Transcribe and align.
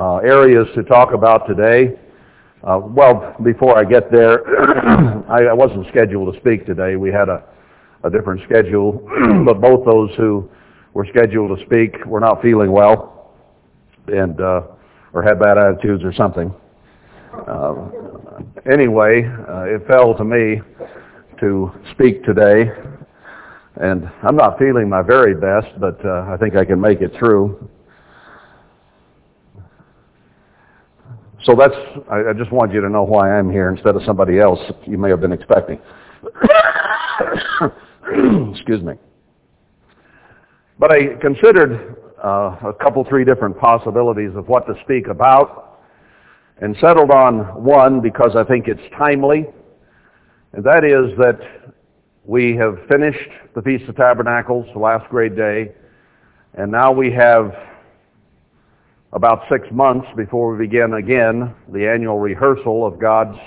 uh, 0.00 0.16
areas 0.16 0.66
to 0.74 0.82
talk 0.82 1.12
about 1.12 1.46
today. 1.46 1.98
Uh, 2.62 2.80
well, 2.82 3.36
before 3.42 3.78
I 3.78 3.84
get 3.84 4.10
there, 4.10 4.46
I, 5.28 5.44
I 5.44 5.52
wasn't 5.52 5.86
scheduled 5.88 6.34
to 6.34 6.40
speak 6.40 6.66
today. 6.66 6.96
We 6.96 7.10
had 7.10 7.28
a, 7.28 7.44
a 8.04 8.10
different 8.10 8.42
schedule, 8.44 9.06
but 9.44 9.60
both 9.60 9.84
those 9.84 10.10
who 10.16 10.50
were 10.94 11.06
scheduled 11.06 11.58
to 11.58 11.64
speak 11.66 12.04
were 12.06 12.20
not 12.20 12.42
feeling 12.42 12.72
well, 12.72 13.34
and 14.08 14.40
uh, 14.40 14.62
or 15.12 15.22
had 15.22 15.38
bad 15.38 15.58
attitudes 15.58 16.02
or 16.04 16.12
something. 16.12 16.54
Uh, 17.46 17.88
anyway, 18.70 19.24
uh, 19.48 19.62
it 19.62 19.86
fell 19.86 20.14
to 20.14 20.24
me 20.24 20.60
to 21.40 21.72
speak 21.92 22.24
today, 22.24 22.70
and 23.76 24.10
I'm 24.22 24.36
not 24.36 24.58
feeling 24.58 24.88
my 24.88 25.02
very 25.02 25.34
best, 25.34 25.68
but 25.78 26.04
uh, 26.04 26.26
I 26.28 26.36
think 26.38 26.56
I 26.56 26.64
can 26.64 26.80
make 26.80 27.00
it 27.00 27.12
through. 27.18 27.68
So 31.44 31.54
that's, 31.56 31.74
I, 32.10 32.30
I 32.30 32.32
just 32.36 32.52
wanted 32.52 32.74
you 32.74 32.80
to 32.82 32.88
know 32.88 33.02
why 33.02 33.38
I'm 33.38 33.50
here 33.50 33.70
instead 33.70 33.96
of 33.96 34.02
somebody 34.04 34.38
else 34.38 34.58
you 34.86 34.98
may 34.98 35.08
have 35.08 35.20
been 35.20 35.32
expecting. 35.32 35.80
Excuse 38.52 38.82
me. 38.82 38.94
But 40.78 40.92
I 40.92 41.14
considered 41.20 41.96
uh, 42.22 42.56
a 42.68 42.72
couple, 42.80 43.04
three 43.08 43.24
different 43.24 43.58
possibilities 43.58 44.32
of 44.34 44.48
what 44.48 44.66
to 44.66 44.74
speak 44.82 45.08
about 45.08 45.80
and 46.60 46.76
settled 46.80 47.10
on 47.10 47.64
one 47.64 48.00
because 48.00 48.36
I 48.36 48.44
think 48.44 48.68
it's 48.68 48.80
timely. 48.98 49.46
And 50.52 50.64
that 50.64 50.84
is 50.84 51.16
that 51.18 51.40
we 52.24 52.54
have 52.56 52.78
finished 52.88 53.30
the 53.54 53.62
Feast 53.62 53.84
of 53.88 53.96
Tabernacles, 53.96 54.66
the 54.74 54.78
last 54.78 55.08
great 55.08 55.36
day, 55.36 55.72
and 56.54 56.70
now 56.70 56.92
we 56.92 57.10
have 57.12 57.54
about 59.12 59.42
six 59.50 59.66
months 59.72 60.06
before 60.16 60.52
we 60.54 60.66
begin 60.66 60.94
again 60.94 61.54
the 61.72 61.88
annual 61.88 62.18
rehearsal 62.18 62.86
of 62.86 62.98
God's 62.98 63.38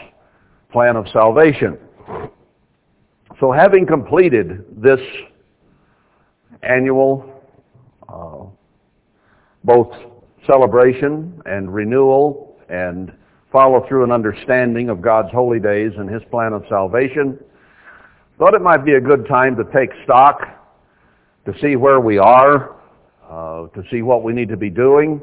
plan 0.71 0.95
of 0.95 1.05
salvation. 1.13 1.77
So 3.39 3.51
having 3.51 3.85
completed 3.85 4.65
this 4.81 4.99
annual 6.61 7.29
uh, 8.09 8.45
both 9.63 9.93
celebration 10.45 11.41
and 11.45 11.73
renewal 11.73 12.57
and 12.69 13.13
follow 13.51 13.85
through 13.87 14.03
and 14.03 14.11
understanding 14.11 14.89
of 14.89 15.01
God's 15.01 15.31
holy 15.31 15.59
days 15.59 15.91
and 15.97 16.09
his 16.09 16.21
plan 16.29 16.53
of 16.53 16.63
salvation, 16.67 17.39
thought 18.37 18.53
it 18.53 18.61
might 18.61 18.83
be 18.83 18.93
a 18.93 19.01
good 19.01 19.27
time 19.27 19.55
to 19.55 19.63
take 19.73 19.89
stock, 20.03 20.41
to 21.45 21.53
see 21.61 21.75
where 21.75 21.99
we 21.99 22.17
are, 22.17 22.75
uh, 23.29 23.67
to 23.67 23.83
see 23.91 24.01
what 24.01 24.23
we 24.23 24.33
need 24.33 24.49
to 24.49 24.57
be 24.57 24.69
doing, 24.69 25.21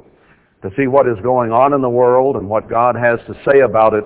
to 0.62 0.70
see 0.77 0.86
what 0.86 1.08
is 1.08 1.16
going 1.22 1.53
on 1.53 1.72
in 1.72 1.80
the 1.80 1.89
world 1.89 2.36
and 2.36 2.48
what 2.48 2.69
God 2.69 2.94
has 2.94 3.19
to 3.27 3.34
say 3.50 3.61
about 3.61 3.94
it 3.94 4.05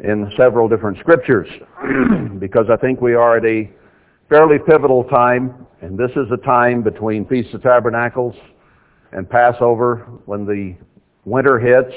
in 0.00 0.30
several 0.36 0.68
different 0.68 0.98
scriptures. 0.98 1.48
because 2.38 2.66
I 2.70 2.76
think 2.76 3.00
we 3.00 3.14
are 3.14 3.36
at 3.36 3.44
a 3.44 3.70
fairly 4.28 4.58
pivotal 4.58 5.04
time, 5.04 5.66
and 5.80 5.98
this 5.98 6.10
is 6.12 6.30
a 6.32 6.36
time 6.38 6.82
between 6.82 7.26
Feast 7.26 7.54
of 7.54 7.62
Tabernacles 7.62 8.34
and 9.12 9.28
Passover 9.28 10.06
when 10.26 10.46
the 10.46 10.76
winter 11.24 11.58
hits, 11.58 11.94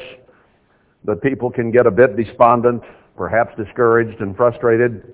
the 1.06 1.16
people 1.16 1.52
can 1.52 1.72
get 1.72 1.86
a 1.86 1.92
bit 1.92 2.18
despondent, 2.18 2.82
perhaps 3.16 3.56
discouraged 3.58 4.22
and 4.22 4.36
frustrated 4.36 5.14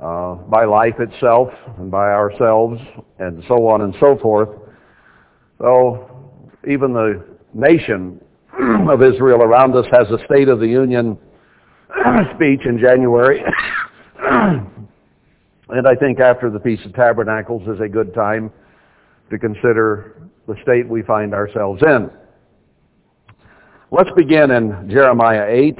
uh, 0.00 0.34
by 0.34 0.64
life 0.64 0.94
itself 0.98 1.48
and 1.78 1.90
by 1.90 2.10
ourselves 2.10 2.80
and 3.18 3.42
so 3.48 3.66
on 3.66 3.82
and 3.82 3.94
so 4.00 4.18
forth. 4.18 4.48
So 5.58 6.10
even 6.68 6.92
the 6.92 7.24
nation 7.54 8.20
of 8.88 9.02
Israel 9.02 9.42
around 9.42 9.74
us 9.76 9.86
has 9.92 10.08
a 10.10 10.24
State 10.24 10.48
of 10.48 10.60
the 10.60 10.66
Union 10.66 11.18
speech 12.34 12.60
in 12.64 12.78
January. 12.78 13.40
and 14.22 15.86
I 15.86 15.94
think 15.94 16.20
after 16.20 16.50
the 16.50 16.60
Feast 16.60 16.84
of 16.86 16.94
Tabernacles 16.94 17.62
is 17.68 17.80
a 17.80 17.88
good 17.88 18.14
time 18.14 18.50
to 19.30 19.38
consider 19.38 20.28
the 20.46 20.56
state 20.62 20.88
we 20.88 21.02
find 21.02 21.32
ourselves 21.34 21.82
in. 21.82 22.10
Let's 23.92 24.10
begin 24.16 24.50
in 24.50 24.88
Jeremiah 24.90 25.46
8. 25.48 25.78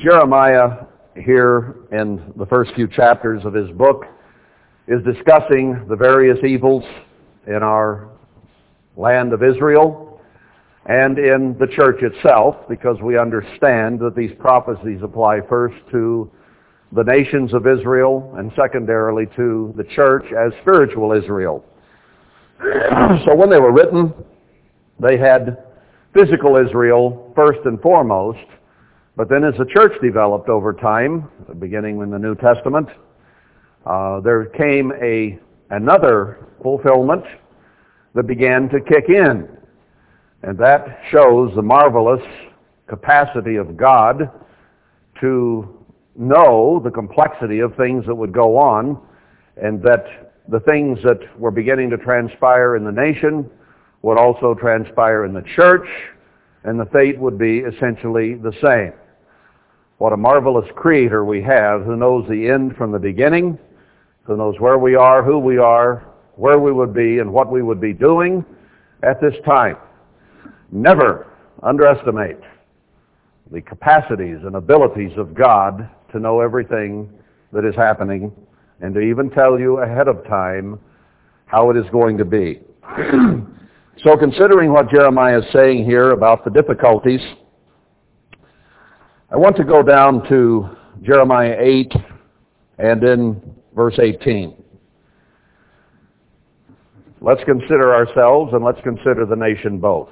Jeremiah 0.00 0.86
here 1.14 1.76
in 1.92 2.32
the 2.36 2.46
first 2.46 2.72
few 2.74 2.88
chapters 2.88 3.44
of 3.44 3.54
his 3.54 3.70
book 3.70 4.04
is 4.88 5.02
discussing 5.04 5.86
the 5.88 5.96
various 5.96 6.38
evils 6.44 6.84
in 7.46 7.62
our 7.62 8.11
land 8.96 9.32
of 9.32 9.42
Israel 9.42 10.20
and 10.86 11.18
in 11.18 11.56
the 11.58 11.66
church 11.66 12.02
itself 12.02 12.56
because 12.68 13.00
we 13.00 13.16
understand 13.16 14.00
that 14.00 14.14
these 14.16 14.32
prophecies 14.38 15.00
apply 15.02 15.40
first 15.48 15.76
to 15.92 16.30
the 16.92 17.04
nations 17.04 17.54
of 17.54 17.66
Israel 17.66 18.34
and 18.36 18.52
secondarily 18.56 19.26
to 19.36 19.72
the 19.76 19.84
church 19.84 20.24
as 20.32 20.52
spiritual 20.60 21.12
Israel. 21.12 21.64
So 23.24 23.34
when 23.34 23.50
they 23.50 23.58
were 23.58 23.72
written, 23.72 24.12
they 25.00 25.18
had 25.18 25.64
physical 26.14 26.56
Israel 26.56 27.32
first 27.34 27.60
and 27.64 27.80
foremost, 27.80 28.46
but 29.16 29.28
then 29.28 29.44
as 29.44 29.54
the 29.58 29.64
church 29.64 29.92
developed 30.02 30.48
over 30.48 30.72
time, 30.72 31.28
beginning 31.58 32.00
in 32.00 32.10
the 32.10 32.18
New 32.18 32.34
Testament, 32.36 32.88
uh, 33.84 34.20
there 34.20 34.46
came 34.46 34.92
a 35.02 35.38
another 35.70 36.46
fulfillment 36.62 37.24
that 38.14 38.26
began 38.26 38.68
to 38.68 38.80
kick 38.80 39.08
in. 39.08 39.48
And 40.42 40.58
that 40.58 41.00
shows 41.10 41.54
the 41.54 41.62
marvelous 41.62 42.22
capacity 42.88 43.56
of 43.56 43.76
God 43.76 44.30
to 45.20 45.84
know 46.16 46.80
the 46.84 46.90
complexity 46.90 47.60
of 47.60 47.74
things 47.76 48.04
that 48.06 48.14
would 48.14 48.32
go 48.32 48.56
on 48.56 49.00
and 49.56 49.82
that 49.82 50.32
the 50.48 50.60
things 50.60 50.98
that 51.04 51.18
were 51.38 51.50
beginning 51.50 51.90
to 51.90 51.96
transpire 51.96 52.76
in 52.76 52.84
the 52.84 52.92
nation 52.92 53.48
would 54.02 54.18
also 54.18 54.54
transpire 54.54 55.24
in 55.24 55.32
the 55.32 55.44
church 55.54 55.86
and 56.64 56.78
the 56.78 56.86
fate 56.86 57.18
would 57.18 57.38
be 57.38 57.58
essentially 57.58 58.34
the 58.34 58.52
same. 58.62 58.92
What 59.98 60.12
a 60.12 60.16
marvelous 60.16 60.68
creator 60.74 61.24
we 61.24 61.42
have 61.42 61.82
who 61.84 61.96
knows 61.96 62.28
the 62.28 62.48
end 62.48 62.76
from 62.76 62.90
the 62.90 62.98
beginning, 62.98 63.58
who 64.24 64.36
knows 64.36 64.56
where 64.58 64.78
we 64.78 64.96
are, 64.96 65.22
who 65.22 65.38
we 65.38 65.58
are, 65.58 66.11
where 66.36 66.58
we 66.58 66.72
would 66.72 66.94
be 66.94 67.18
and 67.18 67.32
what 67.32 67.50
we 67.50 67.62
would 67.62 67.80
be 67.80 67.92
doing 67.92 68.44
at 69.02 69.20
this 69.20 69.34
time. 69.44 69.76
Never 70.70 71.26
underestimate 71.62 72.38
the 73.50 73.60
capacities 73.60 74.38
and 74.44 74.56
abilities 74.56 75.12
of 75.16 75.34
God 75.34 75.88
to 76.12 76.18
know 76.18 76.40
everything 76.40 77.10
that 77.52 77.64
is 77.64 77.74
happening 77.74 78.32
and 78.80 78.94
to 78.94 79.00
even 79.00 79.30
tell 79.30 79.58
you 79.58 79.78
ahead 79.78 80.08
of 80.08 80.24
time 80.26 80.78
how 81.46 81.70
it 81.70 81.76
is 81.76 81.84
going 81.92 82.16
to 82.16 82.24
be. 82.24 82.60
so 84.02 84.16
considering 84.16 84.72
what 84.72 84.90
Jeremiah 84.90 85.38
is 85.38 85.44
saying 85.52 85.84
here 85.84 86.12
about 86.12 86.44
the 86.44 86.50
difficulties, 86.50 87.20
I 89.30 89.36
want 89.36 89.56
to 89.56 89.64
go 89.64 89.82
down 89.82 90.26
to 90.28 90.68
Jeremiah 91.02 91.56
8 91.58 91.92
and 92.78 93.02
then 93.02 93.42
verse 93.74 93.98
18. 93.98 94.61
Let's 97.24 97.42
consider 97.44 97.94
ourselves 97.94 98.52
and 98.52 98.64
let's 98.64 98.80
consider 98.82 99.24
the 99.24 99.36
nation 99.36 99.78
both. 99.78 100.08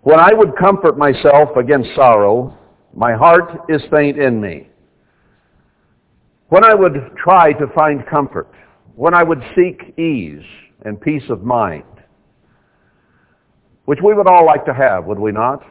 When 0.00 0.18
I 0.18 0.32
would 0.32 0.56
comfort 0.56 0.96
myself 0.96 1.56
against 1.56 1.94
sorrow, 1.94 2.56
my 2.94 3.12
heart 3.12 3.66
is 3.68 3.82
faint 3.90 4.18
in 4.18 4.40
me. 4.40 4.68
When 6.48 6.64
I 6.64 6.74
would 6.74 6.94
try 7.22 7.52
to 7.52 7.66
find 7.74 8.06
comfort, 8.06 8.48
when 8.94 9.12
I 9.12 9.22
would 9.22 9.42
seek 9.54 9.98
ease 9.98 10.44
and 10.86 10.98
peace 10.98 11.24
of 11.28 11.42
mind, 11.42 11.84
which 13.84 13.98
we 14.02 14.14
would 14.14 14.26
all 14.26 14.46
like 14.46 14.64
to 14.66 14.72
have, 14.72 15.04
would 15.04 15.18
we 15.18 15.32
not? 15.32 15.62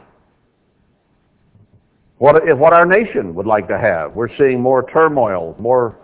What, 2.18 2.36
what 2.56 2.72
our 2.72 2.86
nation 2.86 3.34
would 3.34 3.46
like 3.46 3.66
to 3.68 3.78
have. 3.78 4.14
We're 4.14 4.34
seeing 4.38 4.60
more 4.60 4.88
turmoil, 4.90 5.56
more 5.58 5.98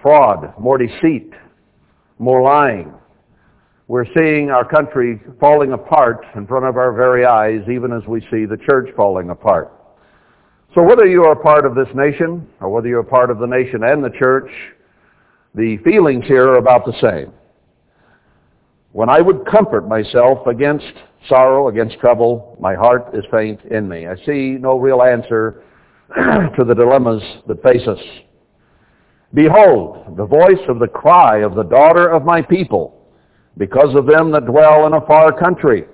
fraud, 0.00 0.54
more 0.58 0.78
deceit, 0.78 1.32
more 2.18 2.42
lying. 2.42 2.92
We're 3.86 4.06
seeing 4.14 4.50
our 4.50 4.68
country 4.68 5.20
falling 5.40 5.72
apart 5.72 6.26
in 6.34 6.46
front 6.46 6.66
of 6.66 6.76
our 6.76 6.92
very 6.92 7.24
eyes, 7.24 7.62
even 7.70 7.92
as 7.92 8.06
we 8.06 8.20
see 8.30 8.44
the 8.44 8.58
church 8.68 8.90
falling 8.94 9.30
apart. 9.30 9.72
So 10.74 10.82
whether 10.82 11.06
you 11.06 11.24
are 11.24 11.34
part 11.34 11.64
of 11.64 11.74
this 11.74 11.88
nation, 11.94 12.46
or 12.60 12.68
whether 12.68 12.88
you're 12.88 13.02
part 13.02 13.30
of 13.30 13.38
the 13.38 13.46
nation 13.46 13.84
and 13.84 14.04
the 14.04 14.10
church, 14.10 14.50
the 15.54 15.78
feelings 15.78 16.26
here 16.26 16.46
are 16.48 16.58
about 16.58 16.84
the 16.84 16.92
same. 17.00 17.32
When 18.92 19.08
I 19.08 19.20
would 19.20 19.46
comfort 19.46 19.88
myself 19.88 20.46
against 20.46 20.92
sorrow, 21.28 21.68
against 21.68 21.98
trouble, 21.98 22.56
my 22.60 22.74
heart 22.74 23.14
is 23.14 23.24
faint 23.30 23.60
in 23.70 23.88
me. 23.88 24.06
I 24.06 24.16
see 24.26 24.56
no 24.60 24.78
real 24.78 25.02
answer 25.02 25.62
to 26.14 26.64
the 26.66 26.74
dilemmas 26.74 27.22
that 27.46 27.62
face 27.62 27.86
us. 27.86 27.98
Behold, 29.34 30.16
the 30.16 30.24
voice 30.24 30.64
of 30.68 30.78
the 30.78 30.88
cry 30.88 31.38
of 31.38 31.54
the 31.54 31.62
daughter 31.62 32.08
of 32.08 32.24
my 32.24 32.40
people, 32.40 33.06
because 33.58 33.94
of 33.94 34.06
them 34.06 34.30
that 34.32 34.46
dwell 34.46 34.86
in 34.86 34.94
a 34.94 35.06
far 35.06 35.38
country. 35.38 35.84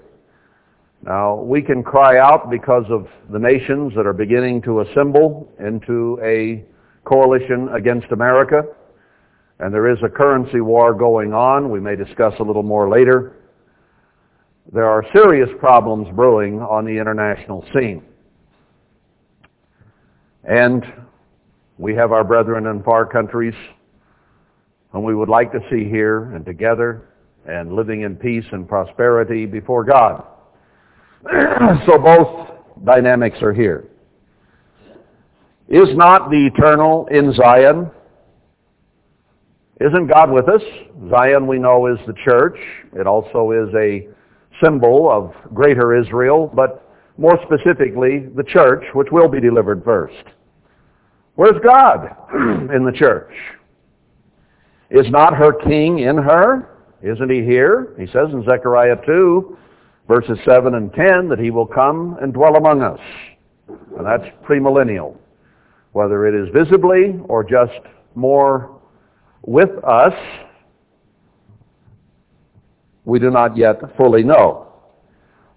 Now, 1.02 1.34
we 1.34 1.60
can 1.60 1.82
cry 1.82 2.18
out 2.18 2.50
because 2.50 2.84
of 2.88 3.08
the 3.30 3.38
nations 3.38 3.92
that 3.96 4.06
are 4.06 4.12
beginning 4.12 4.62
to 4.62 4.80
assemble 4.80 5.48
into 5.58 6.18
a 6.22 6.64
coalition 7.04 7.68
against 7.74 8.10
America. 8.12 8.62
And 9.58 9.72
there 9.72 9.90
is 9.90 9.98
a 10.02 10.08
currency 10.08 10.60
war 10.60 10.94
going 10.94 11.34
on. 11.34 11.70
We 11.70 11.80
may 11.80 11.96
discuss 11.96 12.34
a 12.38 12.42
little 12.42 12.62
more 12.62 12.88
later. 12.88 13.36
There 14.72 14.88
are 14.88 15.04
serious 15.12 15.50
problems 15.58 16.08
brewing 16.14 16.60
on 16.60 16.84
the 16.84 16.92
international 16.92 17.64
scene. 17.74 18.02
And 20.44 20.84
we 21.78 21.94
have 21.94 22.12
our 22.12 22.24
brethren 22.24 22.66
in 22.66 22.82
far 22.82 23.04
countries 23.04 23.54
whom 24.92 25.02
we 25.02 25.14
would 25.14 25.28
like 25.28 25.50
to 25.52 25.58
see 25.70 25.88
here 25.88 26.34
and 26.34 26.44
together 26.44 27.08
and 27.46 27.74
living 27.74 28.02
in 28.02 28.16
peace 28.16 28.44
and 28.52 28.68
prosperity 28.68 29.44
before 29.44 29.84
God. 29.84 30.24
so 31.86 31.98
both 31.98 32.50
dynamics 32.84 33.38
are 33.42 33.52
here. 33.52 33.88
Is 35.68 35.88
not 35.96 36.30
the 36.30 36.46
eternal 36.46 37.06
in 37.10 37.32
Zion? 37.34 37.90
Isn't 39.80 40.06
God 40.06 40.30
with 40.30 40.48
us? 40.48 40.62
Zion 41.10 41.46
we 41.46 41.58
know 41.58 41.86
is 41.86 41.98
the 42.06 42.14
church. 42.24 42.56
It 42.92 43.06
also 43.06 43.50
is 43.50 43.74
a 43.74 44.06
symbol 44.62 45.10
of 45.10 45.34
greater 45.52 45.96
Israel, 45.96 46.50
but 46.54 46.92
more 47.18 47.38
specifically 47.44 48.26
the 48.36 48.44
church, 48.44 48.84
which 48.94 49.08
will 49.10 49.28
be 49.28 49.40
delivered 49.40 49.82
first. 49.84 50.33
Where's 51.36 51.60
God 51.62 52.14
in 52.74 52.84
the 52.84 52.92
church? 52.94 53.32
Is 54.90 55.10
not 55.10 55.34
her 55.34 55.52
king 55.52 56.00
in 56.00 56.16
her? 56.16 56.70
Isn't 57.02 57.30
he 57.30 57.42
here? 57.42 57.94
He 57.98 58.06
says 58.06 58.28
in 58.32 58.44
Zechariah 58.44 58.96
2, 59.04 59.58
verses 60.06 60.38
7 60.44 60.74
and 60.74 60.92
10, 60.92 61.28
that 61.28 61.38
he 61.38 61.50
will 61.50 61.66
come 61.66 62.16
and 62.22 62.32
dwell 62.32 62.56
among 62.56 62.82
us. 62.82 63.00
And 63.68 64.06
that's 64.06 64.24
premillennial. 64.44 65.16
Whether 65.92 66.26
it 66.26 66.34
is 66.34 66.52
visibly 66.52 67.18
or 67.24 67.44
just 67.44 67.72
more 68.14 68.80
with 69.42 69.70
us, 69.84 70.14
we 73.04 73.18
do 73.18 73.30
not 73.30 73.56
yet 73.56 73.80
fully 73.96 74.22
know. 74.22 74.72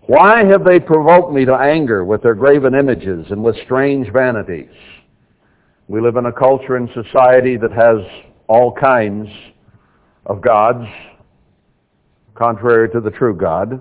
Why 0.01 0.45
have 0.45 0.63
they 0.63 0.79
provoked 0.79 1.33
me 1.33 1.45
to 1.45 1.53
anger 1.55 2.05
with 2.05 2.23
their 2.23 2.35
graven 2.35 2.75
images 2.75 3.27
and 3.29 3.43
with 3.43 3.55
strange 3.65 4.11
vanities? 4.11 4.69
We 5.89 6.01
live 6.01 6.17
in 6.17 6.25
a 6.25 6.33
culture 6.33 6.75
and 6.75 6.89
society 6.93 7.55
that 7.57 7.71
has 7.71 7.97
all 8.47 8.73
kinds 8.73 9.29
of 10.25 10.41
gods, 10.41 10.85
contrary 12.35 12.89
to 12.89 12.99
the 12.99 13.09
true 13.09 13.33
God, 13.33 13.79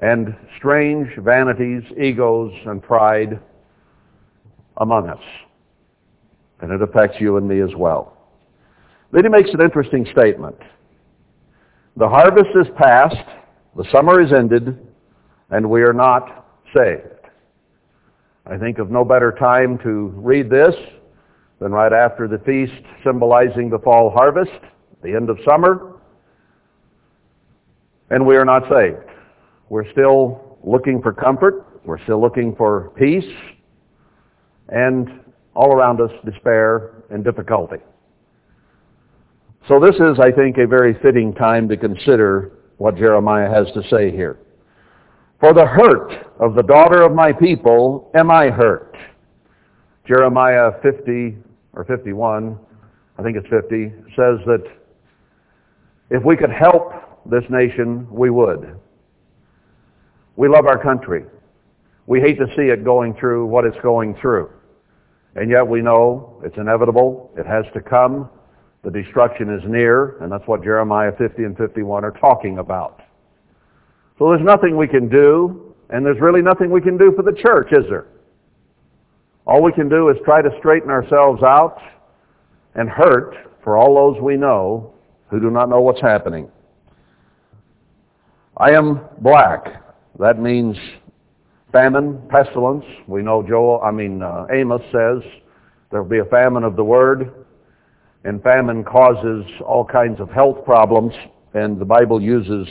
and 0.00 0.36
strange 0.56 1.08
vanities, 1.18 1.82
egos, 2.00 2.52
and 2.66 2.80
pride 2.80 3.40
among 4.76 5.08
us. 5.08 5.22
And 6.60 6.70
it 6.70 6.80
affects 6.80 7.20
you 7.20 7.36
and 7.38 7.48
me 7.48 7.60
as 7.60 7.74
well. 7.76 8.16
Then 9.10 9.24
he 9.24 9.30
makes 9.30 9.50
an 9.52 9.60
interesting 9.60 10.06
statement. 10.12 10.56
The 11.96 12.08
harvest 12.08 12.50
is 12.54 12.68
past, 12.76 13.16
the 13.76 13.84
summer 13.90 14.20
is 14.20 14.32
ended, 14.32 14.78
and 15.50 15.68
we 15.68 15.82
are 15.82 15.92
not 15.92 16.46
saved. 16.72 17.17
I 18.50 18.56
think 18.56 18.78
of 18.78 18.90
no 18.90 19.04
better 19.04 19.32
time 19.32 19.78
to 19.78 20.12
read 20.16 20.48
this 20.48 20.74
than 21.60 21.72
right 21.72 21.92
after 21.92 22.26
the 22.26 22.38
feast 22.38 22.82
symbolizing 23.04 23.68
the 23.68 23.78
fall 23.78 24.10
harvest, 24.10 24.52
the 25.02 25.14
end 25.14 25.28
of 25.28 25.38
summer, 25.44 25.96
and 28.10 28.26
we 28.26 28.36
are 28.36 28.46
not 28.46 28.62
saved. 28.70 29.04
We're 29.68 29.90
still 29.92 30.58
looking 30.64 31.02
for 31.02 31.12
comfort. 31.12 31.66
We're 31.84 32.02
still 32.04 32.20
looking 32.20 32.56
for 32.56 32.90
peace. 32.96 33.30
And 34.70 35.20
all 35.54 35.72
around 35.72 36.00
us, 36.00 36.10
despair 36.24 37.02
and 37.10 37.24
difficulty. 37.24 37.78
So 39.66 39.78
this 39.78 39.96
is, 39.96 40.18
I 40.18 40.32
think, 40.32 40.56
a 40.56 40.66
very 40.66 40.94
fitting 41.02 41.34
time 41.34 41.68
to 41.68 41.76
consider 41.76 42.52
what 42.78 42.96
Jeremiah 42.96 43.50
has 43.50 43.66
to 43.74 43.82
say 43.90 44.10
here. 44.10 44.38
For 45.40 45.54
the 45.54 45.66
hurt 45.66 46.26
of 46.40 46.56
the 46.56 46.62
daughter 46.62 47.02
of 47.02 47.14
my 47.14 47.32
people 47.32 48.10
am 48.14 48.30
I 48.30 48.48
hurt. 48.48 48.96
Jeremiah 50.06 50.72
50 50.82 51.36
or 51.74 51.84
51, 51.84 52.58
I 53.18 53.22
think 53.22 53.36
it's 53.36 53.46
50, 53.48 53.92
says 54.16 54.38
that 54.46 54.64
if 56.10 56.24
we 56.24 56.36
could 56.36 56.50
help 56.50 56.92
this 57.24 57.44
nation, 57.50 58.08
we 58.10 58.30
would. 58.30 58.74
We 60.34 60.48
love 60.48 60.66
our 60.66 60.82
country. 60.82 61.24
We 62.06 62.20
hate 62.20 62.38
to 62.38 62.46
see 62.56 62.72
it 62.72 62.84
going 62.84 63.14
through 63.14 63.46
what 63.46 63.64
it's 63.64 63.76
going 63.82 64.16
through. 64.20 64.50
And 65.36 65.50
yet 65.50 65.66
we 65.66 65.82
know 65.82 66.40
it's 66.44 66.56
inevitable. 66.56 67.30
It 67.36 67.46
has 67.46 67.64
to 67.74 67.80
come. 67.80 68.28
The 68.82 68.90
destruction 68.90 69.54
is 69.54 69.62
near, 69.68 70.16
and 70.20 70.32
that's 70.32 70.46
what 70.46 70.64
Jeremiah 70.64 71.12
50 71.16 71.44
and 71.44 71.56
51 71.56 72.04
are 72.04 72.12
talking 72.12 72.58
about. 72.58 73.02
So 74.18 74.28
there's 74.30 74.44
nothing 74.44 74.76
we 74.76 74.88
can 74.88 75.08
do, 75.08 75.74
and 75.90 76.04
there's 76.04 76.20
really 76.20 76.42
nothing 76.42 76.70
we 76.70 76.80
can 76.80 76.98
do 76.98 77.12
for 77.14 77.22
the 77.22 77.32
church, 77.32 77.68
is 77.72 77.84
there? 77.88 78.06
All 79.46 79.62
we 79.62 79.72
can 79.72 79.88
do 79.88 80.08
is 80.08 80.16
try 80.24 80.42
to 80.42 80.50
straighten 80.58 80.90
ourselves 80.90 81.42
out 81.42 81.78
and 82.74 82.88
hurt 82.88 83.34
for 83.62 83.76
all 83.76 83.94
those 83.94 84.22
we 84.22 84.36
know 84.36 84.92
who 85.30 85.40
do 85.40 85.50
not 85.50 85.68
know 85.68 85.80
what's 85.80 86.00
happening. 86.00 86.50
I 88.56 88.72
am 88.72 89.00
black. 89.20 89.82
That 90.18 90.40
means 90.40 90.76
famine, 91.72 92.20
pestilence. 92.28 92.84
We 93.06 93.22
know 93.22 93.42
Joel, 93.42 93.80
I 93.82 93.92
mean 93.92 94.22
uh, 94.22 94.46
Amos 94.52 94.82
says 94.92 95.22
there 95.90 96.02
will 96.02 96.10
be 96.10 96.18
a 96.18 96.24
famine 96.24 96.64
of 96.64 96.76
the 96.76 96.84
word, 96.84 97.46
and 98.24 98.42
famine 98.42 98.84
causes 98.84 99.44
all 99.64 99.84
kinds 99.84 100.20
of 100.20 100.28
health 100.30 100.64
problems, 100.64 101.14
and 101.54 101.80
the 101.80 101.84
Bible 101.84 102.20
uses 102.20 102.66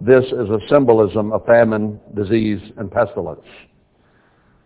this 0.00 0.24
is 0.24 0.48
a 0.48 0.58
symbolism 0.68 1.32
of 1.32 1.44
famine, 1.44 2.00
disease, 2.14 2.60
and 2.78 2.90
pestilence. 2.90 3.44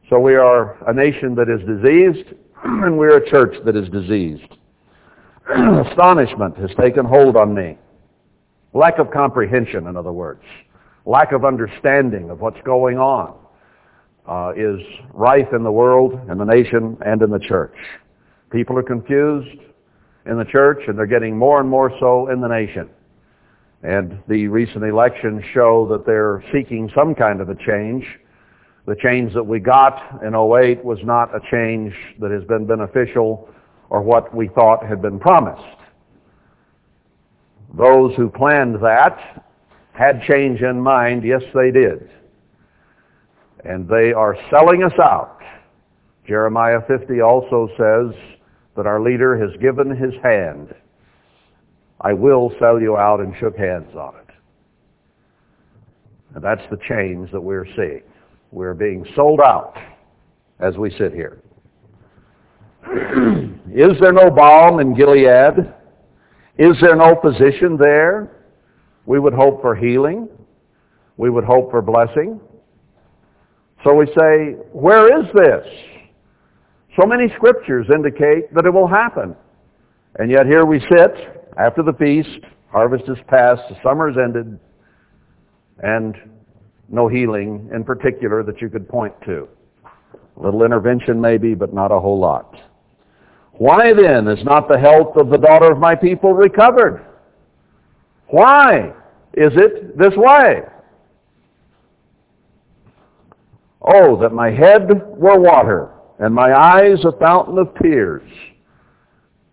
So 0.08 0.20
we 0.20 0.36
are 0.36 0.76
a 0.88 0.94
nation 0.94 1.34
that 1.34 1.48
is 1.48 1.60
diseased, 1.66 2.34
and 2.64 2.96
we're 2.96 3.16
a 3.16 3.30
church 3.30 3.56
that 3.64 3.74
is 3.74 3.88
diseased. 3.88 4.56
Astonishment 5.90 6.56
has 6.58 6.70
taken 6.80 7.04
hold 7.04 7.36
on 7.36 7.52
me. 7.52 7.76
Lack 8.74 8.98
of 8.98 9.10
comprehension, 9.10 9.88
in 9.88 9.96
other 9.96 10.12
words. 10.12 10.42
Lack 11.04 11.32
of 11.32 11.44
understanding 11.44 12.30
of 12.30 12.40
what's 12.40 12.60
going 12.64 12.98
on 12.98 13.34
uh, 14.28 14.52
is 14.56 14.80
rife 15.12 15.52
in 15.52 15.62
the 15.62 15.72
world, 15.72 16.14
in 16.30 16.38
the 16.38 16.44
nation, 16.44 16.96
and 17.04 17.22
in 17.22 17.30
the 17.30 17.40
church. 17.40 17.76
People 18.50 18.78
are 18.78 18.82
confused 18.82 19.58
in 20.26 20.38
the 20.38 20.44
church, 20.44 20.78
and 20.86 20.96
they're 20.96 21.06
getting 21.06 21.36
more 21.36 21.60
and 21.60 21.68
more 21.68 21.90
so 21.98 22.30
in 22.30 22.40
the 22.40 22.48
nation. 22.48 22.88
And 23.84 24.18
the 24.28 24.48
recent 24.48 24.82
elections 24.82 25.42
show 25.52 25.86
that 25.90 26.06
they're 26.06 26.42
seeking 26.54 26.90
some 26.96 27.14
kind 27.14 27.42
of 27.42 27.50
a 27.50 27.54
change. 27.54 28.04
The 28.86 28.96
change 28.96 29.34
that 29.34 29.44
we 29.44 29.60
got 29.60 30.22
in 30.24 30.34
08 30.34 30.82
was 30.82 30.98
not 31.04 31.34
a 31.34 31.40
change 31.50 31.94
that 32.18 32.30
has 32.30 32.42
been 32.44 32.66
beneficial 32.66 33.46
or 33.90 34.00
what 34.00 34.34
we 34.34 34.48
thought 34.48 34.86
had 34.86 35.02
been 35.02 35.20
promised. 35.20 35.78
Those 37.76 38.14
who 38.16 38.30
planned 38.30 38.76
that 38.82 39.44
had 39.92 40.22
change 40.22 40.62
in 40.62 40.80
mind. 40.80 41.22
Yes, 41.22 41.42
they 41.54 41.70
did. 41.70 42.08
And 43.66 43.86
they 43.86 44.14
are 44.14 44.36
selling 44.50 44.82
us 44.82 44.98
out. 44.98 45.40
Jeremiah 46.26 46.80
50 46.88 47.20
also 47.20 47.68
says 47.76 48.18
that 48.76 48.86
our 48.86 49.00
leader 49.00 49.38
has 49.38 49.54
given 49.60 49.94
his 49.94 50.14
hand. 50.22 50.74
I 52.04 52.12
will 52.12 52.52
sell 52.60 52.78
you 52.78 52.98
out 52.98 53.20
and 53.20 53.34
shook 53.40 53.56
hands 53.56 53.96
on 53.96 54.14
it. 54.16 54.34
And 56.34 56.44
that's 56.44 56.60
the 56.70 56.76
change 56.86 57.32
that 57.32 57.40
we're 57.40 57.66
seeing. 57.74 58.02
We're 58.52 58.74
being 58.74 59.06
sold 59.16 59.40
out 59.40 59.74
as 60.60 60.76
we 60.76 60.90
sit 60.90 61.14
here. 61.14 61.40
Is 63.74 63.98
there 64.00 64.12
no 64.12 64.30
balm 64.30 64.80
in 64.80 64.94
Gilead? 64.94 65.72
Is 66.58 66.76
there 66.82 66.94
no 66.94 67.18
physician 67.22 67.78
there? 67.78 68.30
We 69.06 69.18
would 69.18 69.32
hope 69.32 69.62
for 69.62 69.74
healing. 69.74 70.28
We 71.16 71.30
would 71.30 71.44
hope 71.44 71.70
for 71.70 71.80
blessing. 71.80 72.38
So 73.82 73.94
we 73.94 74.06
say, 74.06 74.56
where 74.72 75.20
is 75.20 75.26
this? 75.34 75.66
So 77.00 77.06
many 77.06 77.32
scriptures 77.36 77.86
indicate 77.92 78.52
that 78.54 78.66
it 78.66 78.72
will 78.72 78.88
happen. 78.88 79.34
And 80.16 80.30
yet 80.30 80.46
here 80.46 80.64
we 80.64 80.80
sit 80.80 81.43
after 81.56 81.82
the 81.82 81.92
feast, 81.92 82.44
harvest 82.70 83.04
is 83.08 83.18
past, 83.28 83.62
the 83.68 83.76
summer 83.82 84.08
is 84.08 84.16
ended, 84.16 84.58
and 85.82 86.16
no 86.88 87.08
healing 87.08 87.68
in 87.72 87.84
particular 87.84 88.42
that 88.42 88.60
you 88.60 88.68
could 88.68 88.88
point 88.88 89.14
to. 89.24 89.48
A 90.36 90.40
little 90.40 90.64
intervention 90.64 91.20
maybe, 91.20 91.54
but 91.54 91.72
not 91.72 91.92
a 91.92 92.00
whole 92.00 92.18
lot. 92.18 92.56
Why 93.52 93.92
then 93.92 94.26
is 94.26 94.44
not 94.44 94.68
the 94.68 94.78
health 94.78 95.16
of 95.16 95.30
the 95.30 95.38
daughter 95.38 95.70
of 95.70 95.78
my 95.78 95.94
people 95.94 96.32
recovered? 96.32 97.06
Why 98.28 98.92
is 99.34 99.52
it 99.54 99.96
this 99.96 100.12
way? 100.16 100.62
Oh, 103.80 104.20
that 104.20 104.32
my 104.32 104.50
head 104.50 104.88
were 104.88 105.38
water 105.38 105.90
and 106.18 106.34
my 106.34 106.52
eyes 106.52 107.04
a 107.04 107.12
fountain 107.18 107.58
of 107.58 107.74
tears. 107.80 108.22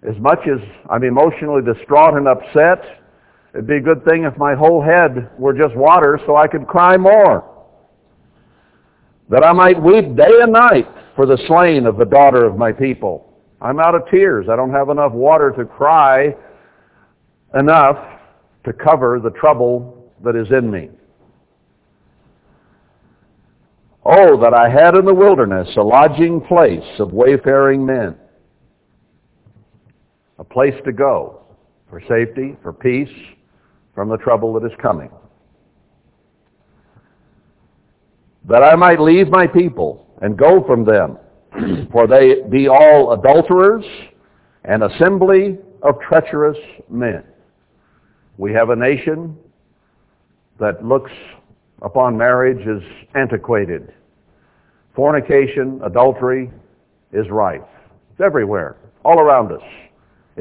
As 0.07 0.17
much 0.19 0.39
as 0.47 0.59
I'm 0.89 1.03
emotionally 1.03 1.61
distraught 1.61 2.15
and 2.15 2.27
upset, 2.27 3.03
it'd 3.53 3.67
be 3.67 3.77
a 3.77 3.81
good 3.81 4.03
thing 4.05 4.23
if 4.23 4.35
my 4.37 4.55
whole 4.55 4.81
head 4.81 5.29
were 5.37 5.53
just 5.53 5.75
water 5.75 6.19
so 6.25 6.35
I 6.35 6.47
could 6.47 6.67
cry 6.67 6.97
more. 6.97 7.47
That 9.29 9.43
I 9.43 9.51
might 9.53 9.81
weep 9.81 10.15
day 10.15 10.39
and 10.41 10.51
night 10.51 10.87
for 11.15 11.25
the 11.25 11.37
slain 11.47 11.85
of 11.85 11.97
the 11.97 12.05
daughter 12.05 12.45
of 12.45 12.57
my 12.57 12.71
people. 12.71 13.31
I'm 13.61 13.79
out 13.79 13.93
of 13.93 14.09
tears. 14.09 14.47
I 14.49 14.55
don't 14.55 14.71
have 14.71 14.89
enough 14.89 15.11
water 15.11 15.53
to 15.57 15.65
cry 15.65 16.35
enough 17.53 17.97
to 18.65 18.73
cover 18.73 19.19
the 19.19 19.29
trouble 19.31 20.11
that 20.23 20.35
is 20.35 20.47
in 20.51 20.69
me. 20.69 20.89
Oh, 24.03 24.39
that 24.41 24.53
I 24.53 24.67
had 24.67 24.95
in 24.95 25.05
the 25.05 25.13
wilderness 25.13 25.69
a 25.77 25.81
lodging 25.81 26.41
place 26.41 26.99
of 26.99 27.13
wayfaring 27.13 27.85
men, 27.85 28.15
a 30.41 30.43
place 30.43 30.73
to 30.83 30.91
go 30.91 31.39
for 31.87 32.01
safety, 32.09 32.57
for 32.63 32.73
peace, 32.73 33.15
from 33.93 34.09
the 34.09 34.17
trouble 34.17 34.53
that 34.53 34.65
is 34.65 34.75
coming. 34.81 35.11
That 38.49 38.63
I 38.63 38.75
might 38.75 38.99
leave 38.99 39.29
my 39.29 39.45
people 39.45 40.07
and 40.21 40.35
go 40.35 40.63
from 40.65 40.83
them, 40.83 41.17
for 41.91 42.07
they 42.07 42.41
be 42.49 42.67
all 42.67 43.13
adulterers, 43.13 43.85
an 44.63 44.81
assembly 44.81 45.59
of 45.83 45.95
treacherous 46.09 46.57
men. 46.89 47.23
We 48.37 48.51
have 48.53 48.71
a 48.71 48.75
nation 48.75 49.37
that 50.59 50.83
looks 50.83 51.11
upon 51.83 52.17
marriage 52.17 52.65
as 52.67 52.81
antiquated. 53.13 53.93
Fornication, 54.95 55.81
adultery 55.83 56.49
is 57.13 57.29
rife. 57.29 57.61
It's 58.11 58.21
everywhere, 58.21 58.77
all 59.05 59.19
around 59.19 59.51
us. 59.51 59.61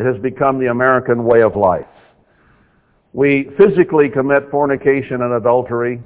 It 0.01 0.07
has 0.07 0.17
become 0.23 0.59
the 0.59 0.69
American 0.69 1.25
way 1.25 1.43
of 1.43 1.57
life. 1.57 1.85
We 3.13 3.51
physically 3.59 4.09
commit 4.09 4.51
fornication 4.51 5.21
and 5.21 5.35
adultery, 5.35 6.03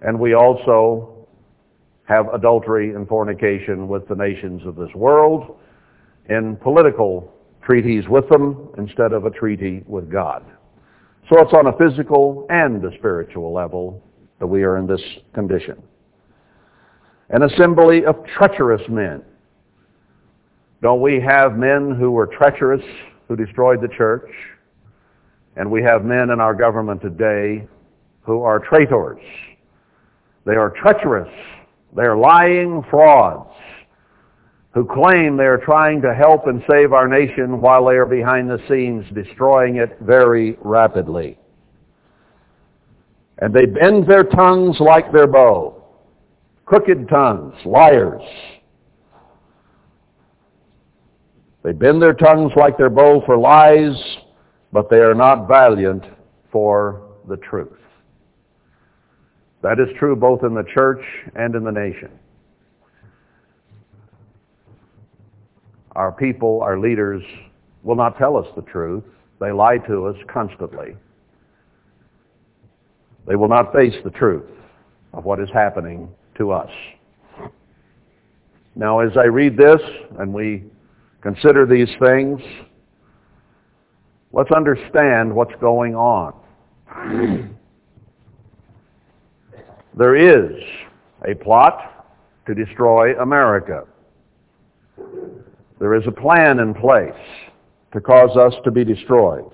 and 0.00 0.18
we 0.18 0.32
also 0.32 1.28
have 2.04 2.32
adultery 2.32 2.94
and 2.94 3.06
fornication 3.06 3.86
with 3.86 4.08
the 4.08 4.14
nations 4.14 4.62
of 4.64 4.76
this 4.76 4.88
world 4.94 5.58
in 6.30 6.56
political 6.56 7.30
treaties 7.62 8.08
with 8.08 8.26
them 8.30 8.70
instead 8.78 9.12
of 9.12 9.26
a 9.26 9.30
treaty 9.30 9.84
with 9.86 10.10
God. 10.10 10.42
So 11.28 11.38
it's 11.40 11.52
on 11.52 11.66
a 11.66 11.76
physical 11.76 12.46
and 12.48 12.82
a 12.82 12.96
spiritual 12.96 13.52
level 13.52 14.02
that 14.38 14.46
we 14.46 14.62
are 14.62 14.78
in 14.78 14.86
this 14.86 15.02
condition. 15.34 15.82
An 17.28 17.42
assembly 17.42 18.06
of 18.06 18.24
treacherous 18.38 18.82
men. 18.88 19.22
Don't 20.82 21.00
we 21.00 21.20
have 21.20 21.56
men 21.56 21.96
who 21.98 22.10
were 22.10 22.26
treacherous, 22.26 22.82
who 23.28 23.36
destroyed 23.36 23.80
the 23.80 23.88
church? 23.96 24.28
And 25.56 25.70
we 25.70 25.82
have 25.82 26.04
men 26.04 26.30
in 26.30 26.40
our 26.40 26.54
government 26.54 27.00
today 27.00 27.66
who 28.22 28.42
are 28.42 28.58
traitors. 28.58 29.22
They 30.44 30.56
are 30.56 30.70
treacherous. 30.70 31.32
They 31.94 32.02
are 32.02 32.16
lying 32.16 32.82
frauds 32.90 33.50
who 34.74 34.86
claim 34.86 35.36
they 35.36 35.44
are 35.44 35.58
trying 35.58 36.00
to 36.00 36.14
help 36.14 36.46
and 36.46 36.62
save 36.70 36.92
our 36.92 37.06
nation 37.06 37.60
while 37.60 37.86
they 37.86 37.94
are 37.94 38.06
behind 38.06 38.48
the 38.48 38.58
scenes 38.68 39.04
destroying 39.14 39.76
it 39.76 39.98
very 40.00 40.56
rapidly. 40.62 41.38
And 43.38 43.52
they 43.54 43.66
bend 43.66 44.08
their 44.08 44.24
tongues 44.24 44.78
like 44.80 45.12
their 45.12 45.26
bow. 45.26 45.82
Crooked 46.64 47.08
tongues, 47.08 47.54
liars. 47.66 48.22
They 51.62 51.72
bend 51.72 52.02
their 52.02 52.14
tongues 52.14 52.52
like 52.56 52.76
their 52.76 52.90
bow 52.90 53.22
for 53.24 53.36
lies, 53.36 53.94
but 54.72 54.90
they 54.90 54.96
are 54.98 55.14
not 55.14 55.46
valiant 55.46 56.04
for 56.50 57.02
the 57.28 57.36
truth. 57.36 57.78
That 59.62 59.78
is 59.78 59.88
true 59.98 60.16
both 60.16 60.42
in 60.42 60.54
the 60.54 60.64
church 60.74 61.02
and 61.36 61.54
in 61.54 61.62
the 61.62 61.70
nation. 61.70 62.10
Our 65.94 66.10
people, 66.10 66.62
our 66.62 66.78
leaders, 66.78 67.22
will 67.84 67.94
not 67.96 68.18
tell 68.18 68.36
us 68.36 68.46
the 68.56 68.62
truth. 68.62 69.04
They 69.40 69.52
lie 69.52 69.78
to 69.78 70.06
us 70.06 70.16
constantly. 70.32 70.96
They 73.26 73.36
will 73.36 73.48
not 73.48 73.72
face 73.72 73.94
the 74.02 74.10
truth 74.10 74.48
of 75.12 75.24
what 75.24 75.38
is 75.38 75.48
happening 75.52 76.08
to 76.38 76.50
us. 76.50 76.70
Now, 78.74 79.00
as 79.00 79.16
I 79.16 79.24
read 79.24 79.56
this 79.56 79.80
and 80.18 80.32
we 80.32 80.64
consider 81.22 81.64
these 81.66 81.88
things, 82.00 82.40
let's 84.32 84.50
understand 84.50 85.32
what's 85.32 85.54
going 85.60 85.94
on. 85.94 86.34
there 89.96 90.16
is 90.16 90.62
a 91.28 91.34
plot 91.34 92.06
to 92.46 92.54
destroy 92.54 93.16
America. 93.20 93.84
There 95.78 95.94
is 95.94 96.06
a 96.06 96.12
plan 96.12 96.58
in 96.58 96.74
place 96.74 97.12
to 97.92 98.00
cause 98.00 98.36
us 98.36 98.54
to 98.64 98.70
be 98.70 98.84
destroyed. 98.84 99.50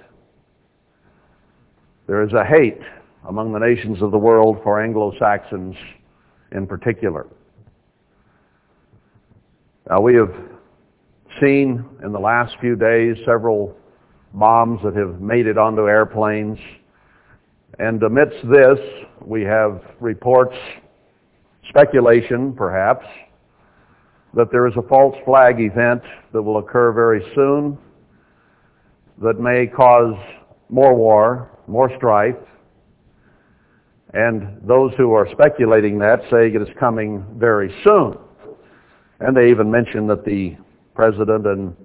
There 2.06 2.22
is 2.22 2.32
a 2.32 2.44
hate 2.44 2.80
among 3.28 3.52
the 3.52 3.58
nations 3.58 4.00
of 4.00 4.10
the 4.10 4.18
world 4.18 4.58
for 4.62 4.82
Anglo-Saxons 4.82 5.76
in 6.52 6.66
particular. 6.66 7.26
Now 9.90 10.00
we 10.00 10.14
have 10.14 10.34
seen 11.40 11.84
in 12.04 12.12
the 12.12 12.18
last 12.18 12.56
few 12.60 12.76
days 12.76 13.16
several 13.24 13.76
bombs 14.34 14.80
that 14.84 14.94
have 14.96 15.20
made 15.20 15.46
it 15.46 15.58
onto 15.58 15.88
airplanes. 15.88 16.58
And 17.78 18.02
amidst 18.02 18.36
this, 18.50 18.78
we 19.24 19.42
have 19.42 19.80
reports, 20.00 20.56
speculation 21.68 22.52
perhaps, 22.52 23.06
that 24.34 24.50
there 24.50 24.66
is 24.66 24.74
a 24.76 24.82
false 24.88 25.16
flag 25.24 25.60
event 25.60 26.02
that 26.32 26.42
will 26.42 26.58
occur 26.58 26.92
very 26.92 27.22
soon 27.34 27.78
that 29.20 29.40
may 29.40 29.66
cause 29.66 30.14
more 30.68 30.94
war, 30.94 31.50
more 31.66 31.90
strife. 31.96 32.36
And 34.14 34.60
those 34.66 34.92
who 34.96 35.12
are 35.12 35.28
speculating 35.32 35.98
that 35.98 36.20
say 36.30 36.48
it 36.48 36.62
is 36.62 36.68
coming 36.78 37.24
very 37.36 37.74
soon. 37.84 38.16
And 39.20 39.36
they 39.36 39.50
even 39.50 39.70
mention 39.70 40.06
that 40.06 40.24
the 40.24 40.56
president 40.98 41.46
and 41.46 41.76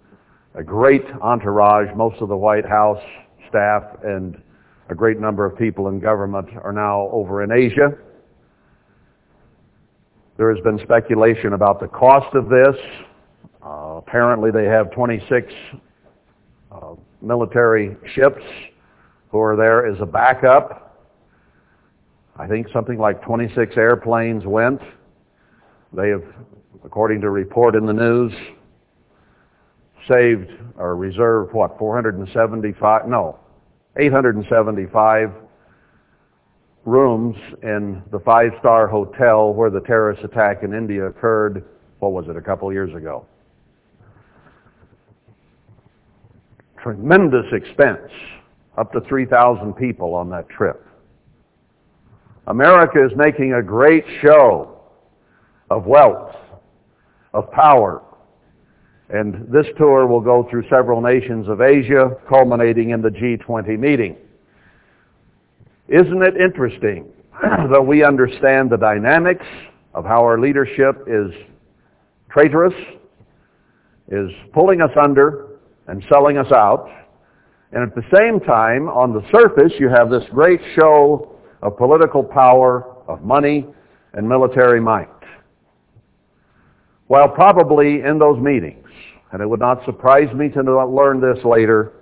a 0.55 0.63
great 0.63 1.03
entourage, 1.21 1.87
most 1.95 2.19
of 2.19 2.29
the 2.29 2.35
White 2.35 2.67
House 2.67 2.99
staff 3.47 3.83
and 4.03 4.41
a 4.89 4.95
great 4.95 5.19
number 5.19 5.45
of 5.45 5.55
people 5.55 5.89
in 5.89 5.99
government 5.99 6.49
are 6.63 6.73
now 6.73 7.09
over 7.11 7.43
in 7.43 7.51
Asia. 7.51 7.91
There 10.37 10.51
has 10.51 10.63
been 10.63 10.79
speculation 10.81 11.53
about 11.53 11.79
the 11.79 11.87
cost 11.89 12.33
of 12.33 12.49
this. 12.49 12.75
Uh, 13.63 13.97
apparently 13.99 14.49
they 14.49 14.65
have 14.65 14.89
26 14.89 15.53
uh, 16.71 16.95
military 17.21 17.95
ships 18.15 18.41
who 19.29 19.37
are 19.39 19.55
there 19.55 19.85
as 19.85 20.01
a 20.01 20.07
backup. 20.07 21.05
I 22.35 22.47
think 22.47 22.65
something 22.73 22.97
like 22.97 23.21
26 23.21 23.77
airplanes 23.77 24.43
went. 24.47 24.81
They 25.95 26.09
have, 26.09 26.23
according 26.83 27.21
to 27.21 27.29
report 27.29 27.75
in 27.75 27.85
the 27.85 27.93
news, 27.93 28.33
saved 30.07 30.51
or 30.77 30.95
reserved, 30.95 31.53
what, 31.53 31.77
475, 31.77 33.07
no, 33.07 33.39
875 33.97 35.31
rooms 36.85 37.35
in 37.61 38.01
the 38.11 38.19
five-star 38.19 38.87
hotel 38.87 39.53
where 39.53 39.69
the 39.69 39.79
terrorist 39.81 40.23
attack 40.23 40.63
in 40.63 40.73
India 40.73 41.05
occurred, 41.05 41.63
what 41.99 42.11
was 42.11 42.27
it, 42.27 42.35
a 42.35 42.41
couple 42.41 42.71
years 42.73 42.93
ago. 42.93 43.25
Tremendous 46.81 47.45
expense, 47.53 48.11
up 48.77 48.91
to 48.91 48.99
3,000 49.01 49.73
people 49.73 50.13
on 50.13 50.29
that 50.29 50.49
trip. 50.49 50.85
America 52.47 53.03
is 53.03 53.11
making 53.15 53.53
a 53.53 53.63
great 53.63 54.03
show 54.21 54.81
of 55.69 55.85
wealth, 55.85 56.35
of 57.33 57.49
power, 57.51 58.01
and 59.09 59.47
this 59.51 59.65
tour 59.77 60.07
will 60.07 60.21
go 60.21 60.47
through 60.49 60.63
several 60.69 61.01
nations 61.01 61.47
of 61.47 61.61
Asia, 61.61 62.15
culminating 62.27 62.91
in 62.91 63.01
the 63.01 63.09
G20 63.09 63.77
meeting. 63.77 64.15
Isn't 65.87 66.21
it 66.23 66.37
interesting 66.37 67.11
that 67.41 67.85
we 67.85 68.03
understand 68.03 68.69
the 68.69 68.77
dynamics 68.77 69.45
of 69.93 70.05
how 70.05 70.21
our 70.23 70.39
leadership 70.39 71.05
is 71.07 71.31
traitorous, 72.29 72.73
is 74.07 74.29
pulling 74.53 74.81
us 74.81 74.91
under 74.99 75.59
and 75.87 76.03
selling 76.09 76.37
us 76.37 76.51
out, 76.51 76.89
and 77.73 77.83
at 77.83 77.95
the 77.95 78.03
same 78.15 78.39
time, 78.39 78.87
on 78.87 79.13
the 79.13 79.21
surface, 79.31 79.73
you 79.79 79.89
have 79.89 80.09
this 80.09 80.23
great 80.31 80.61
show 80.75 81.35
of 81.63 81.75
political 81.75 82.23
power, 82.23 82.85
of 83.07 83.23
money, 83.23 83.65
and 84.13 84.29
military 84.29 84.79
might. 84.79 85.09
While 87.07 87.29
probably 87.29 88.01
in 88.01 88.17
those 88.17 88.39
meetings, 88.39 88.87
and 89.31 89.41
it 89.41 89.49
would 89.49 89.59
not 89.59 89.83
surprise 89.85 90.33
me 90.33 90.49
to 90.49 90.85
learn 90.85 91.19
this 91.19 91.43
later, 91.43 91.93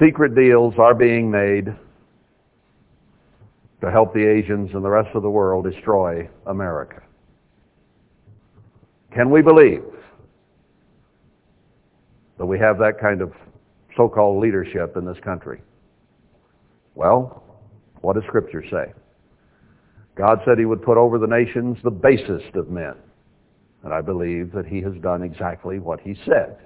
secret 0.00 0.34
deals 0.34 0.74
are 0.78 0.94
being 0.94 1.30
made 1.30 1.74
to 3.80 3.90
help 3.90 4.12
the 4.12 4.24
Asians 4.24 4.70
and 4.74 4.84
the 4.84 4.88
rest 4.88 5.14
of 5.14 5.22
the 5.22 5.30
world 5.30 5.70
destroy 5.70 6.28
America. 6.46 7.02
Can 9.14 9.30
we 9.30 9.42
believe 9.42 9.84
that 12.38 12.46
we 12.46 12.58
have 12.58 12.78
that 12.78 13.00
kind 13.00 13.20
of 13.20 13.32
so-called 13.96 14.40
leadership 14.42 14.96
in 14.96 15.04
this 15.04 15.18
country? 15.24 15.60
Well, 16.94 17.42
what 18.00 18.14
does 18.14 18.24
Scripture 18.26 18.64
say? 18.70 18.92
God 20.16 20.40
said 20.44 20.58
he 20.58 20.64
would 20.64 20.82
put 20.82 20.96
over 20.96 21.18
the 21.18 21.26
nations 21.26 21.78
the 21.82 21.90
basest 21.90 22.54
of 22.54 22.68
men. 22.70 22.94
And 23.84 23.94
I 23.94 24.00
believe 24.00 24.52
that 24.52 24.66
he 24.66 24.80
has 24.82 24.94
done 25.00 25.22
exactly 25.22 25.78
what 25.78 26.00
he 26.00 26.16
said. 26.24 26.58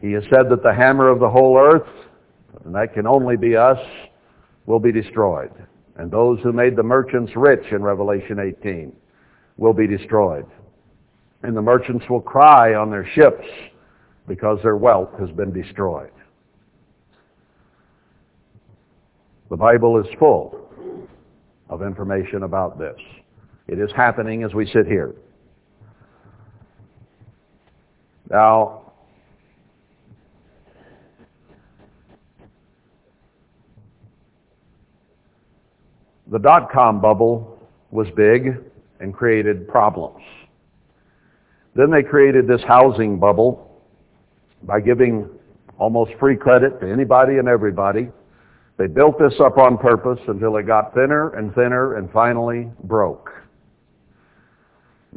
He 0.00 0.12
has 0.12 0.24
said 0.24 0.48
that 0.50 0.62
the 0.62 0.74
hammer 0.74 1.08
of 1.08 1.20
the 1.20 1.28
whole 1.28 1.58
earth, 1.58 1.88
and 2.64 2.74
that 2.74 2.94
can 2.94 3.06
only 3.06 3.36
be 3.36 3.56
us, 3.56 3.78
will 4.66 4.80
be 4.80 4.92
destroyed. 4.92 5.52
And 5.96 6.10
those 6.10 6.40
who 6.42 6.52
made 6.52 6.76
the 6.76 6.82
merchants 6.82 7.32
rich 7.36 7.72
in 7.72 7.82
Revelation 7.82 8.38
18 8.38 8.92
will 9.56 9.72
be 9.72 9.86
destroyed. 9.86 10.46
And 11.42 11.56
the 11.56 11.62
merchants 11.62 12.04
will 12.10 12.20
cry 12.20 12.74
on 12.74 12.90
their 12.90 13.08
ships 13.14 13.46
because 14.26 14.58
their 14.62 14.76
wealth 14.76 15.10
has 15.18 15.30
been 15.30 15.52
destroyed. 15.52 16.10
The 19.48 19.56
Bible 19.56 19.98
is 20.00 20.06
full 20.18 20.68
of 21.70 21.82
information 21.82 22.42
about 22.42 22.78
this. 22.78 22.98
It 23.68 23.78
is 23.78 23.90
happening 23.96 24.42
as 24.42 24.54
we 24.54 24.66
sit 24.66 24.86
here. 24.86 25.14
Now, 28.30 28.92
the 36.30 36.38
dot-com 36.38 37.00
bubble 37.00 37.58
was 37.90 38.08
big 38.16 38.56
and 39.00 39.14
created 39.14 39.68
problems. 39.68 40.22
Then 41.74 41.90
they 41.90 42.02
created 42.02 42.48
this 42.48 42.62
housing 42.66 43.18
bubble 43.18 43.82
by 44.62 44.80
giving 44.80 45.28
almost 45.78 46.12
free 46.18 46.36
credit 46.36 46.80
to 46.80 46.90
anybody 46.90 47.38
and 47.38 47.48
everybody. 47.48 48.08
They 48.78 48.86
built 48.86 49.18
this 49.18 49.34
up 49.40 49.58
on 49.58 49.78
purpose 49.78 50.18
until 50.26 50.56
it 50.56 50.64
got 50.66 50.94
thinner 50.94 51.34
and 51.34 51.54
thinner 51.54 51.96
and 51.96 52.10
finally 52.10 52.70
broke. 52.84 53.30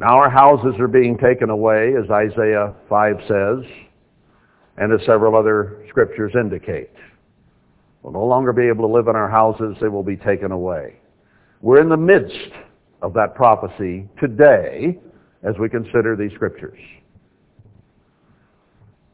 Now 0.00 0.16
our 0.16 0.30
houses 0.30 0.80
are 0.80 0.88
being 0.88 1.18
taken 1.18 1.50
away, 1.50 1.92
as 1.94 2.10
Isaiah 2.10 2.72
5 2.88 3.16
says, 3.28 3.70
and 4.78 4.94
as 4.94 5.04
several 5.04 5.36
other 5.36 5.84
scriptures 5.90 6.32
indicate. 6.34 6.88
We'll 8.02 8.14
no 8.14 8.24
longer 8.24 8.54
be 8.54 8.66
able 8.66 8.88
to 8.88 8.94
live 8.94 9.08
in 9.08 9.14
our 9.14 9.28
houses. 9.28 9.76
They 9.78 9.88
will 9.88 10.02
be 10.02 10.16
taken 10.16 10.52
away. 10.52 10.96
We're 11.60 11.82
in 11.82 11.90
the 11.90 11.98
midst 11.98 12.48
of 13.02 13.12
that 13.12 13.34
prophecy 13.34 14.08
today 14.18 14.98
as 15.42 15.58
we 15.58 15.68
consider 15.68 16.16
these 16.16 16.32
scriptures. 16.32 16.78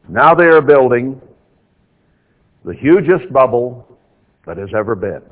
Now 0.07 0.33
they 0.33 0.45
are 0.45 0.61
building 0.61 1.21
the 2.63 2.75
hugest 2.75 3.33
bubble 3.33 3.85
that 4.45 4.55
has 4.55 4.69
ever 4.73 4.95
been. 4.95 5.23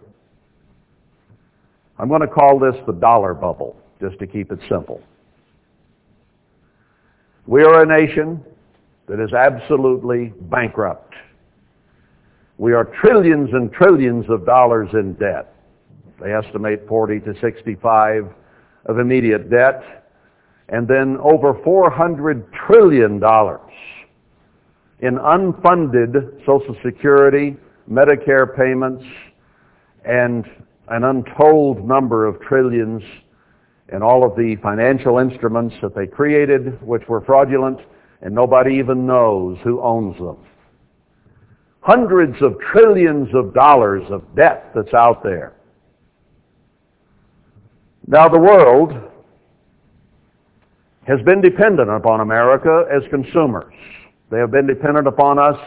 I'm 1.98 2.10
going 2.10 2.20
to 2.20 2.28
call 2.28 2.60
this 2.60 2.76
the 2.86 2.92
dollar 2.92 3.34
bubble, 3.34 3.78
just 4.02 4.20
to 4.20 4.28
keep 4.28 4.52
it 4.52 4.60
simple. 4.68 5.02
We 7.48 7.64
are 7.64 7.84
a 7.84 7.86
nation 7.86 8.44
that 9.08 9.20
is 9.20 9.32
absolutely 9.34 10.34
bankrupt. 10.50 11.14
We 12.58 12.74
are 12.74 12.86
trillions 12.86 13.52
and 13.54 13.72
trillions 13.72 14.26
of 14.30 14.48
dollars 14.48 14.90
in 14.94 15.14
debt. 15.14 15.54
They 16.20 16.34
estimate 16.34 16.88
40 16.88 17.20
to 17.20 17.36
65 17.40 18.26
of 18.88 18.98
immediate 19.00 19.52
debt, 19.52 20.08
and 20.70 20.88
then 20.88 21.18
over 21.22 21.60
400 21.64 22.52
trillion 22.66 23.20
dollars 23.20 23.62
in 25.02 25.18
unfunded 25.18 26.40
Social 26.48 26.76
Security, 26.84 27.58
Medicare 27.88 28.56
payments, 28.56 29.04
and 30.04 30.46
an 30.88 31.04
untold 31.04 31.88
number 31.88 32.26
of 32.26 32.42
trillions 32.42 33.04
and 33.90 34.04
all 34.04 34.24
of 34.24 34.36
the 34.36 34.56
financial 34.62 35.20
instruments 35.20 35.76
that 35.82 35.96
they 35.96 36.08
created, 36.08 36.82
which 36.82 37.08
were 37.08 37.22
fraudulent, 37.22 37.80
and 38.22 38.34
nobody 38.34 38.76
even 38.76 39.06
knows 39.06 39.58
who 39.64 39.82
owns 39.82 40.18
them. 40.18 40.38
Hundreds 41.82 42.42
of 42.42 42.58
trillions 42.72 43.30
of 43.36 43.54
dollars 43.54 44.04
of 44.10 44.24
debt 44.36 44.72
that's 44.74 44.94
out 44.94 45.22
there. 45.22 45.54
Now 48.08 48.28
the 48.28 48.40
world 48.40 48.92
has 51.08 51.22
been 51.22 51.42
dependent 51.42 51.90
upon 51.90 52.22
America 52.22 52.86
as 52.92 53.04
consumers. 53.10 53.74
They 54.32 54.40
have 54.40 54.52
been 54.52 54.66
dependent 54.66 55.08
upon 55.08 55.38
us 55.38 55.58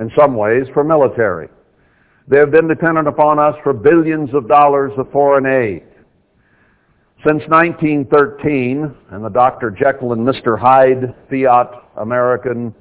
in 0.00 0.10
some 0.18 0.34
ways 0.34 0.66
for 0.74 0.82
military. 0.82 1.48
They 2.26 2.38
have 2.38 2.50
been 2.50 2.68
dependent 2.68 3.08
upon 3.08 3.38
us 3.38 3.54
for 3.62 3.72
billions 3.72 4.34
of 4.34 4.48
dollars 4.48 4.92
of 4.98 5.10
foreign 5.12 5.46
aid. 5.46 5.84
Since 7.26 7.42
1913 7.48 8.94
and 9.10 9.24
the 9.24 9.28
Dr. 9.28 9.72
Jekyll 9.72 10.12
and 10.12 10.24
Mr. 10.24 10.56
Hyde 10.56 11.16
fiat 11.28 11.68
American 11.96 12.72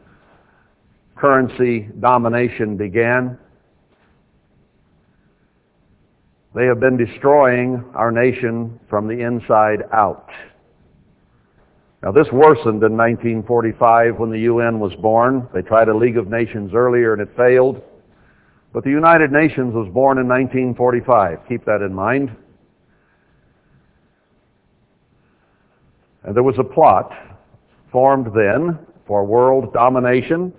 currency 1.15 1.89
domination 2.00 2.78
began, 2.78 3.39
they 6.54 6.65
have 6.65 6.80
been 6.80 6.97
destroying 6.97 7.84
our 7.95 8.12
nation 8.12 8.80
from 8.88 9.08
the 9.08 9.26
inside 9.26 9.80
out. 9.91 10.30
Now 12.04 12.12
this 12.12 12.28
worsened 12.32 12.84
in 12.84 12.95
1945 12.95 14.19
when 14.19 14.30
the 14.30 14.41
UN 14.41 14.80
was 14.80 14.93
born. 15.02 15.47
They 15.52 15.63
tried 15.63 15.88
a 15.88 15.97
League 15.97 16.17
of 16.17 16.28
Nations 16.28 16.73
earlier 16.76 17.13
and 17.13 17.23
it 17.23 17.30
failed. 17.36 17.82
But 18.71 18.84
the 18.84 18.91
United 18.91 19.32
Nations 19.32 19.73
was 19.73 19.89
born 19.91 20.19
in 20.19 20.28
1945. 20.28 21.39
Keep 21.50 21.65
that 21.65 21.82
in 21.82 21.91
mind. 21.91 22.36
And 26.28 26.36
there 26.36 26.44
was 26.44 26.60
a 26.60 26.63
plot 26.63 27.13
formed 27.90 28.28
then 28.36 28.78
for 29.08 29.24
world 29.24 29.74
domination 29.74 30.52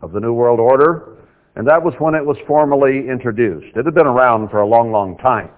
of 0.00 0.12
the 0.12 0.18
New 0.18 0.32
World 0.32 0.58
Order, 0.58 1.18
and 1.56 1.68
that 1.68 1.82
was 1.82 1.92
when 1.98 2.14
it 2.14 2.24
was 2.24 2.38
formally 2.46 3.06
introduced. 3.06 3.76
It 3.76 3.84
had 3.84 3.94
been 3.94 4.06
around 4.06 4.48
for 4.48 4.62
a 4.62 4.66
long, 4.66 4.90
long 4.90 5.18
time. 5.18 5.50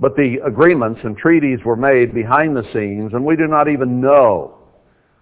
But 0.00 0.16
the 0.16 0.38
agreements 0.44 1.00
and 1.04 1.16
treaties 1.16 1.60
were 1.64 1.76
made 1.76 2.12
behind 2.12 2.56
the 2.56 2.64
scenes, 2.72 3.12
and 3.14 3.24
we 3.24 3.36
do 3.36 3.46
not 3.46 3.68
even 3.68 4.00
know 4.00 4.58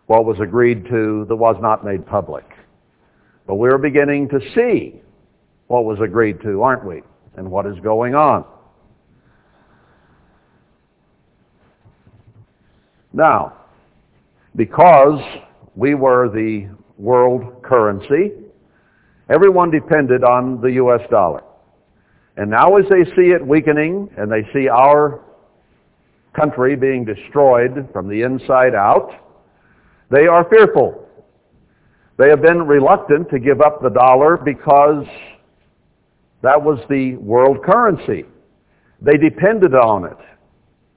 what 0.06 0.24
was 0.24 0.40
agreed 0.40 0.86
to 0.86 1.26
that 1.28 1.36
was 1.36 1.56
not 1.60 1.84
made 1.84 2.06
public. 2.06 2.46
But 3.46 3.56
we're 3.56 3.76
beginning 3.76 4.30
to 4.30 4.40
see 4.54 5.02
what 5.66 5.84
was 5.84 5.98
agreed 6.00 6.40
to, 6.40 6.62
aren't 6.62 6.86
we? 6.86 7.02
And 7.36 7.50
what 7.50 7.66
is 7.66 7.78
going 7.80 8.14
on. 8.14 8.46
Now, 13.12 13.52
because 14.56 15.20
we 15.74 15.94
were 15.94 16.28
the 16.28 16.68
world 16.98 17.62
currency, 17.62 18.32
everyone 19.28 19.70
depended 19.70 20.24
on 20.24 20.60
the 20.60 20.72
U.S. 20.72 21.00
dollar. 21.10 21.42
And 22.36 22.50
now 22.50 22.76
as 22.76 22.84
they 22.88 23.04
see 23.16 23.30
it 23.30 23.46
weakening 23.46 24.08
and 24.16 24.30
they 24.30 24.46
see 24.52 24.68
our 24.68 25.20
country 26.34 26.76
being 26.76 27.04
destroyed 27.04 27.88
from 27.92 28.08
the 28.08 28.22
inside 28.22 28.74
out, 28.74 29.10
they 30.10 30.26
are 30.26 30.48
fearful. 30.48 31.06
They 32.18 32.28
have 32.28 32.42
been 32.42 32.62
reluctant 32.62 33.28
to 33.30 33.38
give 33.38 33.60
up 33.60 33.82
the 33.82 33.90
dollar 33.90 34.36
because 34.36 35.04
that 36.42 36.62
was 36.62 36.78
the 36.88 37.16
world 37.16 37.62
currency. 37.64 38.24
They 39.00 39.16
depended 39.16 39.74
on 39.74 40.04
it. 40.04 40.16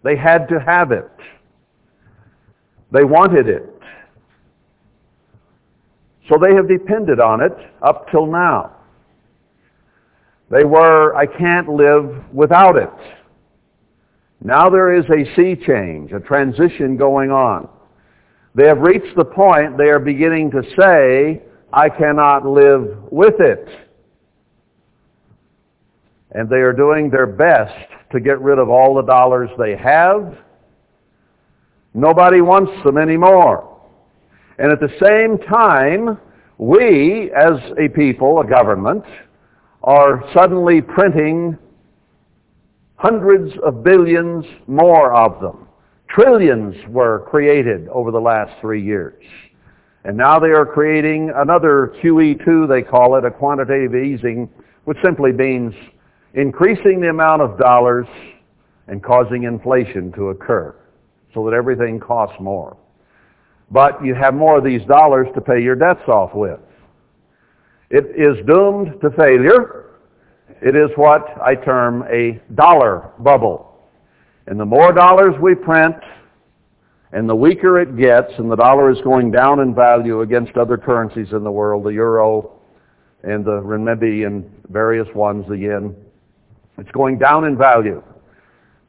They 0.03 0.15
had 0.15 0.47
to 0.49 0.59
have 0.59 0.91
it. 0.91 1.09
They 2.91 3.03
wanted 3.03 3.47
it. 3.47 3.71
So 6.29 6.37
they 6.39 6.55
have 6.55 6.67
depended 6.67 7.19
on 7.19 7.41
it 7.41 7.53
up 7.81 8.09
till 8.09 8.25
now. 8.25 8.71
They 10.49 10.63
were, 10.63 11.15
I 11.15 11.25
can't 11.25 11.69
live 11.69 12.23
without 12.33 12.77
it. 12.77 12.89
Now 14.41 14.69
there 14.69 14.93
is 14.93 15.05
a 15.05 15.35
sea 15.35 15.55
change, 15.55 16.11
a 16.11 16.19
transition 16.19 16.97
going 16.97 17.31
on. 17.31 17.67
They 18.53 18.67
have 18.67 18.79
reached 18.79 19.15
the 19.15 19.25
point 19.25 19.77
they 19.77 19.89
are 19.89 19.99
beginning 19.99 20.51
to 20.51 20.61
say, 20.79 21.41
I 21.73 21.89
cannot 21.89 22.45
live 22.45 23.11
with 23.11 23.39
it. 23.39 23.67
And 26.31 26.49
they 26.49 26.57
are 26.57 26.73
doing 26.73 27.09
their 27.09 27.27
best 27.27 27.73
to 28.11 28.19
get 28.19 28.39
rid 28.39 28.59
of 28.59 28.69
all 28.69 28.95
the 28.95 29.01
dollars 29.01 29.49
they 29.57 29.75
have 29.75 30.37
Nobody 31.95 32.41
wants 32.41 32.73
them 32.83 32.97
anymore. 32.97 33.73
And 34.59 34.69
at 34.69 34.81
the 34.81 34.91
same 35.01 35.37
time, 35.47 36.19
we, 36.57 37.31
as 37.31 37.53
a 37.79 37.87
people, 37.87 38.41
a 38.41 38.45
government, 38.45 39.05
are 39.81 40.21
suddenly 40.33 40.81
printing 40.81 41.57
hundreds 42.97 43.53
of 43.63 43.81
billions 43.81 44.43
more 44.67 45.13
of 45.13 45.39
them. 45.39 45.69
Trillions 46.09 46.75
were 46.89 47.25
created 47.29 47.87
over 47.87 48.11
the 48.11 48.19
last 48.19 48.51
three 48.59 48.83
years. 48.83 49.23
And 50.03 50.17
now 50.17 50.37
they 50.37 50.49
are 50.49 50.65
creating 50.65 51.31
another 51.33 51.95
QE2, 52.03 52.67
they 52.67 52.81
call 52.81 53.15
it, 53.15 53.23
a 53.23 53.31
quantitative 53.31 53.95
easing, 53.95 54.49
which 54.83 54.97
simply 55.01 55.31
means 55.31 55.73
increasing 56.33 56.99
the 56.99 57.07
amount 57.07 57.41
of 57.41 57.57
dollars 57.57 58.05
and 58.87 59.01
causing 59.01 59.43
inflation 59.43 60.11
to 60.11 60.29
occur 60.29 60.75
so 61.35 61.45
that 61.45 61.53
everything 61.53 61.99
costs 61.99 62.37
more. 62.39 62.75
But 63.69 64.03
you 64.03 64.15
have 64.15 64.33
more 64.33 64.57
of 64.57 64.63
these 64.63 64.83
dollars 64.87 65.27
to 65.35 65.41
pay 65.41 65.61
your 65.61 65.75
debts 65.75 66.07
off 66.07 66.33
with. 66.33 66.59
It 67.91 68.05
is 68.15 68.43
doomed 68.47 68.99
to 69.01 69.11
failure. 69.11 69.85
It 70.61 70.75
is 70.75 70.89
what 70.95 71.23
I 71.41 71.53
term 71.53 72.03
a 72.11 72.41
dollar 72.55 73.11
bubble. 73.19 73.77
And 74.47 74.59
the 74.59 74.65
more 74.65 74.93
dollars 74.93 75.35
we 75.41 75.53
print, 75.53 75.95
and 77.11 77.29
the 77.29 77.35
weaker 77.35 77.79
it 77.79 77.97
gets, 77.97 78.31
and 78.37 78.51
the 78.51 78.55
dollar 78.55 78.91
is 78.91 78.99
going 79.03 79.31
down 79.31 79.59
in 79.59 79.75
value 79.75 80.21
against 80.21 80.57
other 80.57 80.77
currencies 80.77 81.27
in 81.31 81.43
the 81.43 81.51
world, 81.51 81.83
the 81.83 81.93
euro 81.93 82.51
and 83.23 83.43
the 83.43 83.59
renminbi 83.61 84.25
and 84.27 84.49
various 84.69 85.07
ones, 85.15 85.45
the 85.47 85.57
yen, 85.57 85.95
it's 86.77 86.91
going 86.91 87.17
down 87.17 87.45
in 87.45 87.57
value. 87.57 88.03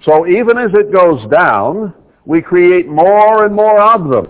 So 0.05 0.27
even 0.27 0.59
as 0.59 0.71
it 0.75 0.93
goes 0.93 1.29
down, 1.31 1.95
we 2.27 2.43
create 2.43 2.89
more 2.89 3.47
and 3.47 3.55
more 3.55 3.81
of 3.81 4.11
them. 4.11 4.29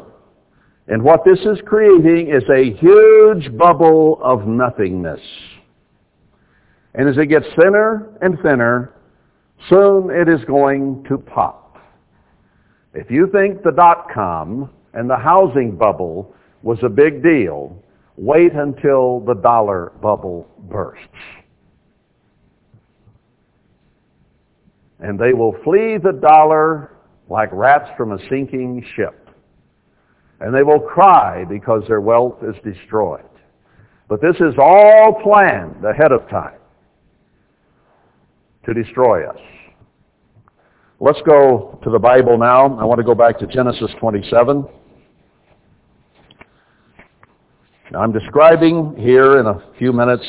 And 0.87 1.03
what 1.03 1.25
this 1.25 1.41
is 1.41 1.59
creating 1.67 2.29
is 2.29 2.45
a 2.49 2.75
huge 2.75 3.57
bubble 3.57 4.21
of 4.23 4.47
nothingness. 4.47 5.21
And 6.95 7.09
as 7.09 7.19
it 7.19 7.27
gets 7.27 7.47
thinner 7.61 8.17
and 8.21 8.39
thinner, 8.41 8.93
soon 9.69 10.11
it 10.11 10.29
is 10.29 10.45
going 10.45 11.05
to 11.09 11.19
pop. 11.19 11.79
If 12.95 13.11
you 13.11 13.29
think 13.33 13.63
the 13.63 13.73
dot-com 13.73 14.71
and 14.95 15.11
the 15.11 15.17
housing 15.17 15.77
bubble 15.77 16.35
was 16.63 16.79
a 16.83 16.89
big 16.89 17.23
deal, 17.23 17.83
wait 18.17 18.53
until 18.53 19.21
the 19.21 19.35
dollar 19.35 19.93
bubble 20.01 20.49
bursts. 20.71 21.03
And 25.01 25.19
they 25.19 25.35
will 25.35 25.55
flee 25.65 25.99
the 26.03 26.13
dollar 26.13 26.96
like 27.29 27.49
rats 27.53 27.91
from 27.97 28.13
a 28.13 28.19
sinking 28.29 28.85
ship. 28.95 29.29
And 30.41 30.55
they 30.55 30.63
will 30.63 30.81
cry 30.81 31.45
because 31.45 31.83
their 31.89 32.01
wealth 32.01 32.39
is 32.43 32.55
destroyed. 32.63 33.25
But 34.09 34.21
this 34.21 34.37
is 34.37 34.55
all 34.59 35.21
planned 35.23 35.85
ahead 35.85 36.13
of 36.13 36.29
time 36.29 36.59
to 38.65 38.75
destroy 38.75 39.29
us. 39.29 39.39
Let's 41.01 41.21
go 41.27 41.79
to 41.83 41.91
the 41.91 41.99
Bible 41.99 42.39
now. 42.39 42.79
I 42.79 42.85
want 42.85 42.99
to 42.99 43.05
go 43.05 43.15
back 43.15 43.39
to 43.41 43.47
Genesis 43.47 43.91
27. 44.01 44.65
Now, 47.93 48.01
I'm 48.01 48.13
describing 48.13 48.97
here 48.99 49.39
in 49.39 49.47
a 49.47 49.63
few 49.79 49.93
minutes 49.93 50.25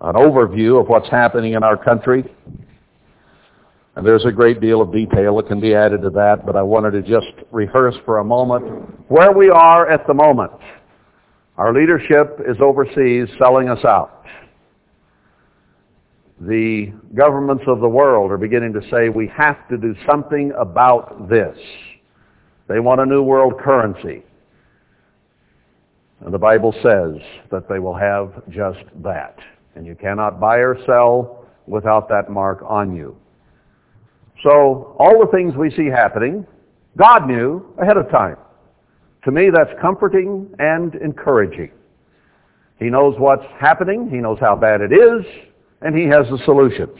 an 0.00 0.14
overview 0.14 0.80
of 0.80 0.88
what's 0.88 1.08
happening 1.08 1.54
in 1.54 1.62
our 1.62 1.76
country. 1.76 2.24
And 3.94 4.06
there's 4.06 4.24
a 4.24 4.32
great 4.32 4.60
deal 4.60 4.80
of 4.80 4.90
detail 4.92 5.36
that 5.36 5.48
can 5.48 5.60
be 5.60 5.74
added 5.74 6.00
to 6.02 6.10
that, 6.10 6.46
but 6.46 6.56
I 6.56 6.62
wanted 6.62 6.92
to 6.92 7.02
just 7.02 7.46
rehearse 7.50 7.94
for 8.06 8.18
a 8.18 8.24
moment 8.24 8.64
where 9.10 9.32
we 9.32 9.50
are 9.50 9.88
at 9.88 10.06
the 10.06 10.14
moment. 10.14 10.52
Our 11.58 11.74
leadership 11.74 12.40
is 12.48 12.56
overseas 12.60 13.28
selling 13.38 13.68
us 13.68 13.84
out. 13.84 14.24
The 16.40 16.92
governments 17.14 17.64
of 17.66 17.80
the 17.80 17.88
world 17.88 18.32
are 18.32 18.38
beginning 18.38 18.72
to 18.72 18.80
say 18.90 19.10
we 19.10 19.30
have 19.36 19.68
to 19.68 19.76
do 19.76 19.94
something 20.10 20.52
about 20.58 21.28
this. 21.28 21.56
They 22.68 22.80
want 22.80 23.00
a 23.02 23.06
new 23.06 23.22
world 23.22 23.60
currency. 23.60 24.24
And 26.24 26.32
the 26.32 26.38
Bible 26.38 26.72
says 26.82 27.20
that 27.50 27.68
they 27.68 27.78
will 27.78 27.94
have 27.94 28.42
just 28.48 28.80
that. 29.02 29.36
And 29.74 29.86
you 29.86 29.94
cannot 29.94 30.40
buy 30.40 30.56
or 30.56 30.76
sell 30.86 31.46
without 31.66 32.08
that 32.08 32.30
mark 32.30 32.62
on 32.66 32.96
you. 32.96 33.16
So 34.42 34.96
all 34.98 35.20
the 35.20 35.30
things 35.30 35.54
we 35.56 35.70
see 35.70 35.86
happening, 35.86 36.46
God 36.96 37.26
knew 37.26 37.74
ahead 37.80 37.96
of 37.96 38.10
time. 38.10 38.36
To 39.24 39.30
me, 39.30 39.50
that's 39.54 39.70
comforting 39.80 40.52
and 40.58 40.94
encouraging. 40.96 41.70
He 42.78 42.90
knows 42.90 43.14
what's 43.18 43.44
happening. 43.60 44.10
He 44.10 44.16
knows 44.16 44.38
how 44.40 44.56
bad 44.56 44.80
it 44.80 44.92
is. 44.92 45.24
And 45.80 45.96
he 45.96 46.04
has 46.06 46.26
the 46.28 46.38
solutions. 46.44 46.98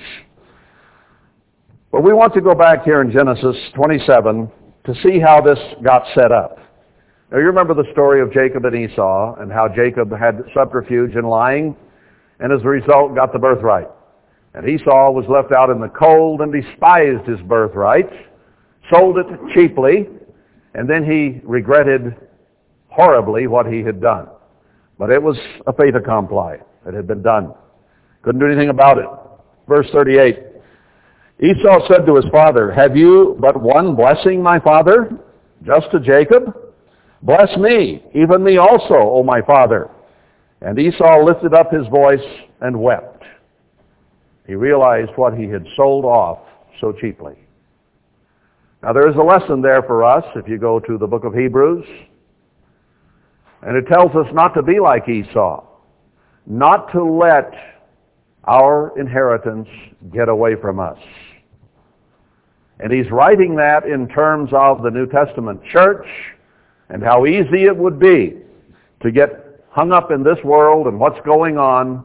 But 1.91 2.03
we 2.03 2.13
want 2.13 2.33
to 2.35 2.41
go 2.41 2.55
back 2.55 2.85
here 2.85 3.01
in 3.01 3.11
Genesis 3.11 3.57
27 3.75 4.51
to 4.85 4.95
see 5.03 5.19
how 5.19 5.41
this 5.41 5.59
got 5.83 6.05
set 6.15 6.33
up. 6.33 6.59
Now 7.31 7.39
you 7.39 7.45
remember 7.45 7.75
the 7.75 7.91
story 7.93 8.21
of 8.21 8.33
Jacob 8.33 8.65
and 8.65 8.75
Esau 8.75 9.37
and 9.41 9.51
how 9.51 9.69
Jacob 9.69 10.13
had 10.17 10.43
subterfuge 10.55 11.17
and 11.17 11.29
lying 11.29 11.77
and 12.41 12.53
as 12.53 12.61
a 12.63 12.69
result 12.69 13.15
got 13.15 13.33
the 13.33 13.39
birthright. 13.39 13.89
And 14.55 14.69
Esau 14.69 15.11
was 15.11 15.25
left 15.29 15.53
out 15.53 15.71
in 15.71 15.81
the 15.81 15.89
cold 15.89 16.41
and 16.41 16.53
despised 16.53 17.27
his 17.27 17.41
birthright, 17.43 18.11
sold 18.93 19.17
it 19.19 19.27
cheaply, 19.55 20.09
and 20.75 20.89
then 20.89 21.05
he 21.05 21.41
regretted 21.45 22.15
horribly 22.89 23.47
what 23.47 23.67
he 23.67 23.81
had 23.83 24.01
done. 24.01 24.29
But 24.99 25.11
it 25.11 25.23
was 25.23 25.39
a 25.67 25.73
fait 25.73 25.97
accompli. 25.97 26.57
It 26.87 26.95
had 26.95 27.07
been 27.07 27.23
done. 27.23 27.55
Couldn't 28.23 28.41
do 28.41 28.47
anything 28.47 28.69
about 28.69 28.99
it. 28.99 29.07
Verse 29.69 29.87
38. 29.93 30.39
Esau 31.41 31.89
said 31.89 32.07
to 32.07 32.17
his 32.17 32.27
father, 32.31 32.71
Have 32.71 32.97
you 32.97 33.37
but 33.41 33.61
one 33.61 33.97
blessing, 33.97 34.43
my 34.43 34.61
father, 34.61 35.11
just 35.65 35.91
to 35.93 36.01
Jacob? 36.01 36.57
Bless 37.23 37.57
me, 37.57 38.03
even 38.15 38.45
me 38.45 38.59
also, 38.59 38.95
O 38.95 39.23
my 39.23 39.41
father. 39.43 39.91
And 40.61 40.79
Esau 40.79 41.25
lifted 41.25 41.55
up 41.55 41.73
his 41.73 41.87
voice 41.89 42.21
and 42.61 42.81
wept. 42.81 43.12
He 44.47 44.55
realized 44.55 45.11
what 45.17 45.35
he 45.35 45.45
had 45.49 45.67
sold 45.77 46.05
off 46.05 46.39
so 46.81 46.93
cheaply. 46.93 47.35
Now 48.83 48.93
there 48.93 49.09
is 49.09 49.17
a 49.17 49.23
lesson 49.23 49.63
there 49.63 49.83
for 49.83 50.03
us 50.03 50.25
if 50.35 50.49
you 50.49 50.59
go 50.59 50.81
to 50.81 50.99
the 50.99 51.07
book 51.07 51.25
of 51.25 51.35
Hebrews. 51.35 51.87
And 53.63 53.77
it 53.77 53.87
tells 53.87 54.11
us 54.17 54.27
not 54.33 54.55
to 54.55 54.63
be 54.63 54.81
like 54.81 55.09
Esau. 55.09 55.65
Not 56.47 56.91
to 56.93 57.05
let 57.05 57.53
our 58.45 58.99
inheritance 58.99 59.69
get 60.13 60.29
away 60.29 60.57
from 60.61 60.81
us. 60.81 60.99
And 62.81 62.93
he's 62.93 63.09
writing 63.13 63.55
that 63.57 63.85
in 63.85 64.09
terms 64.09 64.51
of 64.53 64.83
the 64.83 64.91
New 64.91 65.07
Testament 65.07 65.61
church 65.71 66.07
and 66.89 67.01
how 67.03 67.27
easy 67.27 67.67
it 67.67 67.77
would 67.77 68.01
be 68.01 68.39
to 69.03 69.13
get 69.13 69.63
hung 69.71 69.93
up 69.93 70.11
in 70.11 70.25
this 70.25 70.39
world 70.43 70.89
and 70.89 70.99
what's 70.99 71.21
going 71.25 71.57
on 71.59 72.05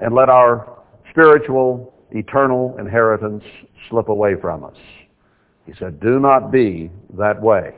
and 0.00 0.14
let 0.14 0.30
our 0.30 0.77
spiritual, 1.18 1.92
eternal 2.12 2.76
inheritance 2.78 3.42
slip 3.90 4.08
away 4.08 4.34
from 4.40 4.62
us. 4.62 4.76
He 5.66 5.72
said, 5.78 5.98
do 6.00 6.20
not 6.20 6.52
be 6.52 6.90
that 7.18 7.42
way. 7.42 7.74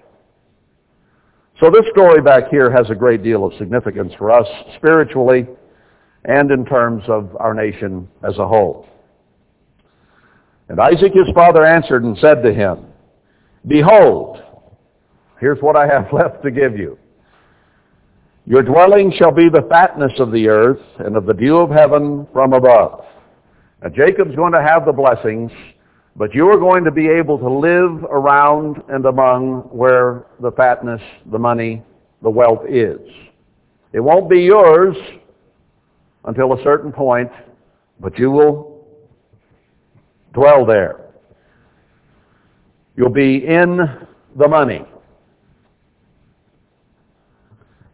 So 1.59 1.71
this 1.71 1.85
story 1.91 2.21
back 2.21 2.49
here 2.51 2.71
has 2.71 2.91
a 2.91 2.95
great 2.95 3.23
deal 3.23 3.45
of 3.47 3.55
significance 3.59 4.13
for 4.19 4.31
us 4.31 4.47
spiritually 4.77 5.47
and 6.27 6.51
in 6.51 6.67
terms 6.67 7.03
of 7.09 7.35
our 7.41 7.55
nation 7.55 8.09
as 8.23 8.37
a 8.37 8.47
whole. 8.47 8.87
And 10.69 10.79
Isaac 10.79 11.13
his 11.15 11.35
father 11.35 11.65
answered 11.65 12.05
and 12.05 12.17
said 12.19 12.43
to 12.43 12.53
him, 12.53 12.85
Behold, 13.67 14.43
here's 15.41 15.61
what 15.61 15.77
I 15.77 15.87
have 15.87 16.09
left 16.13 16.43
to 16.43 16.51
give 16.51 16.79
you. 16.79 16.99
Your 18.47 18.63
dwelling 18.63 19.13
shall 19.17 19.33
be 19.33 19.49
the 19.49 19.67
fatness 19.69 20.13
of 20.19 20.31
the 20.31 20.49
earth 20.49 20.81
and 20.99 21.17
of 21.17 21.25
the 21.25 21.35
dew 21.35 21.57
of 21.57 21.71
heaven 21.71 22.27
from 22.33 22.53
above. 22.53 23.05
Now 23.83 23.89
Jacob's 23.89 24.37
going 24.37 24.53
to 24.53 24.63
have 24.63 24.85
the 24.85 24.93
blessings, 24.93 25.51
but 26.17 26.35
you 26.35 26.49
are 26.49 26.59
going 26.59 26.85
to 26.85 26.91
be 26.91 27.09
able 27.09 27.39
to 27.39 27.49
live 27.49 28.05
around 28.05 28.83
and 28.89 29.07
among 29.07 29.69
where 29.71 30.27
the 30.41 30.53
fatness, 30.53 31.01
the 31.31 31.39
money, 31.39 31.83
the 32.23 32.31
wealth 32.31 32.65
is. 32.69 33.01
It 33.93 34.01
won't 34.01 34.29
be 34.29 34.41
yours 34.41 34.97
until 36.25 36.53
a 36.53 36.63
certain 36.63 36.93
point, 36.93 37.31
but 38.01 38.19
you 38.19 38.31
will 38.31 38.87
dwell 40.33 40.67
there. 40.67 41.01
You'll 42.97 43.09
be 43.09 43.47
in 43.47 43.79
the 44.37 44.47
money. 44.47 44.85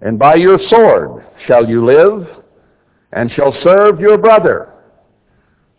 And 0.02 0.18
by 0.18 0.34
your 0.34 0.58
sword 0.68 1.24
shall 1.46 1.66
you 1.66 1.84
live, 1.84 2.26
and 3.12 3.30
shall 3.32 3.56
serve 3.62 4.00
your 4.00 4.18
brother. 4.18 4.72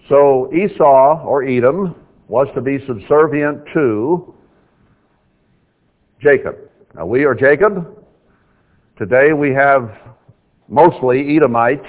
So 0.09 0.49
Esau, 0.53 1.21
or 1.25 1.43
Edom, 1.43 1.93
was 2.29 2.47
to 2.55 2.61
be 2.61 2.79
subservient 2.87 3.65
to 3.73 4.33
Jacob. 6.21 6.55
Now 6.95 7.05
we 7.05 7.25
are 7.25 7.35
Jacob. 7.35 8.05
Today 8.97 9.33
we 9.33 9.51
have 9.53 9.91
mostly 10.69 11.35
Edomites 11.35 11.85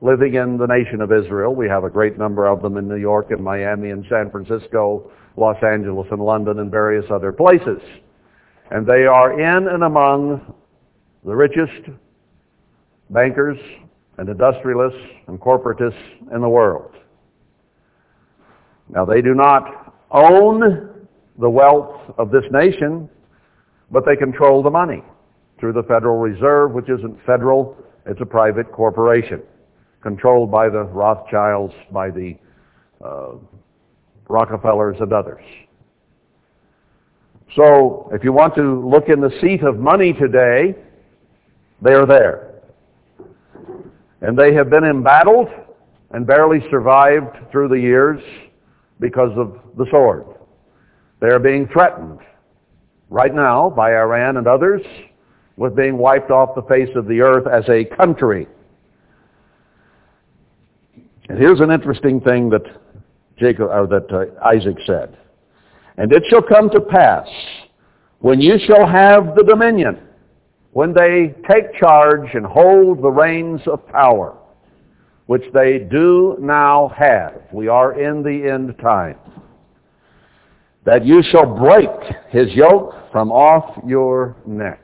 living 0.00 0.34
in 0.34 0.56
the 0.56 0.66
nation 0.66 1.00
of 1.00 1.12
Israel. 1.12 1.54
We 1.54 1.68
have 1.68 1.84
a 1.84 1.90
great 1.90 2.18
number 2.18 2.48
of 2.48 2.62
them 2.62 2.76
in 2.78 2.88
New 2.88 2.96
York 2.96 3.30
and 3.30 3.42
Miami 3.42 3.90
and 3.90 4.04
San 4.08 4.28
Francisco, 4.30 5.12
Los 5.36 5.62
Angeles 5.62 6.08
and 6.10 6.20
London 6.20 6.58
and 6.58 6.70
various 6.70 7.04
other 7.10 7.32
places. 7.32 7.80
And 8.72 8.84
they 8.84 9.06
are 9.06 9.38
in 9.38 9.68
and 9.68 9.84
among 9.84 10.52
the 11.24 11.34
richest 11.34 11.88
bankers 13.10 13.58
and 14.18 14.28
industrialists 14.28 14.98
and 15.28 15.40
corporatists 15.40 16.02
in 16.34 16.40
the 16.40 16.48
world. 16.48 16.92
Now 18.88 19.04
they 19.04 19.22
do 19.22 19.34
not 19.34 19.94
own 20.10 21.06
the 21.38 21.48
wealth 21.48 22.00
of 22.18 22.30
this 22.30 22.44
nation, 22.50 23.08
but 23.90 24.04
they 24.04 24.16
control 24.16 24.62
the 24.62 24.70
money 24.70 25.02
through 25.58 25.72
the 25.72 25.82
Federal 25.84 26.18
Reserve, 26.18 26.72
which 26.72 26.88
isn't 26.88 27.16
federal, 27.24 27.76
it's 28.06 28.20
a 28.20 28.26
private 28.26 28.70
corporation 28.72 29.40
controlled 30.02 30.50
by 30.50 30.68
the 30.68 30.82
Rothschilds, 30.82 31.72
by 31.92 32.10
the 32.10 32.36
uh, 33.04 33.34
Rockefellers 34.28 34.96
and 35.00 35.12
others. 35.12 35.44
So 37.54 38.10
if 38.12 38.24
you 38.24 38.32
want 38.32 38.54
to 38.56 38.86
look 38.88 39.08
in 39.08 39.20
the 39.20 39.30
seat 39.40 39.62
of 39.62 39.78
money 39.78 40.12
today, 40.12 40.74
they 41.80 41.92
are 41.92 42.06
there. 42.06 42.62
And 44.20 44.36
they 44.36 44.54
have 44.54 44.70
been 44.70 44.84
embattled 44.84 45.48
and 46.10 46.26
barely 46.26 46.60
survived 46.70 47.36
through 47.50 47.68
the 47.68 47.78
years 47.78 48.20
because 49.02 49.36
of 49.36 49.58
the 49.76 49.84
sword. 49.90 50.24
They 51.20 51.26
are 51.26 51.40
being 51.40 51.68
threatened 51.68 52.20
right 53.10 53.34
now 53.34 53.68
by 53.68 53.90
Iran 53.90 54.38
and 54.38 54.46
others 54.46 54.80
with 55.56 55.76
being 55.76 55.98
wiped 55.98 56.30
off 56.30 56.54
the 56.54 56.62
face 56.62 56.88
of 56.96 57.06
the 57.06 57.20
earth 57.20 57.46
as 57.46 57.68
a 57.68 57.84
country. 57.96 58.46
And 61.28 61.38
here's 61.38 61.60
an 61.60 61.70
interesting 61.70 62.20
thing 62.20 62.48
that 62.50 62.62
Jacob 63.38 63.68
or 63.70 63.86
that 63.88 64.10
uh, 64.10 64.46
Isaac 64.46 64.76
said. 64.86 65.18
And 65.98 66.12
it 66.12 66.22
shall 66.30 66.42
come 66.42 66.70
to 66.70 66.80
pass 66.80 67.28
when 68.20 68.40
you 68.40 68.54
shall 68.66 68.86
have 68.86 69.34
the 69.34 69.42
dominion, 69.42 69.98
when 70.72 70.94
they 70.94 71.34
take 71.50 71.74
charge 71.78 72.34
and 72.34 72.46
hold 72.46 73.02
the 73.02 73.10
reins 73.10 73.60
of 73.66 73.86
power, 73.88 74.38
which 75.26 75.44
they 75.54 75.78
do 75.78 76.36
now 76.40 76.92
have. 76.96 77.42
We 77.52 77.68
are 77.68 78.00
in 78.00 78.22
the 78.22 78.50
end 78.50 78.74
time. 78.80 79.16
That 80.84 81.06
you 81.06 81.22
shall 81.30 81.46
break 81.46 81.88
his 82.30 82.52
yoke 82.54 82.94
from 83.12 83.30
off 83.30 83.78
your 83.86 84.36
neck. 84.46 84.80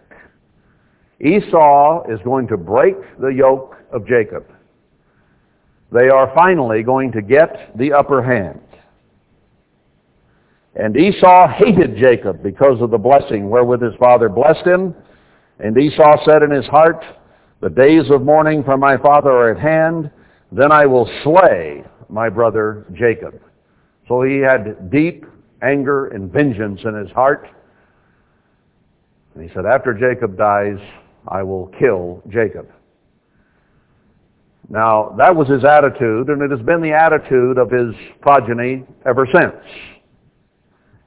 Esau 1.21 2.05
is 2.09 2.21
going 2.25 2.47
to 2.49 2.57
break 2.57 2.95
the 3.19 3.29
yoke 3.29 3.77
of 3.93 4.07
Jacob. 4.07 4.47
They 5.91 6.09
are 6.09 6.33
finally 6.35 6.83
going 6.83 7.13
to 7.13 7.23
get 7.23 7.77
the 7.77 7.93
upper 7.93 8.23
hand. 8.23 8.61
And 10.77 10.97
Esau 10.97 11.49
hated 11.49 11.97
Jacob 11.97 12.43
because 12.43 12.81
of 12.81 12.91
the 12.91 12.99
blessing 12.99 13.51
wherewith 13.51 13.83
his 13.83 13.95
father 13.99 14.29
blessed 14.29 14.65
him. 14.65 14.95
And 15.59 15.77
Esau 15.77 16.25
said 16.25 16.43
in 16.43 16.53
his 16.53 16.67
heart, 16.67 17.05
The 17.61 17.71
days 17.71 18.11
of 18.11 18.23
mourning 18.23 18.63
for 18.63 18.77
my 18.77 18.97
father 18.97 19.31
are 19.31 19.51
at 19.51 19.61
hand, 19.61 20.11
then 20.51 20.73
I 20.73 20.87
will 20.87 21.09
slay 21.23 21.85
my 22.09 22.29
brother 22.29 22.87
Jacob. 22.95 23.41
So 24.09 24.23
he 24.23 24.39
had 24.39 24.91
deep 24.91 25.27
anger 25.63 26.07
and 26.07 26.33
vengeance 26.33 26.81
in 26.85 26.95
his 26.95 27.11
heart. 27.11 27.49
And 29.35 29.49
he 29.49 29.55
said, 29.55 29.67
after 29.67 29.93
Jacob 29.93 30.37
dies, 30.39 30.79
I 31.27 31.43
will 31.43 31.67
kill 31.79 32.23
Jacob. 32.29 32.69
Now, 34.71 35.15
that 35.19 35.35
was 35.35 35.49
his 35.49 35.65
attitude, 35.65 36.29
and 36.29 36.43
it 36.43 36.51
has 36.51 36.61
been 36.61 36.83
the 36.83 36.93
attitude 36.93 37.59
of 37.59 37.71
his 37.71 37.95
progeny 38.21 38.85
ever 39.07 39.27
since. 39.33 39.55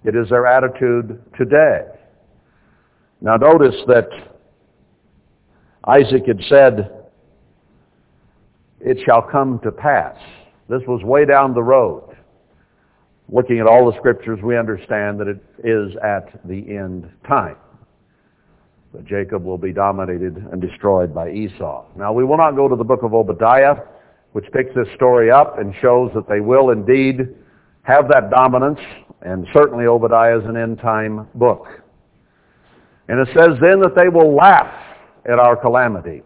It 0.03 0.15
is 0.15 0.29
their 0.29 0.47
attitude 0.47 1.21
today. 1.37 1.81
Now 3.21 3.35
notice 3.35 3.75
that 3.87 4.09
Isaac 5.87 6.25
had 6.25 6.41
said, 6.49 7.00
it 8.83 8.97
shall 9.05 9.21
come 9.21 9.59
to 9.63 9.71
pass. 9.71 10.17
This 10.69 10.81
was 10.87 11.03
way 11.03 11.25
down 11.25 11.53
the 11.53 11.63
road. 11.63 12.15
Looking 13.29 13.59
at 13.59 13.67
all 13.67 13.89
the 13.89 13.97
scriptures, 13.97 14.39
we 14.43 14.57
understand 14.57 15.19
that 15.19 15.27
it 15.27 15.41
is 15.63 15.95
at 16.03 16.39
the 16.45 16.75
end 16.75 17.09
time. 17.27 17.55
That 18.93 19.05
Jacob 19.05 19.43
will 19.45 19.57
be 19.57 19.71
dominated 19.71 20.35
and 20.35 20.61
destroyed 20.61 21.13
by 21.15 21.31
Esau. 21.31 21.85
Now 21.95 22.11
we 22.11 22.25
will 22.25 22.37
not 22.37 22.55
go 22.55 22.67
to 22.67 22.75
the 22.75 22.83
book 22.83 23.03
of 23.03 23.13
Obadiah, 23.13 23.75
which 24.33 24.45
picks 24.51 24.73
this 24.75 24.87
story 24.95 25.31
up 25.31 25.59
and 25.59 25.73
shows 25.81 26.11
that 26.13 26.27
they 26.27 26.41
will 26.41 26.71
indeed 26.71 27.35
have 27.83 28.07
that 28.09 28.29
dominance, 28.29 28.79
and 29.21 29.47
certainly 29.53 29.85
Obadiah 29.85 30.39
is 30.39 30.45
an 30.45 30.57
end-time 30.57 31.27
book. 31.35 31.67
And 33.07 33.19
it 33.19 33.27
says 33.33 33.57
then 33.61 33.79
that 33.81 33.95
they 33.95 34.09
will 34.09 34.35
laugh 34.35 34.73
at 35.25 35.39
our 35.39 35.55
calamity. 35.55 36.21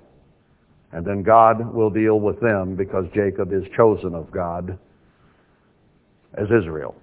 And 0.96 1.06
then 1.06 1.24
God 1.24 1.74
will 1.74 1.90
deal 1.90 2.22
with 2.22 2.40
them 2.40 2.78
because 2.78 3.04
Jacob 3.14 3.52
is 3.52 3.66
chosen 3.76 4.16
of 4.16 4.32
God 4.32 4.80
as 6.36 6.46
Israel. 6.46 6.96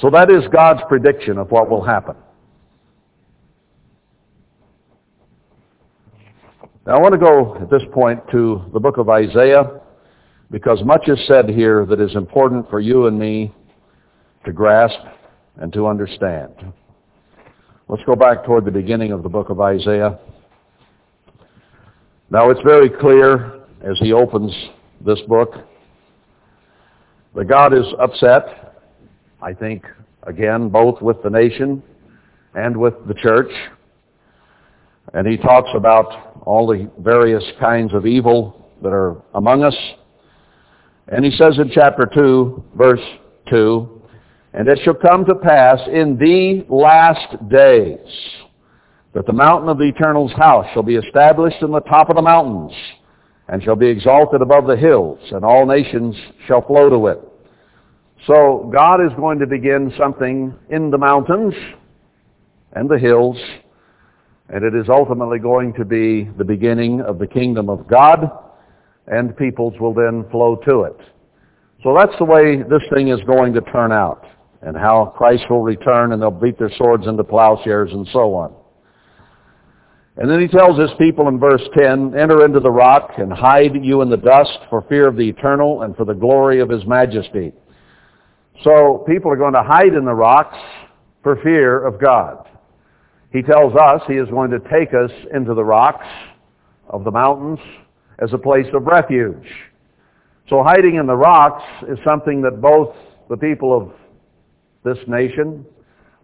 So 0.00 0.08
that 0.10 0.30
is 0.30 0.44
God's 0.52 0.82
prediction 0.88 1.38
of 1.38 1.50
what 1.50 1.68
will 1.68 1.82
happen. 1.82 2.14
Now 6.86 6.98
I 6.98 7.00
want 7.00 7.14
to 7.14 7.18
go 7.18 7.56
at 7.56 7.68
this 7.68 7.82
point 7.92 8.20
to 8.30 8.64
the 8.72 8.78
book 8.78 8.98
of 8.98 9.08
Isaiah 9.08 9.80
because 10.52 10.84
much 10.84 11.08
is 11.08 11.18
said 11.26 11.48
here 11.48 11.84
that 11.86 12.00
is 12.00 12.14
important 12.14 12.70
for 12.70 12.78
you 12.78 13.08
and 13.08 13.18
me 13.18 13.52
to 14.44 14.52
grasp 14.52 15.00
and 15.56 15.72
to 15.72 15.88
understand. 15.88 16.52
Let's 17.88 18.04
go 18.04 18.14
back 18.14 18.44
toward 18.44 18.66
the 18.66 18.70
beginning 18.70 19.10
of 19.10 19.24
the 19.24 19.28
book 19.28 19.50
of 19.50 19.60
Isaiah. 19.60 20.20
Now 22.30 22.50
it's 22.50 22.60
very 22.62 22.88
clear 22.88 23.60
as 23.82 23.98
he 24.00 24.12
opens 24.12 24.52
this 25.04 25.20
book 25.28 25.54
that 27.34 27.48
God 27.48 27.72
is 27.72 27.84
upset, 28.00 28.82
I 29.42 29.52
think, 29.52 29.84
again, 30.22 30.68
both 30.68 31.00
with 31.02 31.22
the 31.22 31.30
nation 31.30 31.82
and 32.54 32.76
with 32.76 32.94
the 33.06 33.14
church. 33.14 33.50
And 35.12 35.26
he 35.26 35.36
talks 35.36 35.70
about 35.74 36.40
all 36.44 36.66
the 36.66 36.90
various 37.00 37.44
kinds 37.60 37.94
of 37.94 38.06
evil 38.06 38.70
that 38.82 38.92
are 38.92 39.22
among 39.34 39.62
us 39.62 39.76
and 41.08 41.24
he 41.24 41.30
says 41.30 41.58
in 41.58 41.70
chapter 41.72 42.08
2, 42.12 42.64
verse 42.74 43.00
2, 43.50 44.02
And 44.54 44.68
it 44.68 44.78
shall 44.82 44.94
come 44.94 45.24
to 45.26 45.34
pass 45.36 45.78
in 45.86 46.16
the 46.18 46.64
last 46.68 47.48
days 47.48 47.98
that 49.16 49.24
the 49.24 49.32
mountain 49.32 49.70
of 49.70 49.78
the 49.78 49.84
Eternal's 49.84 50.34
house 50.34 50.66
shall 50.74 50.82
be 50.82 50.96
established 50.96 51.62
in 51.62 51.70
the 51.70 51.80
top 51.80 52.10
of 52.10 52.16
the 52.16 52.22
mountains, 52.22 52.70
and 53.48 53.62
shall 53.62 53.74
be 53.74 53.86
exalted 53.86 54.42
above 54.42 54.66
the 54.66 54.76
hills, 54.76 55.18
and 55.32 55.42
all 55.42 55.64
nations 55.64 56.14
shall 56.46 56.60
flow 56.60 56.90
to 56.90 57.06
it. 57.06 57.18
So 58.26 58.70
God 58.70 59.02
is 59.02 59.10
going 59.16 59.38
to 59.38 59.46
begin 59.46 59.90
something 59.98 60.54
in 60.68 60.90
the 60.90 60.98
mountains 60.98 61.54
and 62.74 62.90
the 62.90 62.98
hills, 62.98 63.38
and 64.50 64.62
it 64.62 64.78
is 64.78 64.90
ultimately 64.90 65.38
going 65.38 65.72
to 65.78 65.86
be 65.86 66.28
the 66.36 66.44
beginning 66.44 67.00
of 67.00 67.18
the 67.18 67.26
kingdom 67.26 67.70
of 67.70 67.88
God, 67.88 68.30
and 69.06 69.34
peoples 69.34 69.80
will 69.80 69.94
then 69.94 70.26
flow 70.30 70.56
to 70.66 70.82
it. 70.82 71.00
So 71.82 71.96
that's 71.98 72.18
the 72.18 72.26
way 72.26 72.56
this 72.56 72.82
thing 72.92 73.08
is 73.08 73.20
going 73.26 73.54
to 73.54 73.62
turn 73.62 73.92
out 73.92 74.26
and 74.60 74.76
how 74.76 75.14
Christ 75.16 75.44
will 75.48 75.62
return 75.62 76.12
and 76.12 76.20
they'll 76.20 76.30
beat 76.30 76.58
their 76.58 76.72
swords 76.76 77.06
into 77.06 77.24
plowshares 77.24 77.92
and 77.92 78.06
so 78.12 78.34
on. 78.34 78.54
And 80.18 80.30
then 80.30 80.40
he 80.40 80.48
tells 80.48 80.78
his 80.78 80.90
people 80.98 81.28
in 81.28 81.38
verse 81.38 81.62
10, 81.76 82.16
Enter 82.18 82.44
into 82.44 82.60
the 82.60 82.70
rock 82.70 83.12
and 83.18 83.30
hide 83.30 83.84
you 83.84 84.00
in 84.00 84.08
the 84.08 84.16
dust 84.16 84.58
for 84.70 84.82
fear 84.88 85.06
of 85.06 85.16
the 85.16 85.28
eternal 85.28 85.82
and 85.82 85.94
for 85.94 86.06
the 86.06 86.14
glory 86.14 86.60
of 86.60 86.70
his 86.70 86.86
majesty. 86.86 87.52
So 88.64 89.04
people 89.06 89.30
are 89.30 89.36
going 89.36 89.52
to 89.52 89.62
hide 89.62 89.92
in 89.92 90.06
the 90.06 90.14
rocks 90.14 90.56
for 91.22 91.36
fear 91.42 91.84
of 91.84 92.00
God. 92.00 92.48
He 93.30 93.42
tells 93.42 93.74
us 93.74 94.00
he 94.08 94.14
is 94.14 94.28
going 94.30 94.50
to 94.52 94.58
take 94.60 94.94
us 94.94 95.10
into 95.34 95.52
the 95.52 95.64
rocks 95.64 96.06
of 96.88 97.04
the 97.04 97.10
mountains 97.10 97.58
as 98.18 98.32
a 98.32 98.38
place 98.38 98.66
of 98.72 98.86
refuge. 98.86 99.46
So 100.48 100.62
hiding 100.62 100.94
in 100.94 101.06
the 101.06 101.16
rocks 101.16 101.64
is 101.88 101.98
something 102.06 102.40
that 102.42 102.62
both 102.62 102.94
the 103.28 103.36
people 103.36 103.76
of 103.76 103.92
this 104.84 105.02
nation 105.06 105.66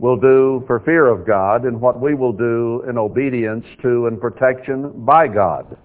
will 0.03 0.17
do 0.17 0.65
for 0.67 0.81
fear 0.81 1.07
of 1.07 1.25
God 1.25 1.65
and 1.65 1.81
what 1.81 2.01
we 2.01 2.15
will 2.15 2.33
do 2.33 2.83
in 2.89 2.99
obedience 2.99 3.65
to 3.83 4.09
and 4.09 4.21
protection 4.21 4.91
by 5.05 5.29
God. 5.29 5.77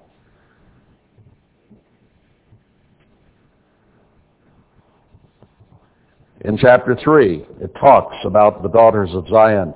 In 6.41 6.57
chapter 6.57 6.97
3, 7.03 7.45
it 7.61 7.71
talks 7.79 8.15
about 8.25 8.63
the 8.63 8.69
daughters 8.69 9.11
of 9.13 9.27
Zion 9.27 9.73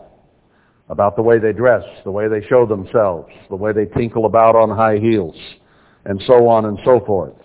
about 0.89 1.15
the 1.15 1.21
way 1.21 1.37
they 1.37 1.53
dress, 1.53 1.83
the 2.03 2.11
way 2.11 2.27
they 2.27 2.45
show 2.47 2.65
themselves, 2.65 3.29
the 3.49 3.55
way 3.55 3.71
they 3.71 3.85
tinkle 3.85 4.25
about 4.25 4.55
on 4.55 4.75
high 4.75 4.97
heels, 4.97 5.35
and 6.05 6.21
so 6.25 6.47
on 6.47 6.65
and 6.65 6.79
so 6.83 6.99
forth. 7.05 7.35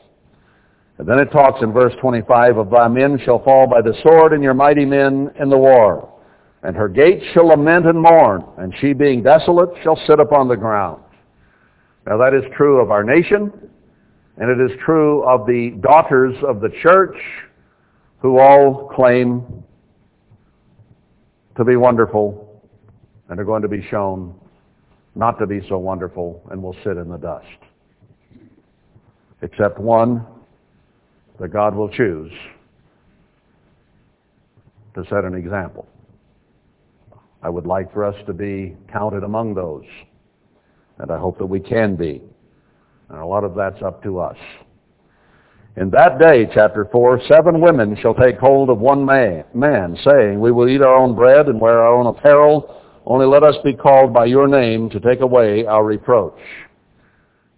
And 0.99 1.07
then 1.07 1.19
it 1.19 1.31
talks 1.31 1.63
in 1.63 1.73
verse 1.73 1.93
25 2.01 2.57
of 2.57 2.71
thy 2.71 2.89
men 2.89 3.21
shall 3.23 3.45
fall 3.45 3.67
by 3.69 3.83
the 3.83 3.95
sword 4.03 4.33
and 4.33 4.43
your 4.43 4.55
mighty 4.55 4.87
men 4.87 5.31
in 5.39 5.51
the 5.51 5.59
war. 5.59 6.16
And 6.67 6.75
her 6.75 6.89
gates 6.89 7.25
shall 7.33 7.47
lament 7.47 7.87
and 7.87 8.03
mourn, 8.03 8.45
and 8.59 8.75
she 8.81 8.93
being 8.93 9.23
desolate 9.23 9.71
shall 9.85 9.97
sit 10.05 10.19
upon 10.19 10.49
the 10.49 10.57
ground. 10.57 11.01
Now 12.09 12.17
that 12.17 12.35
is 12.35 12.43
true 12.57 12.81
of 12.81 12.91
our 12.91 13.05
nation, 13.05 13.53
and 14.37 14.51
it 14.51 14.61
is 14.61 14.77
true 14.85 15.23
of 15.23 15.47
the 15.47 15.79
daughters 15.81 16.35
of 16.43 16.61
the 16.61 16.71
church 16.83 17.17
who 18.19 18.41
all 18.41 18.91
claim 18.93 19.63
to 21.57 21.65
be 21.65 21.77
wonderful 21.77 22.61
and 23.29 23.39
are 23.39 23.45
going 23.45 23.63
to 23.63 23.69
be 23.69 23.87
shown 23.89 24.35
not 25.15 25.39
to 25.39 25.47
be 25.47 25.61
so 25.69 25.79
wonderful 25.79 26.43
and 26.51 26.61
will 26.61 26.77
sit 26.83 26.97
in 26.97 27.09
the 27.09 27.17
dust. 27.17 27.47
Except 29.41 29.79
one 29.79 30.27
that 31.39 31.53
God 31.53 31.77
will 31.77 31.89
choose 31.89 32.33
to 34.97 35.05
set 35.05 35.25
an 35.25 35.37
example. 35.37 35.87
I 37.43 37.49
would 37.49 37.67
like 37.67 37.93
for 37.93 38.05
us 38.05 38.15
to 38.27 38.33
be 38.33 38.77
counted 38.93 39.23
among 39.23 39.55
those, 39.55 39.85
and 40.99 41.11
I 41.11 41.19
hope 41.19 41.39
that 41.39 41.47
we 41.47 41.61
can 41.61 41.97
be. 41.97 42.23
And 43.09 43.19
a 43.19 43.27
lot 43.27 43.45
of 43.45 43.55
that's 43.55 43.83
up 43.83 44.03
to 44.03 44.19
us. 44.19 44.37
In 45.77 45.91
that 45.91 46.19
day, 46.19 46.49
chapter 46.55 46.89
4, 46.91 47.21
seven 47.29 47.61
women 47.61 47.99
shall 48.01 48.15
take 48.15 48.39
hold 48.39 48.71
of 48.71 48.79
one 48.79 49.05
man, 49.05 49.45
man, 49.53 49.97
saying, 50.05 50.41
We 50.41 50.51
will 50.51 50.69
eat 50.69 50.81
our 50.81 50.97
own 50.97 51.15
bread 51.15 51.49
and 51.49 51.61
wear 51.61 51.83
our 51.83 51.95
own 51.95 52.07
apparel, 52.07 52.83
only 53.05 53.27
let 53.27 53.43
us 53.43 53.57
be 53.63 53.75
called 53.75 54.15
by 54.15 54.25
your 54.25 54.49
name 54.49 54.89
to 54.91 55.01
take 55.01 55.21
away 55.21 55.67
our 55.67 55.85
reproach. 55.85 56.39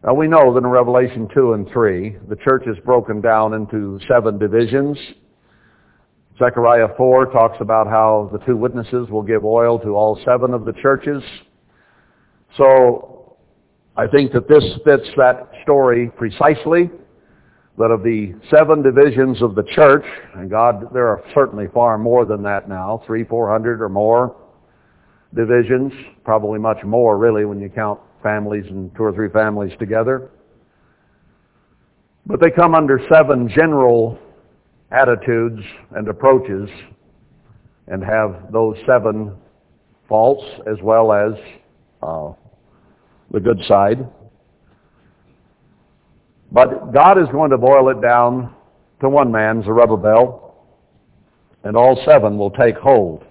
Now 0.04 0.14
we 0.14 0.26
know 0.26 0.52
that 0.52 0.58
in 0.58 0.66
Revelation 0.66 1.28
2 1.32 1.52
and 1.54 1.68
3, 1.70 2.16
the 2.28 2.36
church 2.36 2.64
is 2.66 2.76
broken 2.84 3.20
down 3.20 3.54
into 3.54 4.00
seven 4.08 4.36
divisions. 4.38 4.98
Zechariah 6.38 6.88
4 6.96 7.26
talks 7.26 7.56
about 7.60 7.88
how 7.88 8.30
the 8.32 8.38
two 8.46 8.56
witnesses 8.56 9.08
will 9.10 9.22
give 9.22 9.44
oil 9.44 9.78
to 9.80 9.96
all 9.96 10.20
seven 10.24 10.54
of 10.54 10.64
the 10.64 10.72
churches. 10.74 11.22
So 12.56 13.36
I 13.96 14.06
think 14.06 14.32
that 14.32 14.48
this 14.48 14.64
fits 14.84 15.08
that 15.16 15.50
story 15.64 16.10
precisely, 16.16 16.90
that 17.76 17.90
of 17.90 18.04
the 18.04 18.34
seven 18.50 18.82
divisions 18.82 19.42
of 19.42 19.56
the 19.56 19.64
church, 19.74 20.04
and 20.34 20.48
God, 20.48 20.92
there 20.94 21.08
are 21.08 21.22
certainly 21.34 21.66
far 21.74 21.98
more 21.98 22.24
than 22.24 22.42
that 22.44 22.68
now, 22.68 23.02
three, 23.06 23.24
four 23.24 23.50
hundred 23.50 23.82
or 23.82 23.88
more 23.88 24.36
divisions, 25.34 25.92
probably 26.24 26.58
much 26.58 26.82
more 26.84 27.18
really 27.18 27.44
when 27.44 27.60
you 27.60 27.68
count 27.68 28.00
families 28.22 28.64
and 28.68 28.94
two 28.96 29.02
or 29.02 29.12
three 29.12 29.28
families 29.28 29.72
together. 29.78 30.30
But 32.26 32.40
they 32.40 32.50
come 32.50 32.74
under 32.74 33.00
seven 33.12 33.48
general 33.48 34.18
attitudes 34.90 35.62
and 35.92 36.08
approaches 36.08 36.68
and 37.86 38.02
have 38.02 38.52
those 38.52 38.76
seven 38.86 39.34
faults 40.08 40.44
as 40.66 40.76
well 40.82 41.12
as 41.12 41.32
uh, 42.02 42.32
the 43.30 43.40
good 43.40 43.60
side. 43.66 44.06
But 46.50 46.92
God 46.92 47.18
is 47.18 47.28
going 47.30 47.50
to 47.50 47.58
boil 47.58 47.90
it 47.90 48.00
down 48.00 48.54
to 49.00 49.08
one 49.08 49.30
man, 49.30 49.62
Zerubbabel, 49.62 50.54
and 51.64 51.76
all 51.76 52.00
seven 52.06 52.38
will 52.38 52.50
take 52.50 52.76
hold, 52.76 53.24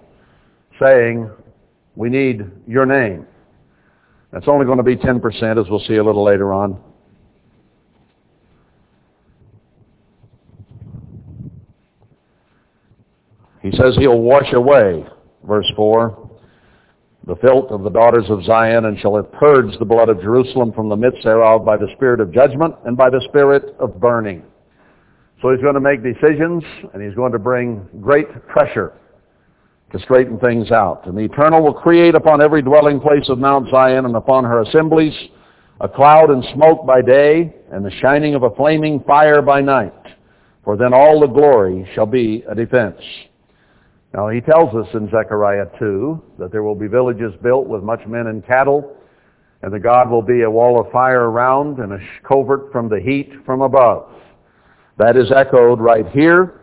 saying, 0.80 1.30
we 1.96 2.08
need 2.08 2.42
your 2.66 2.86
name. 2.86 3.26
That's 4.32 4.46
only 4.46 4.66
going 4.66 4.78
to 4.78 4.84
be 4.84 4.96
10%, 4.96 5.60
as 5.60 5.68
we'll 5.68 5.80
see 5.80 5.96
a 5.96 6.04
little 6.04 6.22
later 6.22 6.52
on. 6.52 6.80
Says 13.78 13.96
he'll 13.96 14.20
wash 14.20 14.52
away, 14.52 15.06
verse 15.44 15.70
4, 15.76 16.30
the 17.26 17.36
filth 17.36 17.70
of 17.70 17.82
the 17.82 17.90
daughters 17.90 18.24
of 18.28 18.44
Zion, 18.44 18.86
and 18.86 18.98
shall 18.98 19.16
have 19.16 19.30
purged 19.32 19.78
the 19.78 19.84
blood 19.84 20.08
of 20.08 20.20
Jerusalem 20.20 20.72
from 20.72 20.88
the 20.88 20.96
midst 20.96 21.24
thereof 21.24 21.64
by 21.64 21.76
the 21.76 21.88
spirit 21.94 22.20
of 22.20 22.32
judgment 22.32 22.74
and 22.84 22.96
by 22.96 23.10
the 23.10 23.24
spirit 23.28 23.76
of 23.78 24.00
burning. 24.00 24.42
So 25.40 25.50
he's 25.52 25.60
going 25.60 25.74
to 25.74 25.80
make 25.80 26.02
decisions, 26.02 26.64
and 26.92 27.02
he's 27.02 27.14
going 27.14 27.32
to 27.32 27.38
bring 27.38 27.86
great 28.00 28.26
pressure 28.48 28.94
to 29.92 29.98
straighten 30.00 30.38
things 30.38 30.70
out. 30.70 31.06
And 31.06 31.16
the 31.16 31.22
Eternal 31.22 31.62
will 31.62 31.74
create 31.74 32.14
upon 32.14 32.42
every 32.42 32.62
dwelling 32.62 33.00
place 33.00 33.28
of 33.28 33.38
Mount 33.38 33.70
Zion 33.70 34.04
and 34.04 34.16
upon 34.16 34.44
her 34.44 34.62
assemblies 34.62 35.14
a 35.80 35.88
cloud 35.88 36.30
and 36.30 36.44
smoke 36.54 36.84
by 36.84 37.00
day, 37.00 37.54
and 37.70 37.84
the 37.84 37.90
shining 38.00 38.34
of 38.34 38.42
a 38.42 38.50
flaming 38.56 39.00
fire 39.06 39.40
by 39.40 39.60
night. 39.60 39.94
For 40.64 40.76
then 40.76 40.92
all 40.92 41.20
the 41.20 41.28
glory 41.28 41.88
shall 41.94 42.06
be 42.06 42.44
a 42.48 42.54
defense. 42.54 43.00
Now 44.14 44.28
he 44.28 44.40
tells 44.40 44.74
us 44.74 44.88
in 44.94 45.10
Zechariah 45.10 45.66
2 45.78 46.22
that 46.38 46.50
there 46.50 46.62
will 46.62 46.74
be 46.74 46.86
villages 46.86 47.32
built 47.42 47.66
with 47.66 47.82
much 47.82 48.06
men 48.06 48.28
and 48.28 48.46
cattle, 48.46 48.96
and 49.62 49.72
the 49.72 49.78
God 49.78 50.10
will 50.10 50.22
be 50.22 50.42
a 50.42 50.50
wall 50.50 50.80
of 50.80 50.90
fire 50.90 51.30
around 51.30 51.78
and 51.78 51.92
a 51.92 51.98
covert 52.26 52.72
from 52.72 52.88
the 52.88 53.00
heat 53.00 53.32
from 53.44 53.62
above. 53.62 54.10
That 54.96 55.16
is 55.16 55.30
echoed 55.30 55.80
right 55.80 56.08
here 56.08 56.58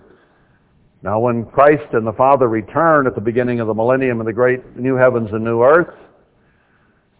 now 1.06 1.20
when 1.20 1.46
Christ 1.46 1.94
and 1.94 2.06
the 2.06 2.14
Father 2.14 2.48
return 2.48 3.06
at 3.06 3.14
the 3.14 3.22
beginning 3.22 3.60
of 3.60 3.68
the 3.68 3.76
millennium 3.76 4.20
in 4.22 4.26
the 4.26 4.34
great 4.34 4.76
new 4.76 4.96
heavens 4.96 5.30
and 5.32 5.44
new 5.44 5.62
earth, 5.62 5.94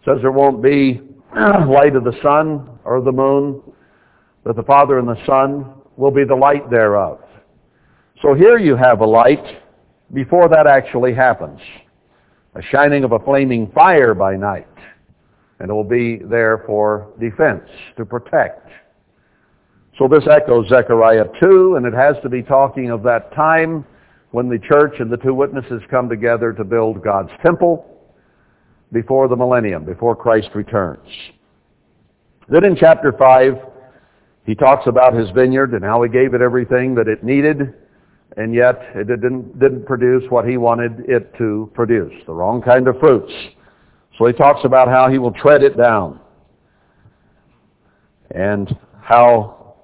says 0.04 0.16
there 0.20 0.32
won't 0.32 0.60
be 0.60 1.00
light 1.36 1.94
of 1.94 2.02
the 2.02 2.18
sun 2.20 2.68
or 2.84 3.00
the 3.00 3.12
moon, 3.12 3.62
that 4.44 4.56
the 4.56 4.62
Father 4.64 4.98
and 4.98 5.06
the 5.06 5.24
Son 5.24 5.72
will 5.96 6.10
be 6.10 6.24
the 6.24 6.34
light 6.34 6.68
thereof. 6.68 7.20
So 8.22 8.34
here 8.34 8.58
you 8.58 8.74
have 8.74 9.02
a 9.02 9.06
light 9.06 9.44
before 10.12 10.48
that 10.48 10.66
actually 10.66 11.14
happens. 11.14 11.60
A 12.54 12.62
shining 12.62 13.04
of 13.04 13.12
a 13.12 13.18
flaming 13.18 13.70
fire 13.72 14.14
by 14.14 14.36
night. 14.36 14.66
And 15.58 15.70
it 15.70 15.72
will 15.72 15.84
be 15.84 16.16
there 16.16 16.62
for 16.66 17.12
defense, 17.18 17.68
to 17.96 18.04
protect. 18.04 18.68
So 19.98 20.06
this 20.08 20.24
echoes 20.30 20.68
Zechariah 20.68 21.26
2, 21.40 21.76
and 21.76 21.86
it 21.86 21.94
has 21.94 22.16
to 22.22 22.28
be 22.28 22.42
talking 22.42 22.90
of 22.90 23.02
that 23.04 23.34
time 23.34 23.84
when 24.30 24.48
the 24.48 24.58
church 24.58 24.96
and 24.98 25.10
the 25.10 25.16
two 25.16 25.32
witnesses 25.32 25.80
come 25.90 26.08
together 26.08 26.52
to 26.52 26.64
build 26.64 27.02
God's 27.02 27.30
temple 27.42 27.86
before 28.92 29.28
the 29.28 29.36
millennium, 29.36 29.84
before 29.84 30.14
Christ 30.14 30.50
returns. 30.54 31.08
Then 32.48 32.64
in 32.64 32.76
chapter 32.76 33.12
5, 33.12 33.54
he 34.44 34.54
talks 34.54 34.86
about 34.86 35.14
his 35.14 35.30
vineyard 35.30 35.72
and 35.72 35.82
how 35.82 36.02
he 36.02 36.10
gave 36.10 36.34
it 36.34 36.42
everything 36.42 36.94
that 36.94 37.08
it 37.08 37.24
needed, 37.24 37.74
and 38.36 38.54
yet 38.54 38.80
it 38.94 39.06
didn't, 39.06 39.58
didn't 39.58 39.86
produce 39.86 40.24
what 40.30 40.46
he 40.46 40.56
wanted 40.56 41.08
it 41.08 41.36
to 41.38 41.70
produce, 41.74 42.12
the 42.26 42.32
wrong 42.32 42.60
kind 42.60 42.88
of 42.88 42.98
fruits. 42.98 43.32
So 44.18 44.26
he 44.26 44.32
talks 44.32 44.60
about 44.64 44.88
how 44.88 45.08
he 45.10 45.18
will 45.18 45.32
tread 45.32 45.62
it 45.62 45.76
down 45.76 46.20
and 48.30 48.76
how 49.02 49.76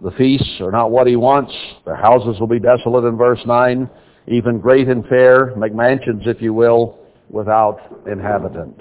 the 0.00 0.10
feasts 0.12 0.60
are 0.60 0.70
not 0.70 0.90
what 0.90 1.06
he 1.06 1.16
wants. 1.16 1.52
Their 1.84 1.96
houses 1.96 2.38
will 2.40 2.46
be 2.46 2.58
desolate 2.58 3.04
in 3.04 3.16
verse 3.16 3.40
9, 3.46 3.88
even 4.28 4.58
great 4.58 4.88
and 4.88 5.06
fair, 5.06 5.54
make 5.56 5.74
mansions, 5.74 6.22
if 6.26 6.40
you 6.40 6.52
will, 6.52 6.98
without 7.30 8.02
inhabitant. 8.10 8.80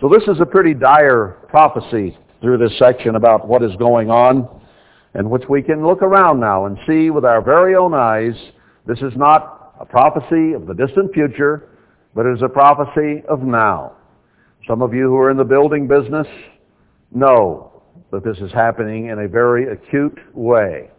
So 0.00 0.08
this 0.08 0.22
is 0.28 0.40
a 0.40 0.46
pretty 0.46 0.74
dire 0.74 1.38
prophecy 1.48 2.16
through 2.40 2.58
this 2.58 2.76
section 2.78 3.16
about 3.16 3.48
what 3.48 3.62
is 3.62 3.74
going 3.76 4.10
on, 4.10 4.48
and 5.14 5.30
which 5.30 5.44
we 5.48 5.62
can 5.62 5.86
look 5.86 6.02
around 6.02 6.40
now 6.40 6.66
and 6.66 6.76
see 6.86 7.10
with 7.10 7.24
our 7.24 7.40
very 7.40 7.74
own 7.74 7.94
eyes. 7.94 8.34
This 8.86 8.98
is 8.98 9.12
not 9.16 9.74
a 9.80 9.84
prophecy 9.84 10.52
of 10.52 10.66
the 10.66 10.74
distant 10.74 11.12
future, 11.14 11.68
but 12.14 12.26
it 12.26 12.34
is 12.34 12.42
a 12.42 12.48
prophecy 12.48 13.22
of 13.28 13.42
now. 13.42 13.96
Some 14.68 14.82
of 14.82 14.92
you 14.92 15.08
who 15.08 15.16
are 15.16 15.30
in 15.30 15.36
the 15.36 15.44
building 15.44 15.86
business 15.86 16.26
know 17.12 17.82
that 18.10 18.24
this 18.24 18.38
is 18.38 18.52
happening 18.52 19.06
in 19.06 19.20
a 19.20 19.28
very 19.28 19.72
acute 19.72 20.18
way 20.34 20.90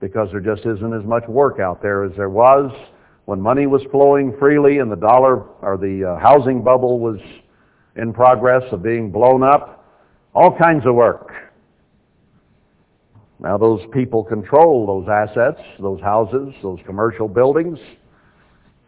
because 0.00 0.28
there 0.30 0.40
just 0.40 0.66
isn't 0.66 0.94
as 0.94 1.04
much 1.04 1.26
work 1.28 1.60
out 1.60 1.82
there 1.82 2.04
as 2.04 2.12
there 2.16 2.30
was 2.30 2.70
when 3.26 3.40
money 3.40 3.66
was 3.66 3.82
flowing 3.90 4.34
freely 4.38 4.78
and 4.78 4.90
the 4.90 4.96
dollar 4.96 5.42
or 5.62 5.76
the 5.76 6.04
uh, 6.04 6.18
housing 6.20 6.62
bubble 6.62 6.98
was 6.98 7.20
in 7.96 8.12
progress 8.12 8.62
of 8.72 8.82
being 8.82 9.10
blown 9.10 9.42
up. 9.42 9.84
All 10.34 10.56
kinds 10.56 10.86
of 10.86 10.94
work. 10.94 11.32
Now 13.42 13.56
those 13.56 13.80
people 13.92 14.22
control 14.22 14.86
those 14.86 15.08
assets, 15.08 15.60
those 15.78 16.00
houses, 16.00 16.54
those 16.62 16.78
commercial 16.84 17.26
buildings. 17.26 17.78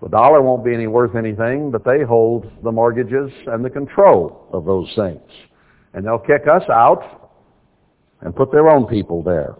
The 0.02 0.08
dollar 0.08 0.42
won't 0.42 0.64
be 0.64 0.74
any 0.74 0.88
worth 0.88 1.14
anything, 1.14 1.70
but 1.70 1.84
they 1.84 2.02
hold 2.02 2.50
the 2.62 2.72
mortgages 2.72 3.30
and 3.46 3.64
the 3.64 3.70
control 3.70 4.48
of 4.52 4.64
those 4.64 4.92
things. 4.94 5.22
And 5.94 6.04
they'll 6.04 6.18
kick 6.18 6.42
us 6.52 6.68
out 6.68 7.30
and 8.20 8.34
put 8.34 8.50
their 8.52 8.68
own 8.68 8.86
people 8.86 9.22
there. 9.22 9.54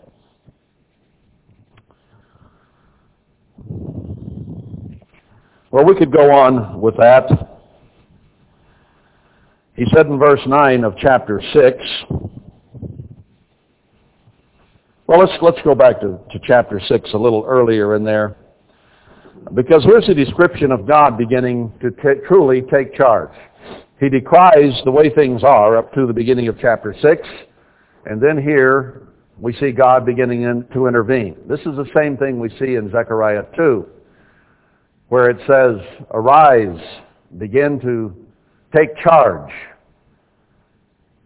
Well, 5.70 5.86
we 5.86 5.94
could 5.94 6.12
go 6.12 6.30
on 6.30 6.80
with 6.82 6.96
that, 6.98 7.30
He 9.74 9.86
said 9.94 10.06
in 10.06 10.18
verse 10.18 10.40
9 10.46 10.84
of 10.84 10.94
chapter 10.98 11.40
6, 11.54 11.78
well, 15.06 15.18
let's, 15.18 15.32
let's 15.42 15.58
go 15.64 15.74
back 15.74 16.00
to, 16.00 16.18
to 16.30 16.38
chapter 16.44 16.80
6 16.80 17.10
a 17.12 17.16
little 17.16 17.44
earlier 17.46 17.96
in 17.96 18.04
there. 18.04 18.36
Because 19.54 19.82
here's 19.84 20.08
a 20.08 20.14
description 20.14 20.70
of 20.70 20.86
God 20.86 21.18
beginning 21.18 21.72
to 21.80 21.90
t- 21.90 22.20
truly 22.28 22.62
take 22.62 22.94
charge. 22.94 23.32
He 23.98 24.08
decries 24.08 24.80
the 24.84 24.90
way 24.90 25.10
things 25.10 25.42
are 25.42 25.76
up 25.76 25.92
to 25.94 26.06
the 26.06 26.12
beginning 26.12 26.48
of 26.48 26.56
chapter 26.60 26.94
6. 27.00 27.28
And 28.06 28.20
then 28.20 28.40
here 28.40 29.08
we 29.38 29.52
see 29.54 29.72
God 29.72 30.06
beginning 30.06 30.42
in, 30.42 30.66
to 30.72 30.86
intervene. 30.86 31.36
This 31.48 31.60
is 31.60 31.76
the 31.76 31.88
same 31.94 32.16
thing 32.16 32.38
we 32.38 32.48
see 32.58 32.76
in 32.76 32.90
Zechariah 32.90 33.44
2, 33.56 33.86
where 35.08 35.30
it 35.30 35.38
says, 35.48 36.04
Arise, 36.12 36.80
begin 37.38 37.80
to 37.80 38.14
take 38.74 38.96
charge, 38.98 39.50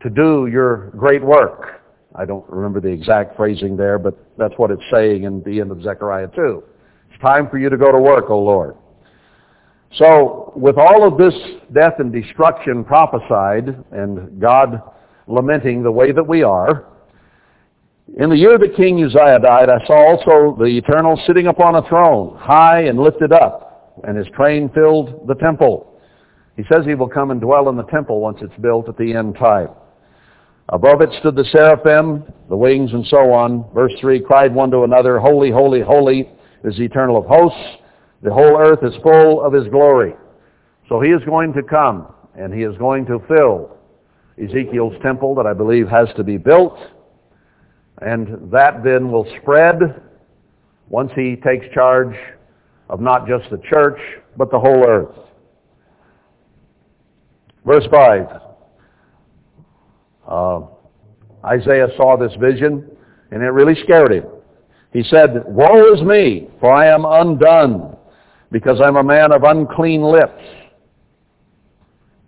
to 0.02 0.10
do 0.10 0.46
your 0.46 0.90
great 0.96 1.22
work. 1.22 1.82
I 2.18 2.24
don't 2.24 2.48
remember 2.48 2.80
the 2.80 2.88
exact 2.88 3.36
phrasing 3.36 3.76
there, 3.76 3.98
but 3.98 4.16
that's 4.38 4.54
what 4.56 4.70
it's 4.70 4.82
saying 4.90 5.24
in 5.24 5.42
the 5.42 5.60
end 5.60 5.70
of 5.70 5.82
Zechariah 5.82 6.28
2. 6.34 6.62
It's 7.10 7.20
time 7.20 7.48
for 7.50 7.58
you 7.58 7.68
to 7.68 7.76
go 7.76 7.92
to 7.92 7.98
work, 7.98 8.30
O 8.30 8.38
Lord. 8.38 8.76
So, 9.94 10.52
with 10.56 10.76
all 10.78 11.06
of 11.06 11.18
this 11.18 11.34
death 11.72 11.94
and 11.98 12.12
destruction 12.12 12.84
prophesied, 12.84 13.68
and 13.92 14.40
God 14.40 14.82
lamenting 15.26 15.82
the 15.82 15.92
way 15.92 16.12
that 16.12 16.26
we 16.26 16.42
are, 16.42 16.86
in 18.18 18.30
the 18.30 18.36
year 18.36 18.56
that 18.56 18.76
King 18.76 19.02
Uzziah 19.04 19.40
died, 19.40 19.68
I 19.68 19.84
saw 19.86 20.16
also 20.16 20.56
the 20.58 20.66
Eternal 20.66 21.20
sitting 21.26 21.48
upon 21.48 21.74
a 21.74 21.88
throne, 21.88 22.36
high 22.38 22.82
and 22.82 22.98
lifted 22.98 23.32
up, 23.32 24.00
and 24.04 24.16
his 24.16 24.26
train 24.28 24.70
filled 24.74 25.26
the 25.26 25.34
temple. 25.34 25.92
He 26.56 26.62
says 26.72 26.86
he 26.86 26.94
will 26.94 27.08
come 27.08 27.30
and 27.30 27.40
dwell 27.40 27.68
in 27.68 27.76
the 27.76 27.84
temple 27.84 28.20
once 28.20 28.38
it's 28.40 28.56
built 28.60 28.88
at 28.88 28.96
the 28.96 29.12
end 29.12 29.36
time. 29.36 29.68
Above 30.70 31.00
it 31.00 31.10
stood 31.20 31.36
the 31.36 31.44
seraphim, 31.44 32.24
the 32.48 32.56
wings 32.56 32.92
and 32.92 33.06
so 33.06 33.32
on. 33.32 33.64
Verse 33.72 33.92
3, 34.00 34.20
cried 34.20 34.52
one 34.52 34.70
to 34.72 34.82
another, 34.82 35.18
Holy, 35.18 35.50
holy, 35.50 35.80
holy 35.80 36.28
is 36.64 36.76
the 36.76 36.84
eternal 36.84 37.16
of 37.16 37.26
hosts. 37.26 37.78
The 38.22 38.32
whole 38.32 38.58
earth 38.58 38.80
is 38.82 38.94
full 39.02 39.44
of 39.44 39.52
his 39.52 39.68
glory. 39.68 40.14
So 40.88 41.00
he 41.00 41.10
is 41.10 41.22
going 41.24 41.52
to 41.52 41.62
come, 41.62 42.12
and 42.36 42.52
he 42.52 42.62
is 42.62 42.76
going 42.78 43.06
to 43.06 43.20
fill 43.28 43.76
Ezekiel's 44.42 45.00
temple 45.02 45.34
that 45.36 45.46
I 45.46 45.52
believe 45.52 45.88
has 45.88 46.08
to 46.16 46.24
be 46.24 46.36
built. 46.36 46.78
And 48.02 48.50
that 48.50 48.82
then 48.82 49.10
will 49.10 49.26
spread 49.40 50.02
once 50.88 51.12
he 51.14 51.36
takes 51.36 51.66
charge 51.72 52.14
of 52.90 53.00
not 53.00 53.26
just 53.28 53.48
the 53.50 53.60
church, 53.72 53.98
but 54.36 54.50
the 54.50 54.58
whole 54.58 54.84
earth. 54.84 55.14
Verse 57.64 57.86
5. 57.90 58.26
Uh, 60.26 60.60
Isaiah 61.44 61.88
saw 61.96 62.16
this 62.16 62.32
vision, 62.40 62.84
and 63.30 63.42
it 63.42 63.46
really 63.46 63.74
scared 63.84 64.12
him. 64.12 64.24
He 64.92 65.02
said, 65.04 65.44
Woe 65.46 65.94
is 65.94 66.02
me, 66.02 66.48
for 66.60 66.72
I 66.72 66.86
am 66.86 67.04
undone, 67.04 67.96
because 68.50 68.80
I'm 68.82 68.96
a 68.96 69.02
man 69.02 69.32
of 69.32 69.42
unclean 69.42 70.02
lips, 70.02 70.42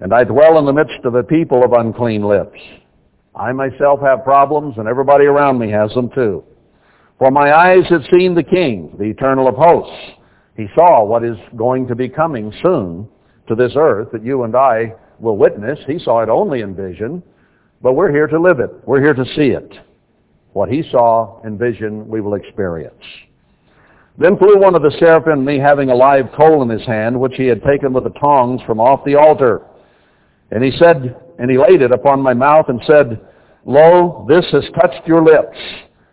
and 0.01 0.13
I 0.13 0.25
dwell 0.25 0.59
in 0.59 0.67
the 0.67 0.73
midst 0.73 1.05
of 1.05 1.15
a 1.15 1.23
people 1.23 1.65
of 1.65 1.73
unclean 1.73 2.23
lips. 2.23 2.59
I 3.35 3.53
myself 3.53 4.01
have 4.01 4.25
problems, 4.25 4.75
and 4.79 4.89
everybody 4.89 5.25
around 5.27 5.59
me 5.59 5.71
has 5.71 5.93
them 5.95 6.11
too. 6.15 6.45
For 7.19 7.31
my 7.31 7.53
eyes 7.53 7.85
have 7.91 8.03
seen 8.11 8.35
the 8.35 8.43
King, 8.45 8.95
the 8.99 9.05
Eternal 9.05 9.49
of 9.49 9.57
hosts. 9.57 10.15
He 10.57 10.67
saw 10.75 11.05
what 11.05 11.25
is 11.25 11.37
going 11.57 11.87
to 11.89 11.95
be 11.95 12.09
coming 12.09 12.53
soon 12.63 13.09
to 13.49 13.55
this 13.55 13.73
earth 13.77 14.09
that 14.13 14.25
you 14.25 14.45
and 14.45 14.55
I 14.55 14.95
will 15.19 15.37
witness. 15.37 15.79
He 15.87 15.99
saw 15.99 16.21
it 16.23 16.29
only 16.29 16.61
in 16.61 16.75
vision, 16.77 17.23
but 17.83 17.93
we're 17.93 18.11
here 18.11 18.27
to 18.27 18.41
live 18.41 18.61
it. 18.61 18.71
We're 18.85 19.01
here 19.01 19.15
to 19.15 19.25
see 19.37 19.51
it. 19.51 19.73
What 20.53 20.69
he 20.69 20.83
saw 20.91 21.41
in 21.45 21.59
vision, 21.59 22.09
we 22.09 22.21
will 22.21 22.35
experience. 22.35 23.05
Then 24.19 24.37
flew 24.37 24.59
one 24.59 24.75
of 24.75 24.83
the 24.83 24.91
seraphim, 24.99 25.45
me 25.45 25.59
having 25.59 25.91
a 25.91 25.95
live 25.95 26.27
coal 26.37 26.63
in 26.63 26.69
his 26.69 26.85
hand, 26.87 27.19
which 27.19 27.35
he 27.37 27.47
had 27.47 27.63
taken 27.63 27.93
with 27.93 28.05
the 28.05 28.19
tongs 28.19 28.61
from 28.67 28.81
off 28.81 29.05
the 29.05 29.15
altar. 29.15 29.63
And 30.51 30.65
he 30.65 30.73
said, 30.77 31.17
and 31.39 31.49
he 31.49 31.57
laid 31.57 31.83
it 31.83 31.93
upon 31.93 32.21
my 32.21 32.35
mouth 32.35 32.67
and 32.69 32.81
said, 32.85 33.21
Lo, 33.65 34.27
this 34.29 34.45
has 34.51 34.65
touched 34.81 35.07
your 35.07 35.23
lips, 35.23 35.57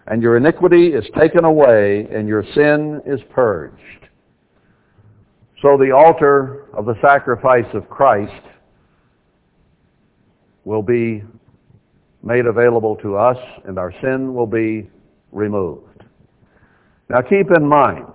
and 0.07 0.22
your 0.22 0.38
iniquity 0.38 0.88
is 0.88 1.05
taken 1.18 1.45
away, 1.45 2.07
and 2.13 2.28
your 2.28 2.43
sin 2.53 3.01
is 3.07 3.20
purged. 3.32 3.80
So 5.61 5.78
the 5.78 5.91
altar 5.91 6.66
of 6.74 6.86
the 6.86 6.95
sacrifice 7.01 7.66
of 7.74 7.89
Christ 7.89 8.43
will 10.63 10.84
be 10.84 11.24
made 12.26 12.47
available 12.47 12.95
to 12.97 13.15
us, 13.15 13.38
and 13.65 13.78
our 13.78 13.93
sin 14.01 14.34
will 14.34 14.47
be 14.47 14.89
removed. 15.32 16.03
Now 17.09 17.21
keep 17.21 17.51
in 17.55 17.67
mind 17.67 18.07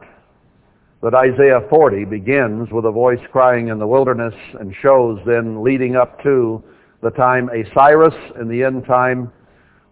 that 1.03 1.15
Isaiah 1.15 1.61
40 1.71 2.05
begins 2.05 2.71
with 2.73 2.85
a 2.85 2.91
voice 2.91 3.21
crying 3.31 3.69
in 3.69 3.79
the 3.79 3.87
wilderness 3.87 4.35
and 4.59 4.75
shows 4.83 5.19
then 5.25 5.63
leading 5.63 5.97
up 5.97 6.23
to 6.25 6.63
the 7.03 7.11
time 7.11 7.49
a 7.51 7.65
Cyrus 7.73 8.15
in 8.39 8.49
the 8.49 8.63
end 8.65 8.85
time 8.85 9.33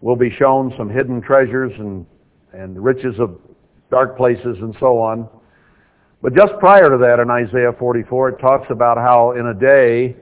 will 0.00 0.16
be 0.16 0.30
shown 0.36 0.74
some 0.76 0.90
hidden 0.90 1.22
treasures 1.22 1.72
and, 1.78 2.04
and 2.52 2.82
riches 2.82 3.18
of 3.18 3.38
dark 3.90 4.16
places 4.16 4.58
and 4.60 4.76
so 4.78 4.98
on. 4.98 5.28
But 6.20 6.34
just 6.34 6.52
prior 6.58 6.90
to 6.90 6.98
that 6.98 7.20
in 7.20 7.30
Isaiah 7.30 7.72
44, 7.78 8.30
it 8.30 8.38
talks 8.40 8.66
about 8.70 8.98
how 8.98 9.32
in 9.32 9.46
a 9.46 9.54
day 9.54 10.16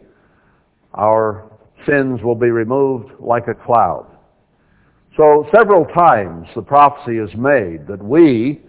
our 0.94 1.45
sins 1.86 2.22
will 2.22 2.34
be 2.34 2.50
removed 2.50 3.12
like 3.20 3.48
a 3.48 3.54
cloud. 3.54 4.06
So 5.16 5.46
several 5.54 5.86
times 5.86 6.46
the 6.54 6.62
prophecy 6.62 7.18
is 7.18 7.30
made 7.36 7.86
that 7.86 8.02
we, 8.02 8.60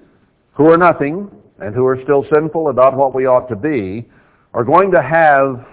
who 0.53 0.72
are 0.72 0.78
nothing 0.78 1.30
and 1.60 1.76
who 1.76 1.86
are 1.86 2.01
still 2.03 2.26
sinful 2.34 2.68
and 2.68 2.78
not 2.78 2.95
what 2.95 3.14
we 3.14 3.26
ought 3.26 3.49
to 3.49 3.55
be, 3.55 4.08
are 4.53 4.64
going 4.64 4.91
to 4.91 5.01
have 5.01 5.66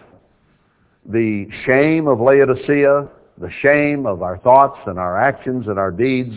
the 1.06 1.46
shame 1.64 2.08
of 2.08 2.20
Laodicea, 2.20 3.08
the 3.38 3.50
shame 3.62 4.06
of 4.06 4.22
our 4.22 4.38
thoughts 4.38 4.78
and 4.86 4.98
our 4.98 5.20
actions 5.20 5.66
and 5.68 5.78
our 5.78 5.90
deeds 5.90 6.34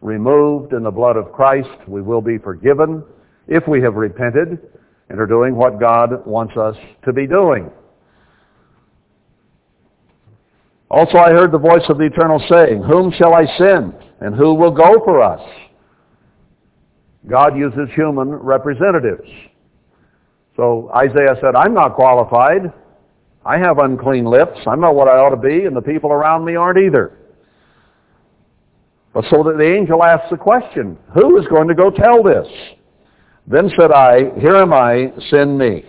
removed 0.00 0.72
in 0.72 0.82
the 0.82 0.90
blood 0.90 1.16
of 1.16 1.32
Christ. 1.32 1.68
We 1.88 2.02
will 2.02 2.20
be 2.20 2.38
forgiven 2.38 3.02
if 3.48 3.66
we 3.68 3.80
have 3.82 3.94
repented 3.94 4.58
and 5.08 5.20
are 5.20 5.26
doing 5.26 5.54
what 5.54 5.78
God 5.78 6.24
wants 6.26 6.56
us 6.56 6.76
to 7.04 7.12
be 7.12 7.26
doing. 7.26 7.70
Also 10.94 11.18
I 11.18 11.30
heard 11.30 11.50
the 11.50 11.58
voice 11.58 11.82
of 11.88 11.98
the 11.98 12.04
Eternal 12.04 12.40
saying, 12.48 12.80
Whom 12.84 13.10
shall 13.10 13.34
I 13.34 13.46
send, 13.58 13.94
and 14.20 14.32
who 14.32 14.54
will 14.54 14.70
go 14.70 15.02
for 15.04 15.20
us? 15.20 15.40
God 17.28 17.58
uses 17.58 17.88
human 17.96 18.28
representatives. 18.28 19.28
So 20.56 20.92
Isaiah 20.94 21.34
said, 21.40 21.56
I'm 21.56 21.74
not 21.74 21.96
qualified. 21.96 22.72
I 23.44 23.58
have 23.58 23.78
unclean 23.78 24.24
lips. 24.24 24.56
I'm 24.68 24.80
not 24.80 24.94
what 24.94 25.08
I 25.08 25.18
ought 25.18 25.34
to 25.34 25.36
be, 25.36 25.64
and 25.64 25.74
the 25.74 25.82
people 25.82 26.12
around 26.12 26.44
me 26.44 26.54
aren't 26.54 26.78
either. 26.78 27.18
But 29.12 29.24
so 29.30 29.42
that 29.42 29.56
the 29.58 29.74
angel 29.76 30.04
asks 30.04 30.30
the 30.30 30.36
question, 30.36 30.96
Who 31.12 31.40
is 31.40 31.46
going 31.48 31.66
to 31.66 31.74
go 31.74 31.90
tell 31.90 32.22
this? 32.22 32.46
Then 33.48 33.68
said 33.76 33.90
I, 33.90 34.30
Here 34.38 34.54
am 34.54 34.72
I, 34.72 35.12
send 35.28 35.58
me. 35.58 35.86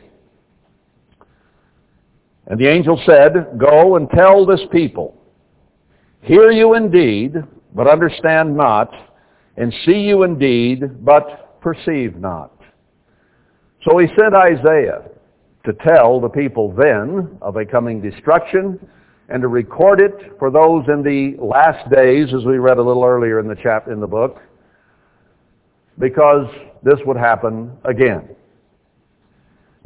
And 2.48 2.60
the 2.60 2.68
angel 2.68 3.02
said, 3.06 3.58
Go 3.58 3.96
and 3.96 4.10
tell 4.10 4.46
this 4.46 4.62
people, 4.72 5.16
Hear 6.22 6.52
you 6.52 6.76
indeed, 6.76 7.36
but 7.74 7.88
understand 7.88 8.56
not, 8.56 8.91
and 9.58 9.74
see 9.86 10.00
you 10.00 10.24
indeed, 10.24 11.04
but 11.06 11.62
perceive 11.62 12.16
not. 12.16 12.52
So 13.88 13.98
he 14.00 14.08
sent 14.20 14.34
Isaiah 14.34 15.04
to 15.66 15.74
tell 15.74 16.20
the 16.20 16.30
people 16.30 16.74
then 16.74 17.38
of 17.41 17.58
a 17.58 17.66
coming 17.66 18.02
destruction 18.02 18.80
and 19.30 19.41
to 19.41 19.48
record 19.48 20.00
it 20.00 20.34
for 20.38 20.52
those 20.52 20.84
in 20.88 21.02
the 21.02 21.36
last 21.43 21.89
days, 21.91 22.28
as 22.34 22.46
we 22.46 22.58
read 22.58 22.78
a 22.78 22.84
little 22.84 23.04
earlier 23.04 23.39
in 23.39 23.48
the 23.48 23.56
chap 23.56 23.88
in 23.88 24.00
the 24.00 24.08
book, 24.08 24.39
because 25.98 26.48
this 26.84 27.00
would 27.06 27.18
happen 27.18 27.72
again. 27.86 28.30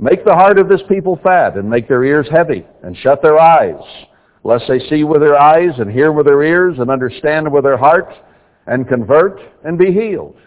Make 0.01 0.23
the 0.23 0.33
heart 0.33 0.57
of 0.57 0.69
this 0.69 0.81
people 0.87 1.19
fat, 1.21 1.57
and 1.57 1.69
make 1.69 1.89
their 1.89 2.05
ears 2.05 2.27
heavy, 2.31 2.65
and 2.83 2.95
shut 2.95 3.21
their 3.21 3.37
eyes, 3.37 3.83
lest 4.45 4.63
they 4.69 4.79
see 4.87 5.03
with 5.03 5.19
their 5.19 5.37
eyes, 5.37 5.77
and 5.77 5.91
hear 5.91 6.13
with 6.13 6.25
their 6.25 6.41
ears, 6.41 6.79
and 6.79 6.89
understand 6.89 7.51
with 7.51 7.65
their 7.65 7.77
heart, 7.77 8.13
and 8.65 8.87
convert, 8.87 9.41
and 9.65 9.77
be 9.77 9.91
healed. 9.91 10.37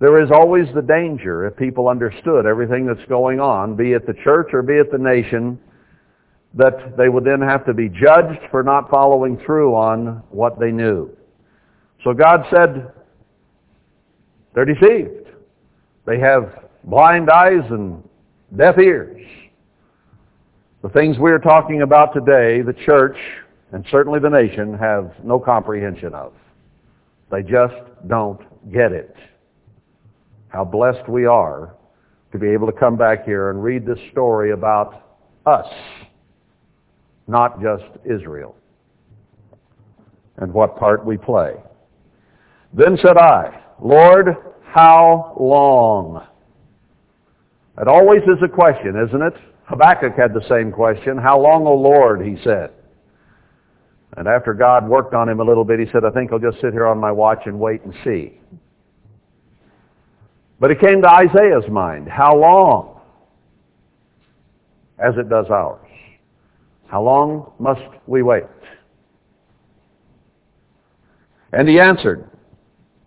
There 0.00 0.22
is 0.22 0.30
always 0.30 0.66
the 0.74 0.80
danger, 0.80 1.46
if 1.46 1.54
people 1.56 1.86
understood 1.88 2.46
everything 2.46 2.86
that's 2.86 3.06
going 3.10 3.40
on, 3.40 3.76
be 3.76 3.92
it 3.92 4.06
the 4.06 4.14
church 4.24 4.48
or 4.54 4.62
be 4.62 4.74
it 4.74 4.90
the 4.90 4.96
nation, 4.96 5.60
that 6.54 6.96
they 6.96 7.10
would 7.10 7.24
then 7.24 7.42
have 7.42 7.66
to 7.66 7.74
be 7.74 7.90
judged 7.90 8.40
for 8.50 8.62
not 8.62 8.90
following 8.90 9.38
through 9.44 9.74
on 9.74 10.22
what 10.30 10.58
they 10.58 10.70
knew. 10.70 11.10
So 12.04 12.14
God 12.14 12.46
said, 12.50 12.90
they're 14.54 14.64
deceived. 14.64 15.28
They 16.06 16.18
have 16.18 16.61
blind 16.84 17.30
eyes 17.30 17.62
and 17.70 18.02
deaf 18.56 18.78
ears. 18.78 19.22
The 20.82 20.88
things 20.88 21.18
we 21.18 21.30
are 21.30 21.38
talking 21.38 21.82
about 21.82 22.12
today, 22.12 22.60
the 22.60 22.74
church, 22.84 23.16
and 23.72 23.84
certainly 23.90 24.18
the 24.18 24.28
nation, 24.28 24.76
have 24.78 25.12
no 25.22 25.38
comprehension 25.38 26.14
of. 26.14 26.32
They 27.30 27.42
just 27.42 27.74
don't 28.08 28.40
get 28.72 28.92
it. 28.92 29.14
How 30.48 30.64
blessed 30.64 31.08
we 31.08 31.24
are 31.24 31.74
to 32.32 32.38
be 32.38 32.48
able 32.48 32.66
to 32.66 32.72
come 32.72 32.96
back 32.96 33.24
here 33.24 33.50
and 33.50 33.62
read 33.62 33.86
this 33.86 33.98
story 34.10 34.52
about 34.52 35.18
us, 35.46 35.66
not 37.28 37.62
just 37.62 37.84
Israel, 38.04 38.56
and 40.38 40.52
what 40.52 40.76
part 40.76 41.06
we 41.06 41.16
play. 41.16 41.54
Then 42.74 42.98
said 43.00 43.16
I, 43.16 43.62
Lord, 43.80 44.36
how 44.64 45.36
long? 45.38 46.26
It 47.82 47.88
always 47.88 48.22
is 48.22 48.40
a 48.44 48.48
question, 48.48 48.94
isn't 49.08 49.22
it? 49.22 49.34
Habakkuk 49.64 50.14
had 50.16 50.32
the 50.32 50.46
same 50.48 50.70
question. 50.70 51.18
How 51.18 51.40
long, 51.40 51.66
O 51.66 51.74
Lord, 51.74 52.24
he 52.24 52.36
said. 52.44 52.70
And 54.16 54.28
after 54.28 54.54
God 54.54 54.88
worked 54.88 55.14
on 55.14 55.28
him 55.28 55.40
a 55.40 55.44
little 55.44 55.64
bit, 55.64 55.80
he 55.80 55.86
said, 55.90 56.04
I 56.04 56.10
think 56.10 56.32
I'll 56.32 56.38
just 56.38 56.60
sit 56.60 56.72
here 56.72 56.86
on 56.86 56.98
my 56.98 57.10
watch 57.10 57.40
and 57.46 57.58
wait 57.58 57.82
and 57.82 57.92
see. 58.04 58.38
But 60.60 60.70
it 60.70 60.78
came 60.78 61.02
to 61.02 61.08
Isaiah's 61.08 61.68
mind. 61.68 62.08
How 62.08 62.36
long? 62.36 63.00
As 64.96 65.14
it 65.16 65.28
does 65.28 65.46
ours. 65.50 65.88
How 66.86 67.02
long 67.02 67.50
must 67.58 67.80
we 68.06 68.22
wait? 68.22 68.44
And 71.52 71.68
he 71.68 71.80
answered, 71.80 72.30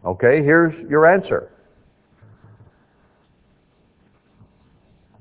okay, 0.03 0.43
here's 0.43 0.73
your 0.89 1.09
answer. 1.09 1.51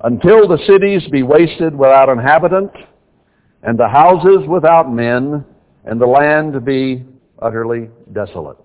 Until 0.04 0.46
the 0.46 0.58
cities 0.66 1.02
be 1.10 1.22
wasted 1.22 1.74
without 1.74 2.10
inhabitant, 2.10 2.70
and 3.62 3.78
the 3.78 3.88
houses 3.88 4.46
without 4.46 4.92
men, 4.92 5.42
and 5.86 5.98
the 5.98 6.06
land 6.06 6.62
be 6.62 7.06
utterly 7.40 7.88
desolate. 8.12 8.58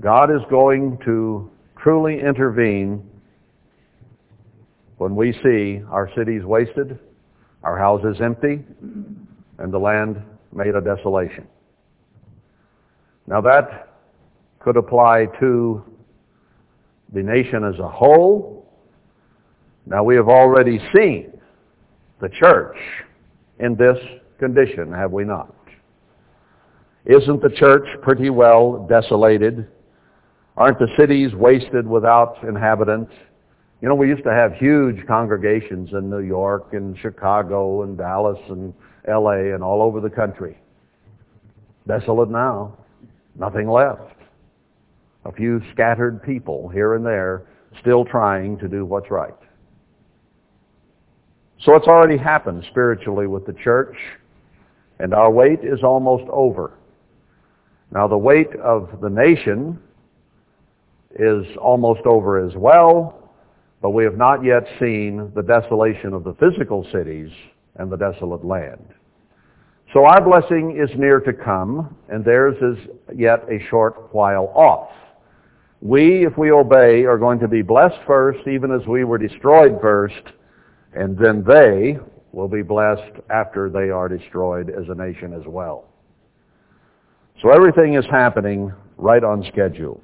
God 0.00 0.30
is 0.30 0.40
going 0.48 0.98
to 1.04 1.50
truly 1.78 2.18
intervene 2.20 3.06
when 4.96 5.14
we 5.14 5.32
see 5.42 5.82
our 5.90 6.10
cities 6.16 6.42
wasted, 6.44 6.98
our 7.64 7.78
houses 7.78 8.16
empty, 8.22 8.64
and 9.58 9.72
the 9.72 9.78
land 9.78 10.22
made 10.54 10.74
a 10.74 10.80
desolation. 10.80 11.46
Now 13.26 13.42
that 13.42 13.98
could 14.58 14.78
apply 14.78 15.26
to 15.40 15.84
the 17.14 17.22
nation 17.22 17.64
as 17.64 17.78
a 17.78 17.88
whole. 17.88 18.66
Now 19.86 20.02
we 20.02 20.16
have 20.16 20.28
already 20.28 20.78
seen 20.94 21.32
the 22.20 22.28
church 22.28 22.76
in 23.60 23.76
this 23.76 23.96
condition, 24.38 24.92
have 24.92 25.12
we 25.12 25.24
not? 25.24 25.54
Isn't 27.06 27.42
the 27.42 27.50
church 27.50 27.86
pretty 28.02 28.30
well 28.30 28.86
desolated? 28.88 29.68
Aren't 30.56 30.78
the 30.78 30.88
cities 30.98 31.34
wasted 31.34 31.86
without 31.86 32.36
inhabitants? 32.48 33.12
You 33.80 33.88
know, 33.88 33.94
we 33.94 34.08
used 34.08 34.24
to 34.24 34.32
have 34.32 34.54
huge 34.54 35.06
congregations 35.06 35.90
in 35.92 36.08
New 36.08 36.20
York 36.20 36.72
and 36.72 36.96
Chicago 36.98 37.82
and 37.82 37.98
Dallas 37.98 38.38
and 38.48 38.72
L.A. 39.06 39.54
and 39.54 39.62
all 39.62 39.82
over 39.82 40.00
the 40.00 40.08
country. 40.08 40.56
Desolate 41.86 42.30
now. 42.30 42.78
Nothing 43.36 43.68
left. 43.68 44.13
A 45.24 45.32
few 45.32 45.60
scattered 45.72 46.22
people 46.22 46.68
here 46.68 46.94
and 46.94 47.04
there 47.04 47.46
still 47.80 48.04
trying 48.04 48.58
to 48.58 48.68
do 48.68 48.84
what's 48.84 49.10
right. 49.10 49.34
So 51.64 51.74
it's 51.76 51.86
already 51.86 52.18
happened 52.18 52.64
spiritually 52.70 53.26
with 53.26 53.46
the 53.46 53.54
church, 53.54 53.96
and 54.98 55.14
our 55.14 55.30
wait 55.30 55.60
is 55.62 55.82
almost 55.82 56.24
over. 56.30 56.74
Now 57.90 58.06
the 58.06 58.18
wait 58.18 58.54
of 58.56 59.00
the 59.00 59.08
nation 59.08 59.78
is 61.18 61.46
almost 61.60 62.02
over 62.06 62.44
as 62.46 62.54
well, 62.56 63.30
but 63.80 63.90
we 63.90 64.04
have 64.04 64.16
not 64.16 64.44
yet 64.44 64.66
seen 64.80 65.30
the 65.34 65.42
desolation 65.42 66.12
of 66.12 66.24
the 66.24 66.34
physical 66.34 66.86
cities 66.92 67.30
and 67.76 67.90
the 67.90 67.96
desolate 67.96 68.44
land. 68.44 68.84
So 69.92 70.04
our 70.04 70.20
blessing 70.20 70.76
is 70.76 70.90
near 70.98 71.20
to 71.20 71.32
come, 71.32 71.96
and 72.08 72.24
theirs 72.24 72.56
is 72.60 72.88
yet 73.16 73.44
a 73.50 73.58
short 73.70 74.12
while 74.12 74.52
off. 74.54 74.90
We, 75.84 76.24
if 76.24 76.38
we 76.38 76.50
obey, 76.50 77.04
are 77.04 77.18
going 77.18 77.38
to 77.40 77.46
be 77.46 77.60
blessed 77.60 77.98
first, 78.06 78.48
even 78.48 78.72
as 78.72 78.86
we 78.88 79.04
were 79.04 79.18
destroyed 79.18 79.78
first, 79.82 80.22
and 80.94 81.14
then 81.18 81.44
they 81.46 81.98
will 82.32 82.48
be 82.48 82.62
blessed 82.62 83.20
after 83.28 83.68
they 83.68 83.90
are 83.90 84.08
destroyed 84.08 84.70
as 84.70 84.88
a 84.88 84.94
nation 84.94 85.34
as 85.34 85.42
well. 85.46 85.84
So 87.42 87.50
everything 87.50 87.96
is 87.96 88.06
happening 88.10 88.72
right 88.96 89.22
on 89.22 89.44
schedule. 89.52 90.00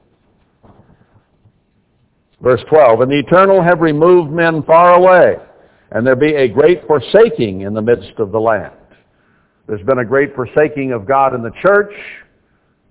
Verse 2.42 2.60
12, 2.68 3.00
And 3.00 3.10
the 3.10 3.18
eternal 3.18 3.62
have 3.62 3.80
removed 3.80 4.30
men 4.30 4.62
far 4.64 4.96
away, 4.96 5.36
and 5.92 6.06
there 6.06 6.14
be 6.14 6.34
a 6.34 6.46
great 6.46 6.86
forsaking 6.86 7.62
in 7.62 7.72
the 7.72 7.80
midst 7.80 8.18
of 8.18 8.32
the 8.32 8.40
land. 8.40 8.74
There's 9.66 9.84
been 9.86 10.00
a 10.00 10.04
great 10.04 10.34
forsaking 10.34 10.92
of 10.92 11.06
God 11.06 11.34
in 11.34 11.42
the 11.42 11.52
church, 11.62 11.94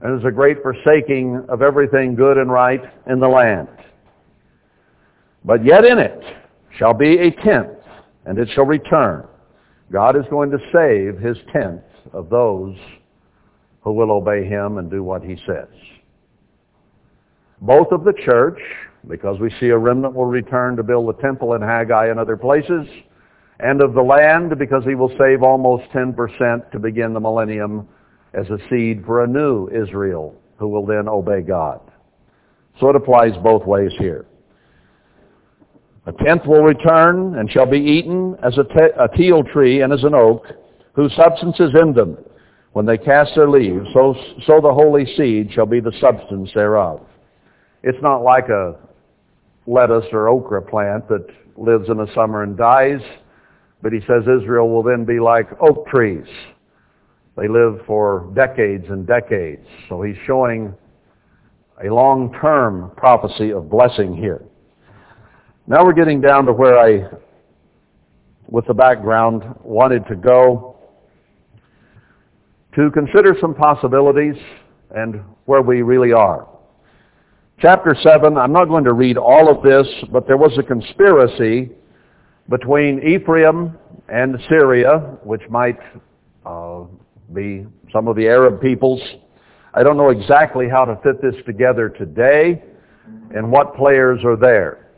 and 0.02 0.14
there's 0.14 0.32
a 0.32 0.36
great 0.36 0.58
forsaking 0.64 1.44
of 1.50 1.62
everything 1.62 2.16
good 2.16 2.38
and 2.38 2.52
right 2.52 2.82
in 3.08 3.20
the 3.20 3.28
land. 3.28 3.68
But 5.44 5.66
yet 5.66 5.84
in 5.84 6.00
it 6.00 6.22
shall 6.78 6.94
be 6.94 7.18
a 7.18 7.32
tenth, 7.32 7.78
and 8.26 8.38
it 8.38 8.48
shall 8.54 8.66
return. 8.66 9.28
God 9.92 10.16
is 10.16 10.26
going 10.30 10.52
to 10.52 10.60
save 10.72 11.20
his 11.20 11.38
tenth 11.52 11.82
of 12.14 12.30
those 12.30 12.76
who 13.82 13.94
will 13.94 14.12
obey 14.12 14.46
him 14.46 14.78
and 14.78 14.90
do 14.90 15.04
what 15.04 15.24
he 15.24 15.36
says. 15.48 15.68
Both 17.62 17.92
of 17.92 18.04
the 18.04 18.14
church, 18.26 18.60
because 19.08 19.40
we 19.40 19.52
see 19.60 19.70
a 19.70 19.78
remnant 19.78 20.14
will 20.14 20.26
return 20.26 20.76
to 20.78 20.84
build 20.84 21.10
the 21.10 21.22
temple 21.22 21.54
in 21.54 21.62
Haggai 21.62 22.08
and 22.08 22.20
other 22.20 22.38
places, 22.38 22.88
and 23.60 23.82
of 23.82 23.94
the 23.94 24.02
land 24.02 24.58
because 24.58 24.84
he 24.86 24.96
will 24.96 25.14
save 25.18 25.44
almost 25.44 25.84
10% 25.92 26.72
to 26.72 26.80
begin 26.80 27.14
the 27.14 27.20
millennium 27.20 27.88
as 28.34 28.48
a 28.50 28.58
seed 28.70 29.04
for 29.06 29.24
a 29.24 29.28
new 29.28 29.68
Israel 29.70 30.36
who 30.58 30.68
will 30.68 30.86
then 30.86 31.08
obey 31.08 31.42
God. 31.42 31.80
So 32.80 32.90
it 32.90 32.96
applies 32.96 33.34
both 33.44 33.66
ways 33.66 33.92
here. 33.98 34.26
A 36.06 36.12
tenth 36.24 36.46
will 36.46 36.64
return 36.64 37.38
and 37.38 37.52
shall 37.52 37.66
be 37.66 37.80
eaten 37.80 38.36
as 38.44 38.58
a, 38.58 38.64
te- 38.64 38.96
a 38.98 39.08
teil 39.18 39.44
tree 39.44 39.82
and 39.82 39.92
as 39.94 40.04
an 40.04 40.16
oak, 40.16 40.46
whose 40.94 41.16
substance 41.16 41.60
is 41.60 41.72
in 41.82 41.94
them. 41.94 42.18
When 42.74 42.86
they 42.86 42.98
cast 42.98 43.32
their 43.36 43.50
leaves, 43.50 43.86
so, 43.94 44.16
so 44.46 44.62
the 44.62 44.74
holy 44.74 45.06
seed 45.18 45.52
shall 45.54 45.66
be 45.66 45.80
the 45.80 45.94
substance 46.00 46.50
thereof. 46.54 47.06
It's 47.84 47.98
not 48.02 48.24
like 48.24 48.50
a 48.50 48.76
lettuce 49.68 50.06
or 50.12 50.30
okra 50.30 50.62
plant 50.62 51.08
that 51.10 51.26
lives 51.58 51.90
in 51.90 51.98
the 51.98 52.08
summer 52.14 52.44
and 52.44 52.58
dies. 52.58 53.02
But 53.82 53.94
he 53.94 54.00
says 54.02 54.24
Israel 54.24 54.70
will 54.70 54.84
then 54.84 55.06
be 55.06 55.20
like 55.20 55.48
oak 55.62 55.88
trees. 55.88 56.26
They 57.40 57.48
live 57.48 57.80
for 57.88 58.30
decades 58.36 58.86
and 58.90 59.08
decades. 59.08 59.66
So 59.88 60.02
he's 60.02 60.18
showing 60.28 60.74
a 61.82 61.88
long-term 61.88 62.92
prophecy 62.98 63.52
of 63.52 63.70
blessing 63.70 64.14
here. 64.14 64.44
Now 65.66 65.86
we're 65.86 65.94
getting 65.94 66.20
down 66.20 66.46
to 66.48 66.52
where 66.52 66.78
I, 66.78 67.08
with 68.48 68.68
the 68.68 68.74
background, 68.74 69.44
wanted 69.64 70.06
to 70.08 70.18
go 70.18 70.76
to 72.76 72.92
consider 72.92 73.38
some 73.40 73.56
possibilities 73.56 74.36
and 74.94 75.22
where 75.46 75.62
we 75.62 75.82
really 75.82 76.12
are. 76.12 76.46
Chapter 77.60 77.96
7, 78.04 78.38
I'm 78.38 78.52
not 78.52 78.66
going 78.66 78.84
to 78.84 78.94
read 78.94 79.18
all 79.18 79.50
of 79.50 79.64
this, 79.64 79.88
but 80.12 80.28
there 80.28 80.38
was 80.38 80.58
a 80.58 80.64
conspiracy 80.64 81.72
between 82.50 83.02
Ephraim 83.08 83.78
and 84.10 84.38
Syria, 84.50 85.18
which 85.24 85.44
might 85.50 85.78
be 87.34 87.66
some 87.92 88.08
of 88.08 88.16
the 88.16 88.28
Arab 88.28 88.62
peoples. 88.62 89.02
I 89.74 89.84
don't 89.84 89.98
know 89.98 90.10
exactly 90.10 90.68
how 90.70 90.86
to 90.86 90.96
fit 91.04 91.22
this 91.22 91.36
together 91.46 91.90
today 91.90 92.64
and 93.36 93.52
what 93.52 93.76
players 93.76 94.24
are 94.24 94.36
there. 94.36 94.90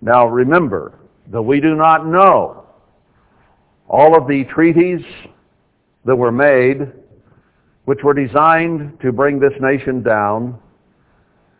Now 0.00 0.26
remember 0.26 0.98
that 1.30 1.42
we 1.42 1.60
do 1.60 1.74
not 1.74 2.06
know 2.06 2.66
all 3.88 4.16
of 4.16 4.26
the 4.26 4.44
treaties 4.44 5.00
that 6.04 6.16
were 6.16 6.32
made 6.32 6.92
which 7.84 7.98
were 8.02 8.14
designed 8.14 8.98
to 9.00 9.12
bring 9.12 9.40
this 9.40 9.52
nation 9.60 10.02
down 10.02 10.58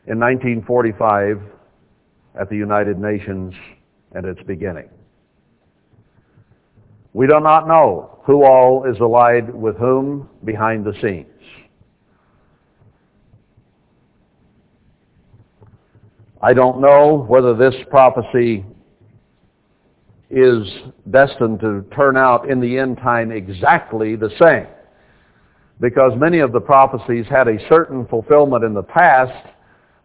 in 0.06 0.18
1945 0.18 1.40
at 2.40 2.48
the 2.48 2.56
United 2.56 2.98
Nations 2.98 3.52
and 4.12 4.24
its 4.26 4.40
beginning. 4.44 4.88
We 7.14 7.26
do 7.26 7.40
not 7.40 7.68
know 7.68 8.18
who 8.24 8.44
all 8.44 8.84
is 8.84 8.98
allied 9.00 9.52
with 9.52 9.76
whom 9.76 10.28
behind 10.44 10.84
the 10.84 10.94
scenes. 11.02 11.26
I 16.40 16.54
don't 16.54 16.80
know 16.80 17.24
whether 17.28 17.54
this 17.54 17.74
prophecy 17.90 18.64
is 20.30 20.66
destined 21.10 21.60
to 21.60 21.84
turn 21.94 22.16
out 22.16 22.50
in 22.50 22.58
the 22.58 22.78
end 22.78 22.96
time 22.96 23.30
exactly 23.30 24.16
the 24.16 24.30
same. 24.40 24.66
Because 25.78 26.12
many 26.16 26.38
of 26.38 26.52
the 26.52 26.60
prophecies 26.60 27.26
had 27.28 27.46
a 27.46 27.58
certain 27.68 28.06
fulfillment 28.06 28.64
in 28.64 28.72
the 28.72 28.82
past 28.82 29.48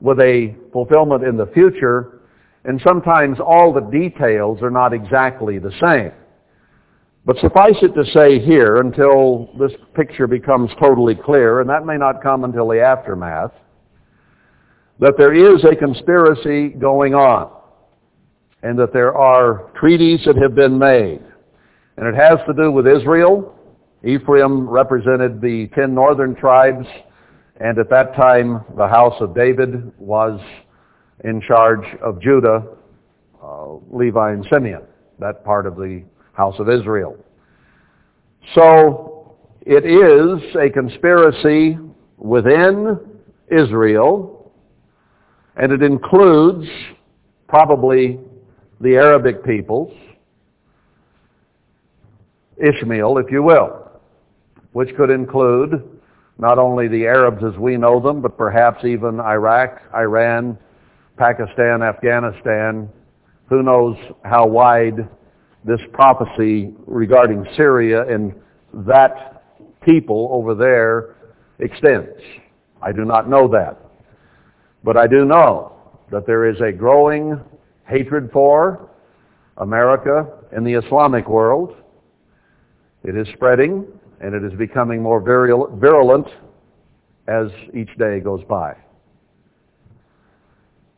with 0.02 0.20
a 0.20 0.54
fulfillment 0.74 1.24
in 1.24 1.38
the 1.38 1.48
future, 1.48 2.20
and 2.66 2.82
sometimes 2.86 3.40
all 3.40 3.74
the 3.74 3.82
details 3.82 4.62
are 4.62 4.70
not 4.70 4.94
exactly 4.94 5.58
the 5.58 5.72
same. 5.82 6.12
But 7.28 7.36
suffice 7.40 7.76
it 7.82 7.94
to 7.94 8.06
say 8.14 8.40
here, 8.40 8.78
until 8.78 9.50
this 9.60 9.74
picture 9.96 10.28
becomes 10.28 10.72
totally 10.80 11.14
clear, 11.14 11.60
and 11.60 11.70
that 11.70 11.86
may 11.86 11.98
not 11.98 12.24
come 12.24 12.46
until 12.46 12.70
the 12.70 12.82
aftermath, 12.82 13.52
that 15.00 15.16
there 15.18 15.34
is 15.34 15.62
a 15.66 15.76
conspiracy 15.76 16.70
going 16.70 17.16
on, 17.16 17.52
and 18.64 18.80
that 18.80 18.94
there 18.94 19.14
are 19.14 19.70
treaties 19.78 20.22
that 20.26 20.38
have 20.38 20.56
been 20.56 20.80
made. 20.80 21.20
And 21.98 22.08
it 22.08 22.16
has 22.16 22.40
to 22.48 22.54
do 22.54 22.72
with 22.72 22.88
Israel. 22.88 23.54
Ephraim 24.06 24.66
represented 24.70 25.42
the 25.42 25.68
ten 25.76 25.94
northern 25.94 26.34
tribes, 26.34 26.88
and 27.60 27.78
at 27.78 27.90
that 27.90 28.16
time 28.16 28.64
the 28.78 28.88
house 28.88 29.20
of 29.20 29.36
David 29.36 29.92
was 29.98 30.40
in 31.26 31.42
charge 31.42 31.86
of 32.02 32.22
Judah, 32.22 32.64
uh, 33.44 33.74
Levi, 33.92 34.32
and 34.32 34.48
Simeon, 34.50 34.84
that 35.20 35.44
part 35.44 35.66
of 35.66 35.76
the 35.76 36.06
house 36.38 36.56
of 36.60 36.70
Israel. 36.70 37.18
So 38.54 39.36
it 39.62 39.86
is 39.86 40.56
a 40.56 40.70
conspiracy 40.70 41.78
within 42.18 43.00
Israel, 43.52 44.54
and 45.56 45.72
it 45.72 45.82
includes 45.82 46.68
probably 47.50 48.20
the 48.80 48.96
Arabic 48.96 49.44
peoples, 49.44 49.92
Ishmael, 52.58 53.18
if 53.18 53.32
you 53.32 53.42
will, 53.42 53.90
which 54.74 54.96
could 54.96 55.10
include 55.10 55.84
not 56.38 56.60
only 56.60 56.88
the 56.88 57.06
Arabs 57.06 57.44
as 57.44 57.58
we 57.58 57.78
know 57.78 58.00
them, 58.00 58.22
but 58.22 58.38
perhaps 58.38 58.86
even 58.86 59.20
Iraq, 59.20 59.82
Iran, 59.96 60.56
Pakistan, 61.18 61.82
Afghanistan. 61.82 62.90
Who 63.50 63.64
knows 63.64 63.98
how 64.24 64.46
wide 64.46 65.10
this 65.68 65.82
prophecy 65.92 66.74
regarding 66.86 67.46
Syria 67.58 68.08
and 68.08 68.34
that 68.74 69.44
people 69.82 70.30
over 70.32 70.56
there 70.56 71.16
extends. 71.60 72.10
I 72.82 72.92
do 72.94 73.04
not 73.04 73.30
know 73.30 73.48
that. 73.50 73.78
But 74.84 74.96
I 74.96 75.08
do 75.08 75.26
know 75.26 75.74
that 76.10 76.26
there 76.26 76.50
is 76.50 76.60
a 76.62 76.72
growing 76.72 77.40
hatred 77.86 78.30
for 78.32 78.90
America 79.58 80.28
and 80.52 80.66
the 80.66 80.74
Islamic 80.74 81.28
world. 81.28 81.76
It 83.04 83.18
is 83.18 83.28
spreading 83.34 83.86
and 84.22 84.34
it 84.34 84.44
is 84.50 84.58
becoming 84.58 85.02
more 85.02 85.20
virulent 85.20 86.28
as 87.28 87.48
each 87.74 87.94
day 87.98 88.20
goes 88.22 88.44
by. 88.48 88.76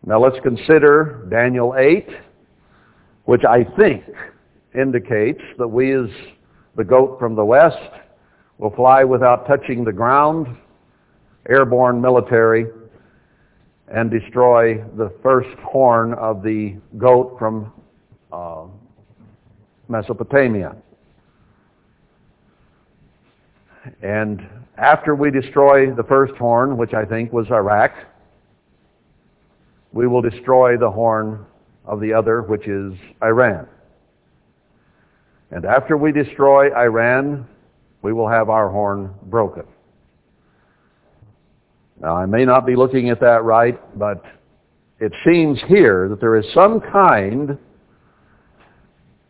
Now 0.05 0.19
let's 0.21 0.39
consider 0.43 1.27
Daniel 1.29 1.75
8, 1.77 2.07
which 3.25 3.41
I 3.43 3.63
think 3.77 4.03
indicates 4.73 5.41
that 5.57 5.67
we 5.67 5.93
as 5.93 6.09
the 6.75 6.83
goat 6.83 7.17
from 7.19 7.35
the 7.35 7.43
west 7.43 7.77
will 8.57 8.73
fly 8.75 9.03
without 9.03 9.47
touching 9.47 9.83
the 9.83 9.91
ground, 9.91 10.47
airborne 11.49 11.99
military, 11.99 12.67
and 13.87 14.11
destroy 14.11 14.83
the 14.97 15.11
first 15.23 15.57
horn 15.59 16.13
of 16.13 16.43
the 16.43 16.75
goat 16.97 17.35
from 17.39 17.71
uh, 18.31 18.65
Mesopotamia. 19.87 20.75
And 24.03 24.47
after 24.77 25.15
we 25.15 25.31
destroy 25.31 25.91
the 25.91 26.03
first 26.03 26.35
horn, 26.35 26.77
which 26.77 26.93
I 26.93 27.05
think 27.05 27.33
was 27.33 27.47
Iraq, 27.49 27.91
we 29.91 30.05
will 30.07 30.21
destroy 30.21 30.77
the 30.77 30.91
horn 30.91 31.45
of 31.85 31.99
the 31.99 32.13
other, 32.13 32.43
which 32.43 32.67
is 32.67 32.93
Iran. 33.23 33.67
And 35.51 35.65
after 35.65 35.97
we 35.97 36.11
destroy 36.11 36.73
Iran, 36.75 37.47
we 38.01 38.13
will 38.13 38.29
have 38.29 38.49
our 38.49 38.69
horn 38.69 39.13
broken. 39.23 39.63
Now, 42.01 42.15
I 42.15 42.25
may 42.25 42.45
not 42.45 42.65
be 42.65 42.75
looking 42.75 43.09
at 43.09 43.19
that 43.19 43.43
right, 43.43 43.79
but 43.97 44.23
it 44.99 45.11
seems 45.25 45.59
here 45.67 46.07
that 46.09 46.21
there 46.21 46.35
is 46.35 46.45
some 46.53 46.79
kind 46.79 47.57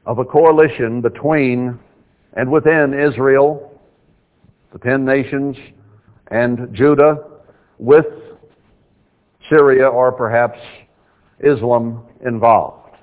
of 0.05 0.19
a 0.19 0.25
coalition 0.25 1.01
between 1.01 1.79
and 2.33 2.51
within 2.51 2.93
Israel, 2.93 3.79
the 4.71 4.79
ten 4.79 5.03
nations, 5.03 5.57
and 6.31 6.73
Judah, 6.73 7.17
with 7.79 8.05
Syria 9.49 9.87
or 9.87 10.11
perhaps 10.11 10.59
Islam 11.39 12.03
involved. 12.25 12.95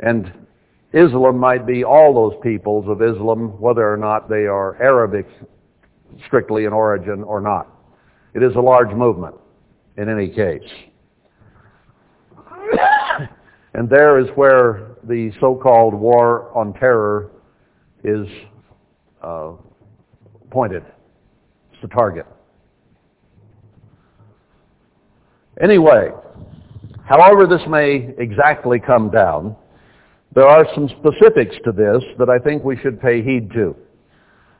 And 0.00 0.32
Islam 0.94 1.36
might 1.38 1.66
be 1.66 1.82
all 1.82 2.14
those 2.14 2.40
peoples 2.40 2.86
of 2.88 3.02
Islam, 3.02 3.60
whether 3.60 3.92
or 3.92 3.96
not 3.96 4.28
they 4.28 4.46
are 4.46 4.80
Arabic 4.80 5.26
strictly 6.26 6.66
in 6.66 6.72
origin 6.72 7.24
or 7.24 7.40
not. 7.40 7.66
It 8.32 8.44
is 8.44 8.54
a 8.54 8.60
large 8.60 8.94
movement 8.94 9.34
in 9.96 10.08
any 10.08 10.28
case. 10.28 10.62
and 13.74 13.90
there 13.90 14.20
is 14.20 14.26
where 14.36 14.92
the 15.02 15.32
so-called 15.40 15.94
war 15.94 16.56
on 16.56 16.72
terror 16.74 17.30
is 18.04 18.28
uh, 19.20 19.52
pointed. 20.50 20.84
It's 21.72 21.82
the 21.82 21.88
target. 21.88 22.26
Anyway, 25.60 26.10
however 27.04 27.46
this 27.48 27.62
may 27.68 28.14
exactly 28.18 28.78
come 28.78 29.10
down, 29.10 29.56
there 30.34 30.46
are 30.46 30.66
some 30.74 30.88
specifics 30.88 31.56
to 31.64 31.72
this 31.72 32.02
that 32.18 32.28
I 32.28 32.38
think 32.38 32.64
we 32.64 32.76
should 32.76 33.00
pay 33.00 33.22
heed 33.22 33.50
to. 33.52 33.76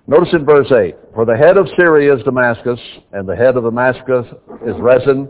Notice 0.06 0.32
in 0.32 0.44
verse 0.44 0.70
8, 0.70 0.94
For 1.14 1.24
the 1.24 1.36
head 1.36 1.56
of 1.56 1.66
Syria 1.76 2.14
is 2.14 2.22
Damascus, 2.24 2.78
and 3.12 3.28
the 3.28 3.34
head 3.34 3.56
of 3.56 3.64
Damascus 3.64 4.26
is 4.66 4.74
Rezin, 4.78 5.28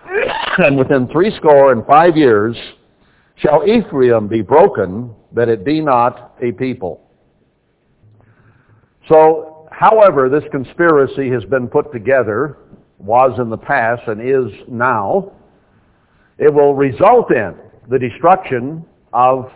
and 0.58 0.76
within 0.76 1.06
threescore 1.08 1.72
and 1.72 1.86
five 1.86 2.16
years 2.16 2.56
shall 3.36 3.62
Ephraim 3.68 4.26
be 4.26 4.40
broken, 4.40 5.14
that 5.32 5.48
it 5.48 5.64
be 5.64 5.80
not 5.80 6.34
a 6.42 6.52
people. 6.52 7.02
So, 9.08 9.68
however 9.70 10.28
this 10.28 10.44
conspiracy 10.50 11.30
has 11.30 11.44
been 11.44 11.68
put 11.68 11.92
together, 11.92 12.58
was 12.98 13.38
in 13.38 13.50
the 13.50 13.58
past 13.58 14.02
and 14.08 14.20
is 14.20 14.50
now, 14.68 15.32
it 16.38 16.52
will 16.52 16.74
result 16.74 17.30
in 17.30 17.54
the 17.90 17.98
destruction 17.98 18.84
of 19.12 19.50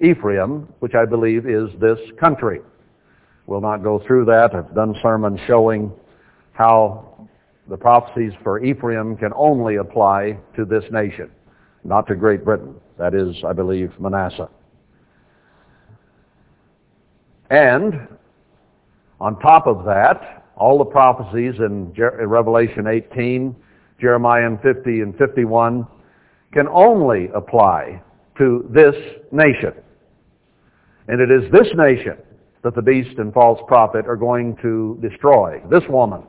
Ephraim, 0.00 0.68
which 0.80 0.94
I 0.94 1.04
believe 1.04 1.46
is 1.46 1.70
this 1.80 1.98
country. 2.18 2.60
We'll 3.46 3.60
not 3.60 3.82
go 3.82 4.02
through 4.06 4.24
that. 4.26 4.54
I've 4.54 4.74
done 4.74 4.94
sermons 5.02 5.38
showing 5.46 5.92
how 6.52 7.28
the 7.68 7.76
prophecies 7.76 8.32
for 8.42 8.62
Ephraim 8.62 9.16
can 9.16 9.32
only 9.34 9.76
apply 9.76 10.38
to 10.56 10.64
this 10.64 10.84
nation, 10.90 11.30
not 11.84 12.06
to 12.08 12.14
Great 12.14 12.44
Britain. 12.44 12.74
That 12.98 13.14
is, 13.14 13.36
I 13.46 13.52
believe, 13.52 13.92
Manasseh. 13.98 14.48
And 17.50 18.08
on 19.20 19.38
top 19.40 19.66
of 19.66 19.84
that, 19.84 20.44
all 20.56 20.78
the 20.78 20.84
prophecies 20.84 21.54
in, 21.58 21.92
Revelation 21.96 22.86
18, 22.86 23.54
Jeremiah 24.00 24.50
50 24.62 25.00
and 25.00 25.16
51 25.16 25.86
can 26.52 26.68
only 26.68 27.28
apply 27.34 28.02
to 28.38 28.68
this 28.72 28.94
nation. 29.32 29.72
And 31.08 31.20
it 31.20 31.30
is 31.30 31.50
this 31.52 31.68
nation 31.76 32.16
that 32.62 32.74
the 32.74 32.82
beast 32.82 33.18
and 33.18 33.32
false 33.32 33.60
prophet 33.68 34.06
are 34.06 34.16
going 34.16 34.56
to 34.62 34.98
destroy. 35.02 35.60
This 35.70 35.82
woman, 35.88 36.22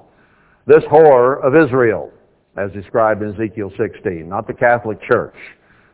this 0.68 0.84
whore 0.92 1.42
of 1.44 1.56
Israel, 1.56 2.12
as 2.58 2.72
described 2.72 3.22
in 3.22 3.34
Ezekiel 3.34 3.72
16, 3.78 4.28
not 4.28 4.48
the 4.48 4.54
Catholic 4.54 5.02
Church. 5.02 5.36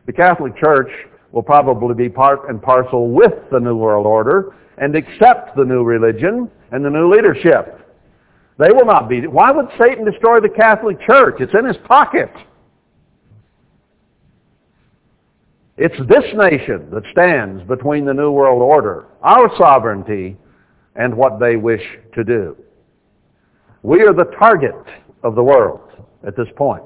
The 0.06 0.12
Catholic 0.12 0.56
Church 0.56 0.90
will 1.32 1.42
probably 1.42 1.94
be 1.94 2.08
part 2.08 2.48
and 2.48 2.60
parcel 2.60 3.08
with 3.08 3.32
the 3.50 3.58
New 3.58 3.76
World 3.76 4.06
Order 4.06 4.54
and 4.78 4.96
accept 4.96 5.56
the 5.56 5.64
new 5.64 5.82
religion 5.84 6.50
and 6.72 6.84
the 6.84 6.90
new 6.90 7.12
leadership. 7.12 7.78
They 8.58 8.70
will 8.70 8.84
not 8.84 9.08
be. 9.08 9.26
Why 9.26 9.50
would 9.50 9.66
Satan 9.80 10.04
destroy 10.04 10.40
the 10.40 10.48
Catholic 10.48 11.00
Church? 11.00 11.36
It's 11.40 11.54
in 11.58 11.64
his 11.64 11.76
pocket. 11.86 12.30
It's 15.78 15.96
this 16.08 16.24
nation 16.34 16.90
that 16.90 17.02
stands 17.12 17.62
between 17.64 18.04
the 18.04 18.12
New 18.12 18.30
World 18.30 18.60
Order, 18.60 19.06
our 19.22 19.50
sovereignty, 19.56 20.36
and 20.96 21.16
what 21.16 21.40
they 21.40 21.56
wish 21.56 21.82
to 22.14 22.22
do. 22.22 22.56
We 23.82 24.02
are 24.02 24.12
the 24.12 24.30
target 24.38 24.74
of 25.22 25.34
the 25.34 25.42
world 25.42 25.80
at 26.26 26.36
this 26.36 26.48
point. 26.56 26.84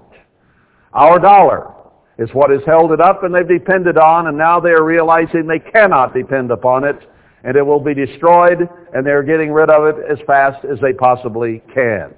Our 0.92 1.18
dollar 1.18 1.72
is 2.18 2.30
what 2.32 2.50
has 2.50 2.60
held 2.64 2.92
it 2.92 3.00
up 3.00 3.24
and 3.24 3.34
they've 3.34 3.46
depended 3.46 3.98
on 3.98 4.28
and 4.28 4.38
now 4.38 4.60
they 4.60 4.70
are 4.70 4.84
realizing 4.84 5.46
they 5.46 5.58
cannot 5.58 6.14
depend 6.14 6.50
upon 6.50 6.84
it 6.84 6.96
and 7.44 7.56
it 7.56 7.62
will 7.62 7.80
be 7.80 7.92
destroyed 7.92 8.68
and 8.94 9.04
they're 9.04 9.22
getting 9.22 9.52
rid 9.52 9.68
of 9.68 9.84
it 9.84 9.96
as 10.10 10.18
fast 10.26 10.64
as 10.64 10.78
they 10.80 10.92
possibly 10.92 11.60
can. 11.74 12.14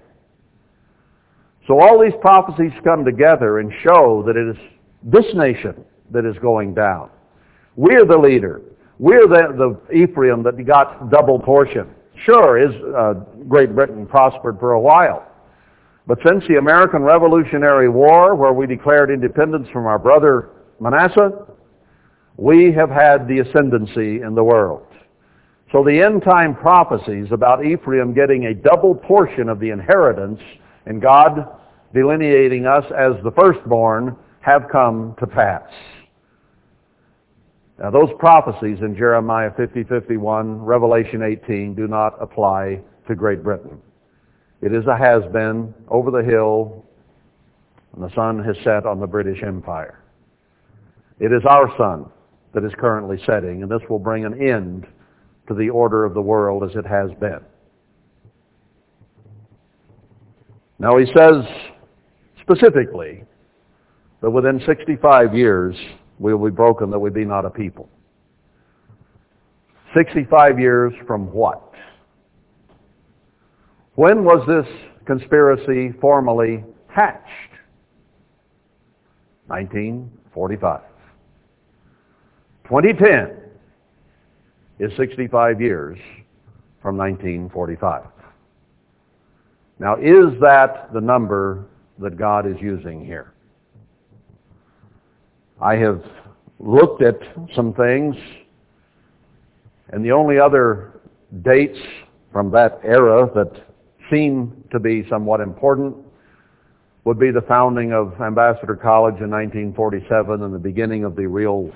So 1.67 1.81
all 1.81 2.01
these 2.01 2.15
prophecies 2.21 2.73
come 2.85 3.05
together 3.05 3.59
and 3.59 3.73
show 3.83 4.23
that 4.27 4.37
it 4.37 4.49
is 4.49 4.57
this 5.03 5.27
nation 5.35 5.85
that 6.11 6.25
is 6.25 6.37
going 6.41 6.75
down. 6.75 7.11
We're 7.77 8.05
the 8.05 8.17
leader. 8.17 8.63
We're 8.99 9.29
the, 9.29 9.79
the 9.89 9.95
Ephraim 9.95 10.43
that 10.43 10.63
got 10.67 11.11
double 11.11 11.39
portion. 11.39 11.89
Sure, 12.25 12.59
is 12.59 12.75
uh, 12.97 13.15
Great 13.47 13.75
Britain 13.75 14.07
prospered 14.07 14.59
for 14.59 14.73
a 14.73 14.81
while. 14.81 15.25
But 16.07 16.19
since 16.27 16.43
the 16.49 16.57
American 16.57 17.03
Revolutionary 17.03 17.89
War, 17.89 18.35
where 18.35 18.53
we 18.53 18.67
declared 18.67 19.11
independence 19.11 19.69
from 19.73 19.87
our 19.87 19.99
brother 19.99 20.51
Manasseh, 20.81 21.47
we 22.37 22.73
have 22.73 22.89
had 22.89 23.29
the 23.29 23.41
ascendancy 23.41 24.23
in 24.23 24.35
the 24.35 24.43
world. 24.43 24.87
So 25.71 25.85
the 25.85 26.01
end 26.01 26.23
time 26.23 26.55
prophecies 26.55 27.27
about 27.31 27.65
Ephraim 27.65 28.15
getting 28.15 28.47
a 28.47 28.55
double 28.55 28.95
portion 28.95 29.51
of 29.51 29.61
the 29.61 29.69
inheritance 29.69 30.41
and 30.87 31.03
God 31.03 31.47
delineating 31.93 32.67
us 32.67 32.85
as 32.97 33.23
the 33.23 33.33
firstborn 33.33 34.17
have 34.41 34.69
come 34.73 35.15
to 35.19 35.27
pass. 35.27 35.69
Now 37.79 37.91
those 37.91 38.11
prophecies 38.19 38.79
in 38.81 38.97
Jeremiah 38.97 39.51
50, 39.57 39.85
51, 39.85 40.61
Revelation 40.61 41.23
18 41.23 41.75
do 41.75 41.87
not 41.87 42.21
apply 42.21 42.81
to 43.07 43.15
Great 43.15 43.43
Britain. 43.43 43.81
It 44.61 44.75
is 44.75 44.85
a 44.87 44.97
has-been 44.97 45.73
over 45.89 46.11
the 46.11 46.23
hill 46.29 46.85
and 47.95 48.03
the 48.03 48.15
sun 48.15 48.43
has 48.45 48.57
set 48.65 48.85
on 48.85 48.99
the 48.99 49.07
British 49.07 49.43
Empire. 49.45 50.03
It 51.21 51.33
is 51.33 51.43
our 51.49 51.69
sun 51.79 52.11
that 52.53 52.65
is 52.65 52.73
currently 52.79 53.19
setting 53.25 53.63
and 53.63 53.71
this 53.71 53.83
will 53.89 54.01
bring 54.01 54.25
an 54.25 54.41
end 54.43 54.87
to 55.47 55.55
the 55.55 55.71
order 55.71 56.05
of 56.05 56.15
the 56.15 56.21
world 56.21 56.65
as 56.65 56.75
it 56.75 56.85
has 56.85 57.11
been. 57.21 57.41
Now 60.81 60.99
he 60.99 61.07
says 61.07 61.45
specifically 62.41 63.25
that 64.21 64.31
within 64.31 64.61
65 64.67 65.35
years 65.35 65.77
we 66.19 66.35
will 66.35 66.51
be 66.51 66.55
broken 66.55 66.91
that 66.91 66.99
we 66.99 67.11
be 67.11 67.25
not 67.25 67.45
a 67.45 67.51
people. 67.51 67.89
65 69.95 70.59
years 70.59 70.93
from 71.07 71.33
what? 71.33 71.73
When 73.95 74.25
was 74.25 74.47
this 74.47 74.67
conspiracy 75.07 75.93
formally 76.01 76.65
hatched? 76.89 77.25
1945. 79.47 80.83
2010 82.65 83.37
is 84.79 84.93
65 84.97 85.61
years 85.61 85.99
from 86.83 86.97
1945. 86.97 88.05
Now, 89.79 89.97
is 89.97 90.39
that 90.41 90.93
the 90.93 91.01
number 91.01 91.65
that 91.99 92.17
God 92.19 92.47
is 92.47 92.57
using 92.61 93.05
here? 93.05 93.33
I 95.61 95.75
have 95.77 96.05
looked 96.61 97.03
at 97.03 97.19
some 97.55 97.75
things, 97.75 98.15
and 99.91 100.05
the 100.05 100.13
only 100.13 100.39
other 100.39 101.01
dates 101.43 101.79
from 102.33 102.53
that 102.53 102.81
era 102.85 103.29
that 103.35 103.67
seem 104.11 104.65
to 104.71 104.79
be 104.79 105.05
somewhat 105.09 105.41
important 105.41 105.97
would 107.05 107.19
be 107.19 107.33
the 107.33 107.43
founding 107.43 107.93
of 107.93 108.21
Ambassador 108.21 108.77
College 108.77 109.21
in 109.21 109.31
1947 109.31 110.43
and 110.43 110.55
the 110.55 110.59
beginning 110.59 111.05
of 111.05 111.17
the 111.17 111.27
real 111.27 111.73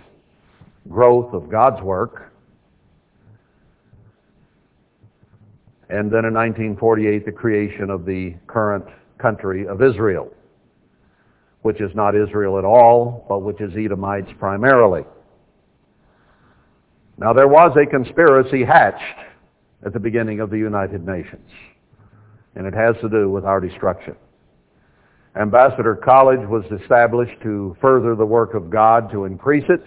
growth 0.88 1.32
of 1.34 1.50
God's 1.50 1.82
work. 1.82 2.32
And 5.88 6.10
then 6.10 6.24
in 6.24 6.34
1948, 6.34 7.26
the 7.26 7.32
creation 7.32 7.90
of 7.90 8.04
the 8.04 8.34
current 8.46 8.84
country 9.18 9.66
of 9.66 9.82
Israel 9.82 10.32
which 11.62 11.80
is 11.80 11.94
not 11.94 12.14
Israel 12.14 12.58
at 12.58 12.64
all, 12.64 13.24
but 13.28 13.40
which 13.40 13.60
is 13.60 13.72
Edomites 13.76 14.30
primarily. 14.38 15.04
Now 17.18 17.32
there 17.32 17.48
was 17.48 17.76
a 17.76 17.86
conspiracy 17.86 18.64
hatched 18.64 19.18
at 19.84 19.92
the 19.92 20.00
beginning 20.00 20.40
of 20.40 20.50
the 20.50 20.58
United 20.58 21.06
Nations, 21.06 21.48
and 22.54 22.66
it 22.66 22.74
has 22.74 22.96
to 23.00 23.08
do 23.08 23.30
with 23.30 23.44
our 23.44 23.60
destruction. 23.60 24.16
Ambassador 25.40 25.94
College 25.94 26.46
was 26.46 26.64
established 26.80 27.40
to 27.42 27.76
further 27.80 28.14
the 28.14 28.26
work 28.26 28.54
of 28.54 28.68
God, 28.68 29.10
to 29.12 29.24
increase 29.24 29.64
it, 29.68 29.84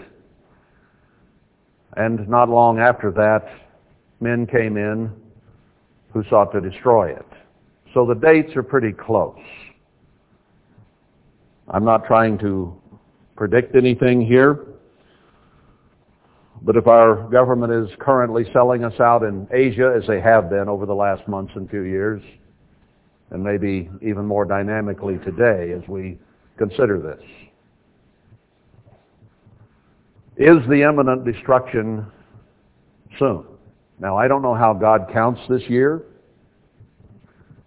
and 1.98 2.28
not 2.28 2.50
long 2.50 2.80
after 2.80 3.12
that, 3.12 3.48
men 4.20 4.48
came 4.48 4.78
in 4.78 5.12
who 6.14 6.24
sought 6.30 6.52
to 6.54 6.62
destroy 6.62 7.12
it. 7.12 7.26
So 7.94 8.06
the 8.06 8.16
dates 8.16 8.56
are 8.56 8.64
pretty 8.64 8.92
close. 8.92 9.40
I'm 11.68 11.84
not 11.84 12.06
trying 12.06 12.38
to 12.40 12.80
predict 13.36 13.76
anything 13.76 14.22
here, 14.22 14.66
but 16.62 16.78
if 16.78 16.88
our 16.88 17.28
government 17.30 17.74
is 17.74 17.96
currently 18.00 18.46
selling 18.54 18.84
us 18.84 19.00
out 19.00 19.24
in 19.24 19.48
Asia, 19.52 19.94
as 20.00 20.08
they 20.08 20.22
have 20.22 20.50
been 20.50 20.70
over 20.70 20.86
the 20.86 20.94
last 20.94 21.28
months 21.28 21.54
and 21.56 21.70
few 21.70 21.82
years, 21.82 22.22
and 23.32 23.44
maybe 23.44 23.90
even 24.02 24.26
more 24.26 24.46
dynamically 24.46 25.18
today 25.20 25.72
as 25.72 25.88
we 25.88 26.20
consider 26.58 27.00
this, 27.00 27.24
is 30.38 30.58
the 30.70 30.84
imminent 30.88 31.26
destruction 31.26 32.06
soon? 33.18 33.46
Now, 34.00 34.18
I 34.18 34.28
don't 34.28 34.42
know 34.42 34.56
how 34.56 34.74
God 34.74 35.10
counts 35.12 35.42
this 35.50 35.64
year, 35.68 36.04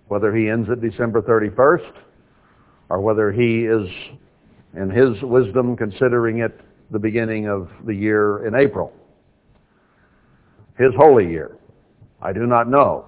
whether 0.07 0.34
he 0.34 0.49
ends 0.49 0.68
at 0.70 0.80
December 0.80 1.22
31st, 1.22 1.92
or 2.89 3.01
whether 3.01 3.32
he 3.32 3.64
is, 3.64 3.89
in 4.74 4.91
his 4.91 5.20
wisdom, 5.22 5.76
considering 5.76 6.39
it 6.39 6.61
the 6.91 6.99
beginning 6.99 7.49
of 7.49 7.68
the 7.84 7.95
year 7.95 8.47
in 8.47 8.55
April. 8.55 8.93
His 10.78 10.95
holy 10.97 11.28
year. 11.28 11.57
I 12.22 12.32
do 12.32 12.47
not 12.47 12.68
know. 12.68 13.07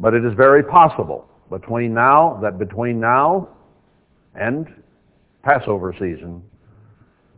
But 0.00 0.14
it 0.14 0.24
is 0.24 0.34
very 0.34 0.62
possible 0.62 1.28
between 1.50 1.94
now, 1.94 2.38
that 2.42 2.58
between 2.58 2.98
now 2.98 3.48
and 4.34 4.66
Passover 5.42 5.92
season, 5.92 6.42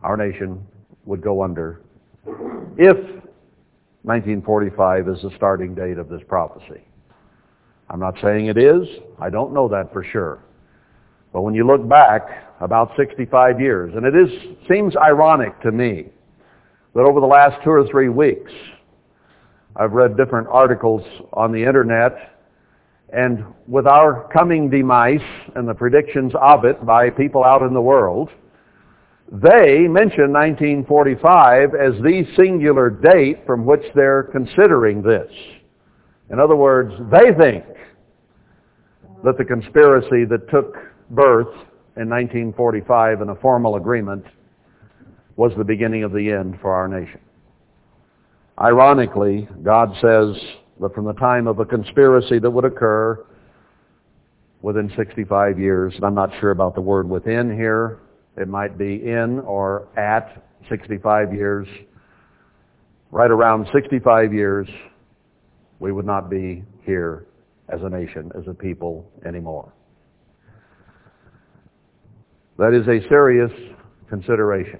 our 0.03 0.17
nation 0.17 0.65
would 1.05 1.21
go 1.21 1.43
under 1.43 1.81
if 2.77 2.97
1945 4.03 5.09
is 5.09 5.21
the 5.21 5.31
starting 5.35 5.73
date 5.73 5.97
of 5.97 6.09
this 6.09 6.21
prophecy. 6.27 6.81
I'm 7.89 7.99
not 7.99 8.15
saying 8.21 8.47
it 8.47 8.57
is. 8.57 8.87
I 9.19 9.29
don't 9.29 9.53
know 9.53 9.67
that 9.67 9.93
for 9.93 10.03
sure. 10.03 10.43
But 11.35 11.41
when 11.41 11.53
you 11.53 11.67
look 11.67 11.85
back 11.85 12.29
about 12.61 12.91
65 12.95 13.59
years, 13.59 13.93
and 13.93 14.05
it 14.05 14.15
is, 14.15 14.29
seems 14.69 14.95
ironic 14.95 15.59
to 15.63 15.71
me 15.73 16.05
that 16.93 17.01
over 17.01 17.19
the 17.19 17.25
last 17.25 17.61
two 17.61 17.71
or 17.71 17.85
three 17.89 18.07
weeks, 18.07 18.53
I've 19.75 19.91
read 19.91 20.15
different 20.15 20.47
articles 20.47 21.03
on 21.33 21.51
the 21.51 21.61
internet, 21.61 22.39
and 23.11 23.43
with 23.67 23.85
our 23.85 24.29
coming 24.31 24.69
demise 24.69 25.19
and 25.57 25.67
the 25.67 25.73
predictions 25.73 26.31
of 26.39 26.63
it 26.63 26.85
by 26.85 27.09
people 27.09 27.43
out 27.43 27.63
in 27.63 27.73
the 27.73 27.81
world, 27.81 28.29
they 29.29 29.89
mention 29.89 30.31
1945 30.31 31.75
as 31.75 32.01
the 32.01 32.23
singular 32.37 32.89
date 32.89 33.45
from 33.45 33.65
which 33.65 33.83
they're 33.93 34.23
considering 34.23 35.01
this. 35.01 35.29
In 36.31 36.39
other 36.39 36.55
words, 36.55 36.93
they 37.11 37.33
think 37.37 37.65
that 39.25 39.37
the 39.37 39.43
conspiracy 39.43 40.23
that 40.29 40.49
took 40.49 40.94
birth 41.09 41.53
in 41.97 42.09
1945 42.09 43.21
in 43.21 43.29
a 43.29 43.35
formal 43.35 43.75
agreement 43.75 44.25
was 45.35 45.51
the 45.57 45.63
beginning 45.63 46.03
of 46.03 46.11
the 46.11 46.31
end 46.31 46.57
for 46.61 46.73
our 46.73 46.87
nation. 46.87 47.19
Ironically, 48.59 49.47
God 49.63 49.93
says 50.01 50.35
that 50.79 50.93
from 50.93 51.05
the 51.05 51.13
time 51.13 51.47
of 51.47 51.59
a 51.59 51.65
conspiracy 51.65 52.39
that 52.39 52.49
would 52.49 52.65
occur 52.65 53.25
within 54.61 54.91
65 54.95 55.59
years, 55.59 55.93
and 55.95 56.05
I'm 56.05 56.15
not 56.15 56.31
sure 56.39 56.51
about 56.51 56.73
the 56.73 56.81
word 56.81 57.09
within 57.09 57.55
here, 57.55 57.99
it 58.37 58.47
might 58.47 58.77
be 58.77 58.95
in 58.95 59.39
or 59.41 59.87
at 59.97 60.43
65 60.69 61.33
years, 61.33 61.67
right 63.11 63.31
around 63.31 63.67
65 63.73 64.33
years, 64.33 64.67
we 65.79 65.91
would 65.91 66.05
not 66.05 66.29
be 66.29 66.63
here 66.83 67.27
as 67.69 67.81
a 67.83 67.89
nation, 67.89 68.31
as 68.37 68.47
a 68.47 68.53
people 68.53 69.09
anymore. 69.25 69.71
That 72.57 72.73
is 72.73 72.87
a 72.87 73.05
serious 73.09 73.51
consideration. 74.09 74.79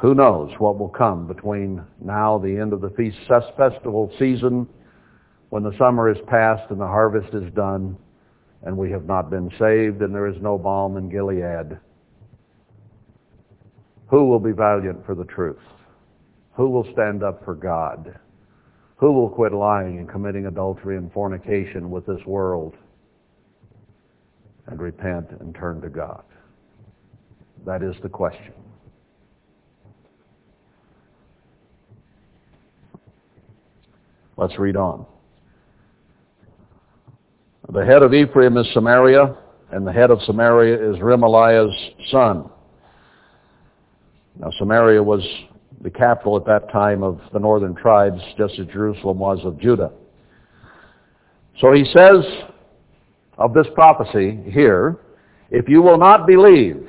Who 0.00 0.14
knows 0.14 0.52
what 0.58 0.78
will 0.78 0.88
come 0.88 1.26
between 1.26 1.82
now, 2.00 2.38
the 2.38 2.56
end 2.56 2.72
of 2.72 2.80
the 2.80 2.90
feast 2.90 3.16
festival 3.28 4.12
season, 4.18 4.68
when 5.50 5.62
the 5.62 5.76
summer 5.78 6.10
is 6.10 6.18
past 6.26 6.70
and 6.70 6.80
the 6.80 6.86
harvest 6.86 7.32
is 7.32 7.52
done, 7.54 7.96
and 8.62 8.76
we 8.76 8.90
have 8.90 9.04
not 9.04 9.30
been 9.30 9.50
saved, 9.58 10.02
and 10.02 10.12
there 10.12 10.26
is 10.26 10.36
no 10.42 10.58
balm 10.58 10.96
in 10.96 11.08
Gilead. 11.08 11.78
Who 14.08 14.26
will 14.26 14.40
be 14.40 14.52
valiant 14.52 15.06
for 15.06 15.14
the 15.14 15.24
truth? 15.24 15.62
Who 16.54 16.68
will 16.70 16.90
stand 16.92 17.22
up 17.22 17.44
for 17.44 17.54
God? 17.54 18.18
Who 18.96 19.12
will 19.12 19.28
quit 19.28 19.52
lying 19.52 19.98
and 19.98 20.08
committing 20.08 20.46
adultery 20.46 20.96
and 20.96 21.12
fornication 21.12 21.90
with 21.90 22.04
this 22.04 22.24
world 22.26 22.74
and 24.66 24.80
repent 24.80 25.26
and 25.40 25.54
turn 25.54 25.80
to 25.80 25.88
God? 25.88 26.22
That 27.66 27.82
is 27.82 27.94
the 28.02 28.08
question. 28.08 28.52
Let's 34.36 34.58
read 34.58 34.76
on. 34.76 35.06
The 37.72 37.84
head 37.84 38.02
of 38.02 38.12
Ephraim 38.12 38.56
is 38.56 38.66
Samaria, 38.74 39.36
and 39.70 39.86
the 39.86 39.92
head 39.92 40.10
of 40.10 40.20
Samaria 40.22 40.74
is 40.74 40.98
Remaliah's 40.98 41.74
son. 42.10 42.50
Now 44.38 44.50
Samaria 44.58 45.02
was 45.02 45.22
the 45.80 45.90
capital 45.90 46.36
at 46.36 46.44
that 46.46 46.70
time 46.72 47.02
of 47.02 47.20
the 47.32 47.38
northern 47.38 47.74
tribes, 47.74 48.20
just 48.36 48.58
as 48.58 48.66
Jerusalem 48.66 49.18
was 49.18 49.38
of 49.44 49.58
Judah. 49.58 49.92
So 51.60 51.72
he 51.72 51.84
says 51.84 52.24
of 53.38 53.54
this 53.54 53.66
prophecy 53.74 54.38
here, 54.50 54.98
if 55.50 55.68
you 55.68 55.82
will 55.82 55.98
not 55.98 56.26
believe, 56.26 56.88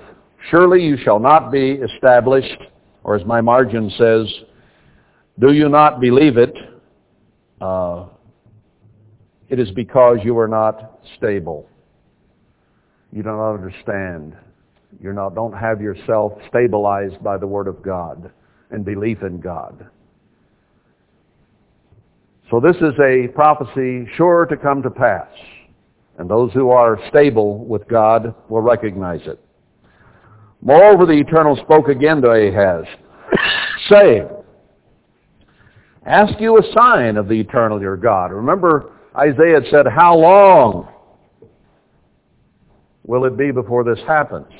surely 0.49 0.83
you 0.83 0.97
shall 0.97 1.19
not 1.19 1.51
be 1.51 1.71
established, 1.71 2.57
or 3.03 3.15
as 3.15 3.25
my 3.25 3.41
margin 3.41 3.91
says, 3.97 4.27
do 5.39 5.51
you 5.51 5.69
not 5.69 5.99
believe 5.99 6.37
it, 6.37 6.55
uh, 7.61 8.05
it 9.49 9.59
is 9.59 9.69
because 9.71 10.17
you 10.23 10.37
are 10.37 10.47
not 10.47 10.99
stable. 11.17 11.67
You 13.11 13.23
don't 13.23 13.39
understand. 13.39 14.35
You 14.99 15.13
not, 15.13 15.35
don't 15.35 15.53
have 15.53 15.81
yourself 15.81 16.33
stabilized 16.49 17.23
by 17.23 17.37
the 17.37 17.47
Word 17.47 17.67
of 17.67 17.81
God 17.81 18.31
and 18.71 18.83
belief 18.83 19.21
in 19.21 19.39
God. 19.39 19.87
So 22.49 22.59
this 22.59 22.75
is 22.77 22.93
a 22.99 23.27
prophecy 23.33 24.07
sure 24.15 24.45
to 24.45 24.55
come 24.55 24.81
to 24.83 24.89
pass. 24.89 25.27
And 26.17 26.29
those 26.29 26.51
who 26.53 26.69
are 26.69 26.99
stable 27.09 27.65
with 27.65 27.87
God 27.87 28.33
will 28.49 28.61
recognize 28.61 29.21
it. 29.25 29.39
Moreover, 30.61 31.05
the 31.05 31.13
Eternal 31.13 31.57
spoke 31.57 31.89
again 31.89 32.21
to 32.21 32.29
Ahaz, 32.31 32.85
saying, 33.89 34.27
Ask 36.05 36.39
you 36.39 36.57
a 36.57 36.73
sign 36.73 37.17
of 37.17 37.27
the 37.27 37.39
Eternal 37.39 37.81
your 37.81 37.97
God. 37.97 38.31
Remember, 38.31 38.93
Isaiah 39.15 39.61
said, 39.69 39.85
How 39.87 40.15
long 40.15 40.87
will 43.03 43.25
it 43.25 43.37
be 43.37 43.51
before 43.51 43.83
this 43.83 43.99
happens? 44.07 44.51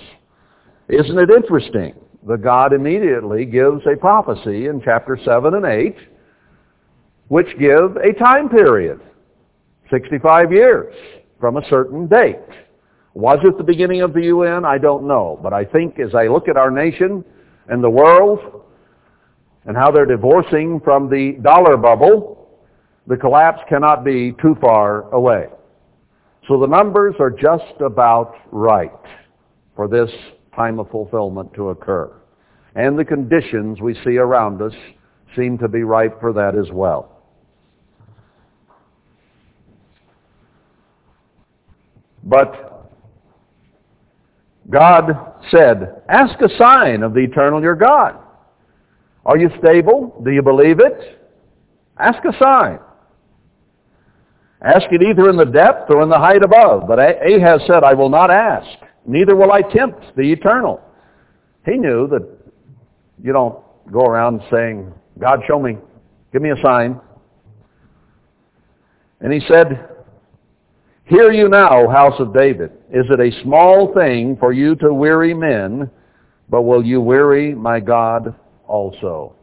Isn't 0.89 1.17
it 1.17 1.29
interesting? 1.29 1.93
The 2.27 2.37
God 2.37 2.73
immediately 2.73 3.45
gives 3.45 3.81
a 3.91 3.95
prophecy 3.95 4.67
in 4.67 4.81
chapter 4.83 5.17
7 5.23 5.53
and 5.53 5.65
8, 5.65 5.95
which 7.27 7.47
give 7.59 7.95
a 7.97 8.13
time 8.19 8.49
period, 8.49 8.99
65 9.91 10.51
years 10.51 10.93
from 11.39 11.57
a 11.57 11.69
certain 11.69 12.07
date. 12.07 12.39
Was 13.13 13.39
it 13.43 13.57
the 13.57 13.63
beginning 13.63 14.01
of 14.01 14.13
the 14.13 14.23
UN? 14.23 14.65
I 14.65 14.77
don't 14.77 15.07
know. 15.07 15.39
But 15.41 15.53
I 15.53 15.63
think 15.63 15.99
as 15.99 16.13
I 16.13 16.27
look 16.27 16.47
at 16.47 16.57
our 16.57 16.69
nation 16.69 17.23
and 17.69 17.83
the 17.83 17.89
world 17.89 18.63
and 19.65 19.75
how 19.75 19.91
they're 19.91 20.05
divorcing 20.05 20.81
from 20.83 21.09
the 21.09 21.37
dollar 21.41 21.77
bubble, 21.77 22.49
the 23.07 23.15
collapse 23.15 23.61
cannot 23.69 24.03
be 24.03 24.33
too 24.41 24.55
far 24.59 25.09
away. 25.11 25.47
So 26.47 26.59
the 26.59 26.67
numbers 26.67 27.15
are 27.19 27.31
just 27.31 27.79
about 27.79 28.35
right 28.51 28.91
for 29.75 29.87
this 29.87 30.09
time 30.55 30.79
of 30.79 30.89
fulfillment 30.89 31.53
to 31.53 31.69
occur. 31.69 32.11
And 32.75 32.99
the 32.99 33.05
conditions 33.05 33.81
we 33.81 33.97
see 34.03 34.17
around 34.17 34.61
us 34.61 34.73
seem 35.35 35.57
to 35.59 35.67
be 35.67 35.83
ripe 35.83 36.19
for 36.19 36.33
that 36.33 36.55
as 36.55 36.71
well. 36.71 37.14
But 42.25 42.91
God 44.69 45.33
said, 45.51 46.01
ask 46.09 46.41
a 46.41 46.49
sign 46.57 47.03
of 47.03 47.13
the 47.13 47.19
eternal 47.19 47.61
your 47.61 47.75
God. 47.75 48.17
Are 49.25 49.37
you 49.37 49.49
stable? 49.59 50.21
Do 50.25 50.31
you 50.31 50.41
believe 50.41 50.79
it? 50.79 51.21
Ask 51.97 52.23
a 52.25 52.37
sign. 52.41 52.79
Ask 54.61 54.87
it 54.91 55.01
either 55.03 55.29
in 55.29 55.37
the 55.37 55.45
depth 55.45 55.89
or 55.89 56.01
in 56.01 56.09
the 56.09 56.17
height 56.17 56.43
above. 56.43 56.87
But 56.87 56.99
Ahaz 56.99 57.61
said, 57.67 57.83
I 57.83 57.93
will 57.93 58.09
not 58.09 58.31
ask, 58.31 58.67
neither 59.05 59.35
will 59.35 59.51
I 59.51 59.61
tempt 59.61 60.15
the 60.15 60.31
eternal. 60.31 60.81
He 61.65 61.77
knew 61.77 62.07
that 62.07 62.27
you 63.23 63.31
don't 63.31 63.59
go 63.91 64.05
around 64.05 64.41
saying, 64.51 64.91
God, 65.19 65.41
show 65.47 65.59
me, 65.59 65.77
give 66.33 66.41
me 66.41 66.49
a 66.49 66.61
sign. 66.63 66.99
And 69.21 69.31
he 69.31 69.39
said, 69.47 69.94
Hear 71.07 71.31
you 71.31 71.49
now, 71.49 71.87
house 71.87 72.19
of 72.19 72.33
David. 72.33 72.71
Is 72.91 73.05
it 73.11 73.19
a 73.19 73.43
small 73.43 73.93
thing 73.93 74.37
for 74.37 74.51
you 74.51 74.75
to 74.77 74.91
weary 74.91 75.35
men, 75.35 75.89
but 76.49 76.63
will 76.63 76.83
you 76.83 76.99
weary 76.99 77.53
my 77.53 77.79
God 77.79 78.33
also? 78.67 79.35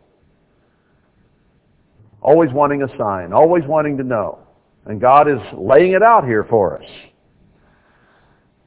Always 2.20 2.50
wanting 2.52 2.82
a 2.82 2.98
sign, 2.98 3.32
always 3.32 3.62
wanting 3.66 3.96
to 3.98 4.02
know. 4.02 4.40
And 4.86 5.00
God 5.00 5.28
is 5.28 5.38
laying 5.56 5.92
it 5.92 6.02
out 6.02 6.24
here 6.24 6.44
for 6.50 6.82
us. 6.82 6.88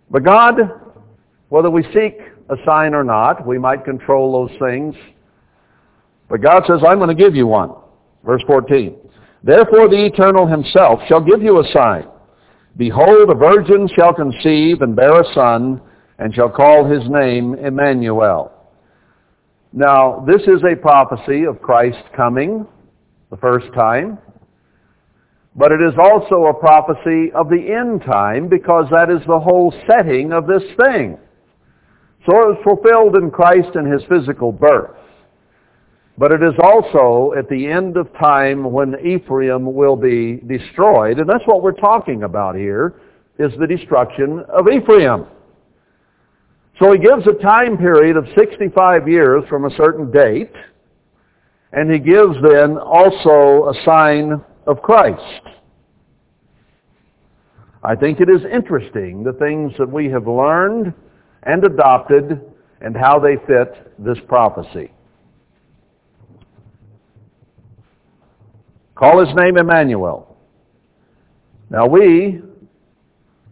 But 0.09 0.23
God, 0.23 0.55
whether 1.49 1.69
we 1.69 1.83
seek 1.93 2.17
a 2.49 2.55
sign 2.65 2.93
or 2.93 3.03
not, 3.03 3.45
we 3.45 3.57
might 3.57 3.83
control 3.83 4.47
those 4.47 4.57
things. 4.57 4.95
But 6.29 6.41
God 6.41 6.63
says, 6.65 6.79
I'm 6.87 6.97
going 6.97 7.15
to 7.15 7.23
give 7.23 7.35
you 7.35 7.47
one. 7.47 7.71
Verse 8.23 8.41
14. 8.47 8.95
Therefore 9.43 9.89
the 9.89 10.05
Eternal 10.05 10.47
himself 10.47 11.01
shall 11.09 11.21
give 11.21 11.41
you 11.41 11.59
a 11.59 11.67
sign. 11.73 12.07
Behold, 12.77 13.29
a 13.29 13.35
virgin 13.35 13.87
shall 13.95 14.13
conceive 14.13 14.81
and 14.81 14.95
bear 14.95 15.21
a 15.21 15.33
son, 15.33 15.81
and 16.19 16.33
shall 16.33 16.49
call 16.49 16.85
his 16.85 17.03
name 17.09 17.55
Emmanuel. 17.55 18.51
Now, 19.73 20.23
this 20.25 20.41
is 20.43 20.61
a 20.63 20.75
prophecy 20.75 21.43
of 21.45 21.61
Christ 21.61 22.03
coming 22.15 22.65
the 23.29 23.37
first 23.37 23.73
time. 23.73 24.17
But 25.55 25.71
it 25.71 25.81
is 25.81 25.93
also 25.97 26.45
a 26.45 26.53
prophecy 26.53 27.31
of 27.33 27.49
the 27.49 27.75
end 27.79 28.01
time 28.01 28.49
because 28.49 28.85
that 28.91 29.09
is 29.09 29.25
the 29.25 29.39
whole 29.39 29.73
setting 29.89 30.33
of 30.33 30.47
this 30.47 30.63
thing. 30.83 31.17
So 32.25 32.31
it 32.31 32.57
was 32.57 32.61
fulfilled 32.63 33.15
in 33.15 33.31
Christ 33.31 33.75
in 33.75 33.89
his 33.89 34.01
physical 34.09 34.51
birth. 34.51 34.97
But 36.17 36.31
it 36.31 36.41
is 36.41 36.53
also 36.63 37.33
at 37.37 37.49
the 37.49 37.67
end 37.67 37.97
of 37.97 38.11
time 38.13 38.71
when 38.71 38.95
Ephraim 39.05 39.73
will 39.73 39.97
be 39.97 40.37
destroyed. 40.47 41.19
And 41.19 41.29
that's 41.29 41.45
what 41.45 41.61
we're 41.61 41.73
talking 41.73 42.23
about 42.23 42.55
here, 42.55 42.95
is 43.37 43.51
the 43.59 43.67
destruction 43.67 44.43
of 44.47 44.67
Ephraim. 44.69 45.25
So 46.79 46.93
he 46.93 46.99
gives 46.99 47.27
a 47.27 47.41
time 47.41 47.77
period 47.77 48.15
of 48.15 48.25
65 48.37 49.07
years 49.07 49.43
from 49.49 49.65
a 49.65 49.75
certain 49.75 50.09
date. 50.09 50.53
And 51.73 51.91
he 51.91 51.99
gives 51.99 52.35
then 52.41 52.77
also 52.77 53.69
a 53.69 53.73
sign 53.83 54.41
of 54.65 54.81
Christ. 54.81 55.41
I 57.83 57.95
think 57.95 58.19
it 58.19 58.29
is 58.29 58.41
interesting 58.51 59.23
the 59.23 59.33
things 59.33 59.73
that 59.77 59.89
we 59.89 60.09
have 60.09 60.27
learned 60.27 60.93
and 61.43 61.63
adopted 61.63 62.41
and 62.81 62.95
how 62.95 63.19
they 63.19 63.35
fit 63.45 63.93
this 64.03 64.17
prophecy. 64.27 64.91
Call 68.95 69.25
his 69.25 69.35
name 69.35 69.57
Emmanuel. 69.57 70.37
Now 71.69 71.85
we 71.85 72.41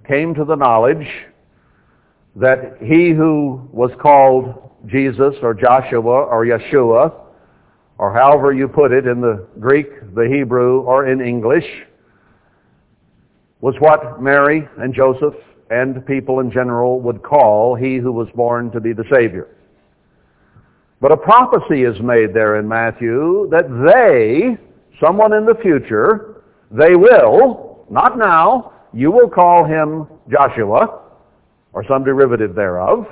came 0.08 0.34
to 0.36 0.46
the 0.46 0.56
knowledge 0.56 1.08
that 2.36 2.78
he 2.82 3.12
who 3.12 3.68
was 3.72 3.92
called 4.02 4.72
Jesus 4.88 5.36
or 5.42 5.54
Joshua 5.54 6.26
or 6.26 6.46
Yeshua 6.46 7.24
or 7.98 8.14
however 8.14 8.54
you 8.54 8.68
put 8.68 8.92
it 8.92 9.08
in 9.08 9.22
the 9.22 9.48
Greek, 9.60 9.88
the 10.16 10.28
Hebrew, 10.28 10.82
or 10.82 11.08
in 11.08 11.22
English, 11.22 11.66
was 13.62 13.76
what 13.80 14.22
Mary 14.22 14.68
and 14.78 14.94
Joseph 14.94 15.36
and 15.70 16.06
people 16.06 16.40
in 16.40 16.52
general 16.52 17.00
would 17.02 17.24
call 17.24 17.76
he 17.76 17.98
who 17.98 18.12
was 18.12 18.28
born 18.36 18.72
to 18.72 18.82
be 18.82 18.94
the 18.94 19.06
Savior. 19.12 19.48
But 21.00 21.12
a 21.12 21.18
prophecy 21.18 21.84
is 21.84 22.00
made 22.02 22.34
there 22.34 22.60
in 22.60 22.68
Matthew 22.68 23.48
that 23.52 23.70
they, 23.88 24.58
someone 25.02 25.34
in 25.34 25.46
the 25.46 25.56
future, 25.62 26.44
they 26.72 26.96
will, 26.96 27.86
not 27.90 28.18
now, 28.18 28.74
you 28.94 29.12
will 29.12 29.30
call 29.30 29.66
him 29.66 30.08
Joshua, 30.30 31.02
or 31.74 31.84
some 31.88 32.04
derivative 32.04 32.56
thereof, 32.56 33.08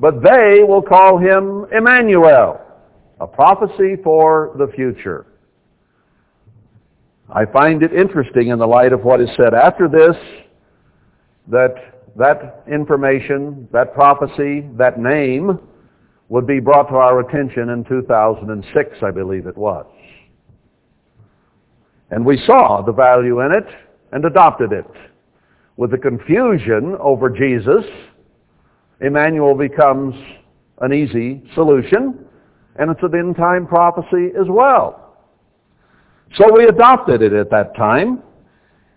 but 0.00 0.22
they 0.22 0.62
will 0.62 0.82
call 0.82 1.18
him 1.18 1.66
Emmanuel, 1.76 2.60
a 3.20 3.26
prophecy 3.26 3.96
for 4.04 4.54
the 4.58 4.68
future. 4.74 5.26
I 7.30 7.44
find 7.44 7.82
it 7.82 7.92
interesting 7.92 8.48
in 8.48 8.58
the 8.58 8.66
light 8.66 8.92
of 8.92 9.04
what 9.04 9.20
is 9.20 9.28
said 9.36 9.54
after 9.54 9.88
this, 9.88 10.16
that 11.48 11.98
that 12.18 12.64
information, 12.70 13.68
that 13.72 13.94
prophecy, 13.94 14.68
that 14.76 14.98
name 14.98 15.58
would 16.28 16.46
be 16.46 16.58
brought 16.58 16.88
to 16.88 16.96
our 16.96 17.20
attention 17.20 17.70
in 17.70 17.84
2006, 17.84 18.98
I 19.02 19.10
believe 19.10 19.46
it 19.46 19.56
was. 19.56 19.86
And 22.10 22.24
we 22.24 22.42
saw 22.46 22.82
the 22.82 22.92
value 22.92 23.40
in 23.40 23.52
it 23.52 23.66
and 24.12 24.24
adopted 24.24 24.72
it. 24.72 24.86
With 25.76 25.90
the 25.90 25.98
confusion 25.98 26.96
over 26.98 27.30
Jesus, 27.30 27.84
Emmanuel 29.00 29.54
becomes 29.54 30.14
an 30.80 30.92
easy 30.92 31.42
solution, 31.54 32.24
and 32.76 32.90
it's 32.90 33.02
an 33.02 33.14
end-time 33.14 33.66
prophecy 33.66 34.30
as 34.40 34.46
well. 34.48 35.16
So 36.36 36.52
we 36.52 36.66
adopted 36.66 37.22
it 37.22 37.32
at 37.32 37.50
that 37.50 37.76
time. 37.76 38.22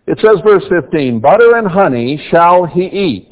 It 0.07 0.18
says, 0.20 0.39
verse 0.43 0.64
15, 0.70 1.20
Butter 1.20 1.57
and 1.57 1.68
honey 1.68 2.20
shall 2.30 2.66
he 2.66 2.86
eat, 2.86 3.32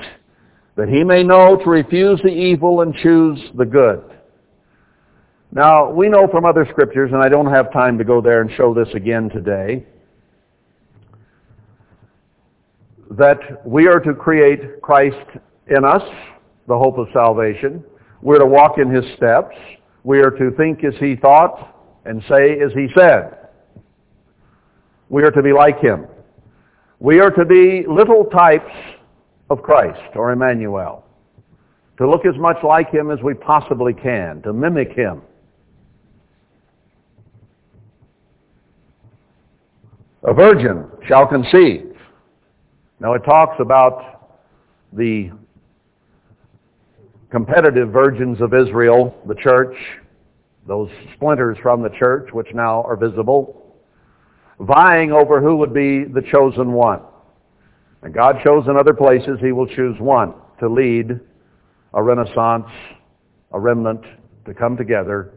that 0.76 0.88
he 0.88 1.04
may 1.04 1.24
know 1.24 1.58
to 1.58 1.70
refuse 1.70 2.20
the 2.22 2.30
evil 2.30 2.82
and 2.82 2.94
choose 2.96 3.40
the 3.58 3.66
good. 3.66 4.04
Now, 5.52 5.90
we 5.90 6.10
know 6.10 6.28
from 6.28 6.46
other 6.46 6.68
scriptures, 6.70 7.12
and 7.12 7.24
I 7.24 7.30
don't 7.30 7.52
have 7.52 7.74
time 7.74 7.98
to 7.98 8.04
go 8.04 8.22
there 8.22 8.42
and 8.42 8.52
show 8.52 8.74
this 8.74 8.88
again 8.94 9.30
today, 9.30 9.84
that 13.12 13.66
we 13.66 13.88
are 13.88 14.00
to 14.00 14.14
create 14.14 14.82
Christ 14.82 15.18
in 15.68 15.84
us, 15.84 16.04
the 16.68 16.78
hope 16.78 17.00
of 17.00 17.08
salvation. 17.12 17.84
We're 18.22 18.38
to 18.38 18.46
walk 18.46 18.78
in 18.78 18.92
his 18.92 19.04
steps. 19.18 19.56
We 20.04 20.20
are 20.20 20.30
to 20.30 20.52
think 20.52 20.84
as 20.84 20.94
he 21.00 21.16
thought 21.16 21.76
and 22.06 22.22
say 22.30 22.60
as 22.60 22.72
he 22.74 22.88
said. 22.96 23.36
We 25.10 25.24
are 25.24 25.32
to 25.32 25.42
be 25.42 25.52
like 25.52 25.80
him. 25.80 26.06
We 27.00 27.20
are 27.20 27.32
to 27.32 27.46
be 27.46 27.86
little 27.88 28.26
types 28.26 28.72
of 29.50 29.64
Christ 29.64 30.16
or 30.16 30.32
Emmanuel. 30.32 31.06
To 31.98 32.10
look 32.10 32.26
as 32.26 32.38
much 32.38 32.58
like 32.64 32.92
him 32.92 33.10
as 33.10 33.20
we 33.24 33.34
possibly 33.34 33.94
can, 33.94 34.44
to 34.44 34.54
mimic 34.54 34.92
him. 34.94 35.24
A 40.24 40.34
virgin 40.34 40.86
shall 41.08 41.26
conceive. 41.26 41.96
Now 43.00 43.14
it 43.14 43.24
talks 43.24 43.56
about 43.60 44.38
the 44.92 45.32
competitive 47.32 47.90
virgins 47.90 48.42
of 48.42 48.54
Israel, 48.54 49.16
the 49.28 49.36
church, 49.36 49.76
those 50.68 50.90
splinters 51.16 51.58
from 51.62 51.82
the 51.82 51.90
church 51.98 52.34
which 52.34 52.48
now 52.54 52.84
are 52.84 52.98
visible, 52.98 53.78
vying 54.60 55.14
over 55.14 55.40
who 55.40 55.56
would 55.56 55.74
be 55.74 56.04
the 56.04 56.22
chosen 56.30 56.74
one. 56.74 57.02
And 58.02 58.14
God 58.14 58.42
chose 58.44 58.66
in 58.68 58.76
other 58.76 58.94
places 58.94 59.40
he 59.40 59.54
will 59.54 59.68
choose 59.68 59.98
one 60.00 60.34
to 60.60 60.68
lead 60.68 61.18
a 61.94 62.04
renaissance, 62.04 62.68
a 63.54 63.60
remnant 63.60 64.04
to 64.46 64.54
come 64.54 64.76
together 64.76 65.34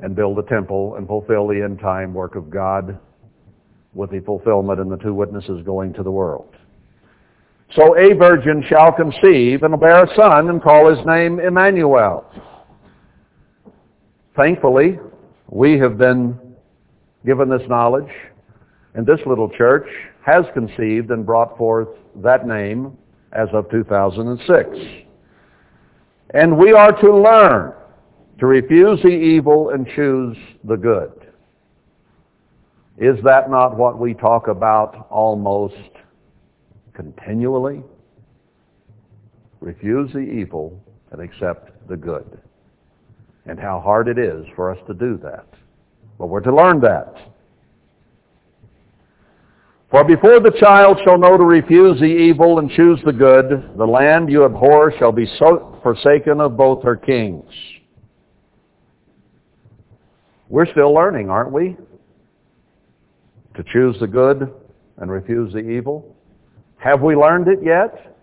and 0.00 0.14
build 0.14 0.38
a 0.38 0.42
temple 0.42 0.96
and 0.96 1.06
fulfill 1.06 1.48
the 1.48 1.62
end 1.62 1.78
time 1.78 2.12
work 2.12 2.34
of 2.34 2.50
God 2.50 2.98
with 3.94 4.10
the 4.10 4.20
fulfillment 4.20 4.80
and 4.80 4.90
the 4.90 4.96
two 4.96 5.14
witnesses 5.14 5.62
going 5.64 5.92
to 5.94 6.02
the 6.02 6.10
world. 6.10 6.54
So 7.74 7.96
a 7.96 8.14
virgin 8.14 8.62
shall 8.68 8.92
conceive 8.92 9.62
and 9.62 9.78
bear 9.80 10.04
a 10.04 10.14
son 10.14 10.50
and 10.50 10.62
call 10.62 10.94
his 10.94 11.04
name 11.06 11.40
Emmanuel. 11.40 12.24
Thankfully, 14.36 14.98
we 15.48 15.78
have 15.78 15.96
been 15.98 16.38
given 17.24 17.48
this 17.48 17.62
knowledge, 17.68 18.10
and 18.94 19.06
this 19.06 19.20
little 19.26 19.48
church 19.48 19.86
has 20.24 20.44
conceived 20.54 21.10
and 21.10 21.24
brought 21.24 21.56
forth 21.56 21.88
that 22.16 22.46
name 22.46 22.96
as 23.32 23.48
of 23.52 23.70
2006. 23.70 24.68
And 26.34 26.56
we 26.56 26.72
are 26.72 26.92
to 27.00 27.14
learn 27.14 27.72
to 28.38 28.46
refuse 28.46 29.00
the 29.02 29.08
evil 29.08 29.70
and 29.70 29.86
choose 29.94 30.36
the 30.64 30.76
good. 30.76 31.31
Is 32.98 33.16
that 33.24 33.50
not 33.50 33.76
what 33.76 33.98
we 33.98 34.14
talk 34.14 34.48
about 34.48 35.06
almost 35.10 35.74
continually? 36.92 37.82
Refuse 39.60 40.12
the 40.12 40.18
evil 40.18 40.78
and 41.10 41.20
accept 41.20 41.88
the 41.88 41.96
good. 41.96 42.38
And 43.46 43.58
how 43.58 43.80
hard 43.80 44.08
it 44.08 44.18
is 44.18 44.46
for 44.54 44.70
us 44.70 44.78
to 44.86 44.94
do 44.94 45.18
that. 45.22 45.46
But 46.18 46.26
we're 46.26 46.40
to 46.40 46.54
learn 46.54 46.80
that. 46.80 47.14
For 49.90 50.04
before 50.04 50.40
the 50.40 50.56
child 50.58 50.98
shall 51.04 51.18
know 51.18 51.36
to 51.36 51.44
refuse 51.44 52.00
the 52.00 52.06
evil 52.06 52.58
and 52.58 52.70
choose 52.70 53.00
the 53.04 53.12
good, 53.12 53.76
the 53.76 53.84
land 53.84 54.30
you 54.30 54.44
abhor 54.44 54.92
shall 54.98 55.12
be 55.12 55.26
so 55.38 55.78
forsaken 55.82 56.40
of 56.40 56.56
both 56.56 56.82
her 56.82 56.96
kings. 56.96 57.44
We're 60.48 60.70
still 60.70 60.94
learning, 60.94 61.30
aren't 61.30 61.52
we? 61.52 61.76
To 63.56 63.64
choose 63.72 63.96
the 64.00 64.06
good 64.06 64.52
and 64.98 65.10
refuse 65.10 65.52
the 65.52 65.58
evil. 65.58 66.16
Have 66.78 67.02
we 67.02 67.14
learned 67.14 67.48
it 67.48 67.60
yet? 67.62 68.16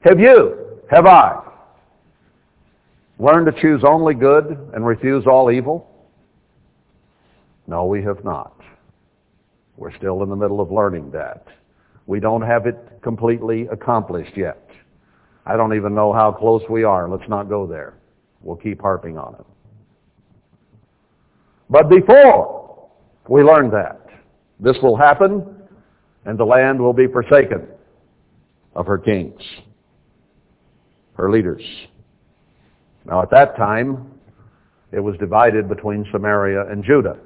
Have 0.00 0.20
you? 0.20 0.80
Have 0.90 1.06
I? 1.06 1.42
Learned 3.18 3.46
to 3.46 3.60
choose 3.60 3.82
only 3.84 4.14
good 4.14 4.70
and 4.74 4.86
refuse 4.86 5.26
all 5.26 5.50
evil? 5.50 5.90
No, 7.66 7.86
we 7.86 8.02
have 8.02 8.24
not. 8.24 8.60
We're 9.76 9.94
still 9.96 10.22
in 10.22 10.28
the 10.28 10.36
middle 10.36 10.60
of 10.60 10.70
learning 10.70 11.10
that. 11.10 11.46
We 12.06 12.20
don't 12.20 12.42
have 12.42 12.66
it 12.66 12.76
completely 13.02 13.66
accomplished 13.72 14.36
yet. 14.36 14.70
I 15.44 15.56
don't 15.56 15.74
even 15.74 15.94
know 15.94 16.12
how 16.12 16.32
close 16.32 16.62
we 16.68 16.84
are. 16.84 17.08
Let's 17.08 17.28
not 17.28 17.48
go 17.48 17.66
there. 17.66 17.94
We'll 18.40 18.56
keep 18.56 18.80
harping 18.80 19.18
on 19.18 19.34
it. 19.34 19.46
But 21.68 21.88
before 21.88 22.88
we 23.28 23.42
learn 23.42 23.70
that, 23.70 24.05
this 24.60 24.76
will 24.82 24.96
happen 24.96 25.44
and 26.24 26.38
the 26.38 26.44
land 26.44 26.80
will 26.80 26.92
be 26.92 27.06
forsaken 27.06 27.66
of 28.74 28.86
her 28.86 28.98
kings, 28.98 29.40
her 31.16 31.30
leaders. 31.30 31.62
Now 33.04 33.22
at 33.22 33.30
that 33.30 33.56
time, 33.56 34.12
it 34.92 35.00
was 35.00 35.16
divided 35.18 35.68
between 35.68 36.06
Samaria 36.12 36.66
and 36.70 36.82
Judah. 36.84 37.18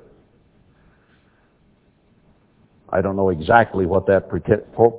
I 2.93 3.01
don't 3.01 3.16
know 3.16 3.28
exactly 3.28 3.87
what 3.87 4.07
that 4.07 4.28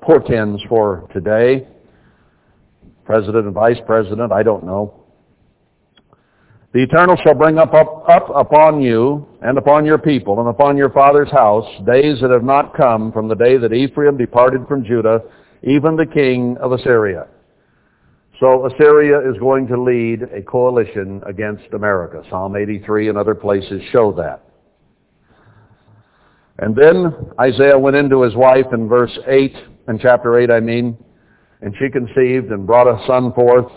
portends 0.01 0.61
for 0.69 1.09
today. 1.13 1.67
President 3.03 3.45
and 3.45 3.53
vice 3.53 3.79
president, 3.85 4.31
I 4.31 4.43
don't 4.43 4.63
know. 4.63 5.00
The 6.73 6.83
Eternal 6.83 7.17
shall 7.21 7.33
bring 7.33 7.57
up, 7.57 7.73
up, 7.73 8.07
up 8.07 8.29
upon 8.33 8.81
you 8.81 9.27
and 9.41 9.57
upon 9.57 9.85
your 9.85 9.97
people 9.97 10.39
and 10.39 10.47
upon 10.47 10.77
your 10.77 10.89
father's 10.89 11.29
house 11.29 11.67
days 11.85 12.21
that 12.21 12.31
have 12.31 12.45
not 12.45 12.75
come 12.77 13.11
from 13.11 13.27
the 13.27 13.35
day 13.35 13.57
that 13.57 13.73
Ephraim 13.73 14.15
departed 14.15 14.65
from 14.69 14.85
Judah, 14.85 15.19
even 15.63 15.97
the 15.97 16.05
king 16.05 16.55
of 16.61 16.71
Assyria. 16.71 17.27
So 18.39 18.65
Assyria 18.65 19.19
is 19.29 19.37
going 19.37 19.67
to 19.67 19.81
lead 19.81 20.23
a 20.33 20.41
coalition 20.41 21.21
against 21.27 21.73
America. 21.73 22.23
Psalm 22.29 22.55
83 22.55 23.09
and 23.09 23.17
other 23.17 23.35
places 23.35 23.81
show 23.91 24.13
that. 24.13 24.41
And 26.57 26.73
then 26.73 27.31
Isaiah 27.39 27.77
went 27.77 27.97
into 27.97 28.21
his 28.21 28.35
wife 28.35 28.67
in 28.71 28.87
verse 28.87 29.17
8, 29.27 29.55
in 29.89 29.99
chapter 29.99 30.39
8 30.39 30.49
I 30.49 30.61
mean, 30.61 30.97
and 31.61 31.75
she 31.79 31.89
conceived 31.89 32.51
and 32.51 32.65
brought 32.65 32.87
a 32.87 33.05
son 33.05 33.33
forth. 33.33 33.71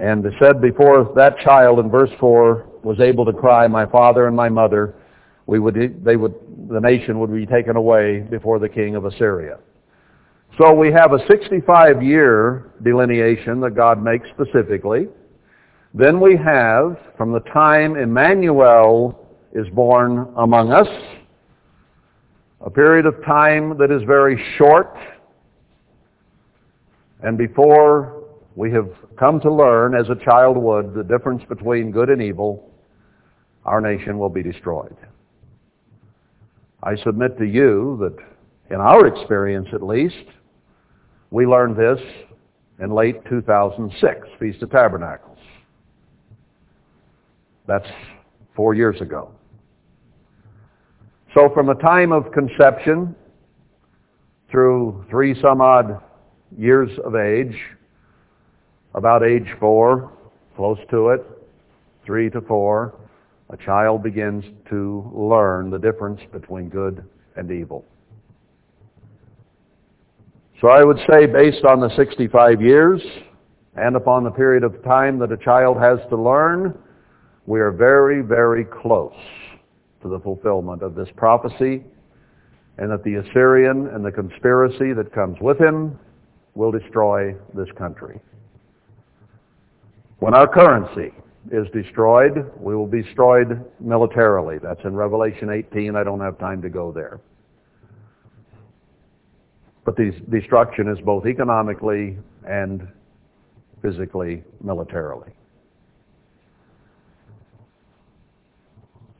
And 0.00 0.24
said 0.40 0.60
before 0.60 1.12
that 1.14 1.38
child 1.38 1.78
in 1.78 1.90
verse 1.90 2.10
4 2.18 2.66
was 2.82 3.00
able 3.00 3.24
to 3.24 3.32
cry, 3.32 3.66
my 3.68 3.86
father 3.86 4.26
and 4.26 4.36
my 4.36 4.48
mother, 4.48 4.94
we 5.46 5.58
would, 5.58 6.04
they 6.04 6.16
would, 6.16 6.34
the 6.68 6.80
nation 6.80 7.20
would 7.20 7.32
be 7.32 7.46
taken 7.46 7.76
away 7.76 8.20
before 8.20 8.58
the 8.58 8.68
king 8.68 8.96
of 8.96 9.04
Assyria. 9.04 9.58
So 10.58 10.72
we 10.72 10.92
have 10.92 11.12
a 11.12 11.18
65-year 11.18 12.72
delineation 12.82 13.60
that 13.60 13.74
God 13.74 14.02
makes 14.02 14.28
specifically. 14.30 15.08
Then 15.92 16.20
we 16.20 16.36
have, 16.36 16.98
from 17.16 17.32
the 17.32 17.40
time 17.40 17.96
Emmanuel 17.96 19.28
is 19.52 19.68
born 19.70 20.32
among 20.36 20.72
us, 20.72 20.88
a 22.60 22.70
period 22.70 23.06
of 23.06 23.22
time 23.24 23.76
that 23.78 23.90
is 23.90 24.02
very 24.04 24.42
short, 24.56 24.96
and 27.22 27.36
before 27.36 28.23
we 28.56 28.70
have 28.70 28.88
come 29.18 29.40
to 29.40 29.52
learn, 29.52 29.94
as 29.94 30.08
a 30.08 30.24
child 30.24 30.56
would, 30.56 30.94
the 30.94 31.02
difference 31.02 31.42
between 31.48 31.90
good 31.90 32.08
and 32.08 32.22
evil, 32.22 32.70
our 33.64 33.80
nation 33.80 34.18
will 34.18 34.28
be 34.28 34.42
destroyed. 34.42 34.96
I 36.82 36.96
submit 37.02 37.38
to 37.38 37.44
you 37.44 37.96
that 38.00 38.74
in 38.74 38.80
our 38.80 39.06
experience 39.06 39.68
at 39.72 39.82
least, 39.82 40.26
we 41.30 41.46
learned 41.46 41.76
this 41.76 41.98
in 42.80 42.90
late 42.90 43.24
2006, 43.28 44.28
Feast 44.38 44.62
of 44.62 44.70
Tabernacles. 44.70 45.38
That's 47.66 47.88
four 48.54 48.74
years 48.74 49.00
ago. 49.00 49.30
So 51.34 51.50
from 51.52 51.66
the 51.66 51.74
time 51.74 52.12
of 52.12 52.30
conception 52.30 53.16
through 54.50 55.04
three 55.10 55.34
some 55.40 55.60
odd 55.60 56.00
years 56.56 56.90
of 57.04 57.16
age, 57.16 57.56
about 58.94 59.24
age 59.24 59.48
four, 59.58 60.12
close 60.56 60.78
to 60.90 61.08
it, 61.08 61.24
three 62.04 62.30
to 62.30 62.40
four, 62.42 62.94
a 63.50 63.56
child 63.56 64.02
begins 64.02 64.44
to 64.70 65.10
learn 65.14 65.70
the 65.70 65.78
difference 65.78 66.20
between 66.32 66.68
good 66.68 67.04
and 67.36 67.50
evil. 67.50 67.84
So 70.60 70.68
I 70.68 70.82
would 70.84 70.98
say 71.10 71.26
based 71.26 71.64
on 71.64 71.80
the 71.80 71.94
65 71.96 72.62
years 72.62 73.02
and 73.76 73.96
upon 73.96 74.24
the 74.24 74.30
period 74.30 74.62
of 74.62 74.82
time 74.84 75.18
that 75.18 75.32
a 75.32 75.36
child 75.36 75.76
has 75.78 75.98
to 76.08 76.16
learn, 76.16 76.78
we 77.46 77.60
are 77.60 77.72
very, 77.72 78.22
very 78.22 78.64
close 78.64 79.12
to 80.02 80.08
the 80.08 80.20
fulfillment 80.20 80.82
of 80.82 80.94
this 80.94 81.08
prophecy 81.16 81.82
and 82.78 82.90
that 82.90 83.04
the 83.04 83.16
Assyrian 83.16 83.88
and 83.88 84.04
the 84.04 84.12
conspiracy 84.12 84.92
that 84.92 85.12
comes 85.12 85.36
with 85.40 85.60
him 85.60 85.98
will 86.54 86.70
destroy 86.70 87.34
this 87.54 87.68
country. 87.76 88.20
When 90.18 90.34
our 90.34 90.46
currency 90.46 91.12
is 91.50 91.66
destroyed, 91.72 92.50
we 92.58 92.74
will 92.74 92.86
be 92.86 93.02
destroyed 93.02 93.64
militarily. 93.80 94.58
That's 94.58 94.80
in 94.84 94.94
Revelation 94.94 95.50
18. 95.50 95.96
I 95.96 96.04
don't 96.04 96.20
have 96.20 96.38
time 96.38 96.62
to 96.62 96.68
go 96.68 96.92
there. 96.92 97.20
But 99.84 99.96
the 99.96 100.12
destruction 100.30 100.88
is 100.88 100.98
both 101.04 101.26
economically 101.26 102.16
and 102.48 102.88
physically, 103.82 104.42
militarily. 104.62 105.30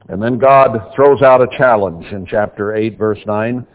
And 0.09 0.22
then 0.22 0.38
God 0.38 0.92
throws 0.95 1.22
out 1.22 1.42
a 1.42 1.49
challenge 1.59 2.07
in 2.07 2.26
chapter 2.26 2.74
8, 2.74 2.99
verse 2.99 3.20
9. 3.26 3.66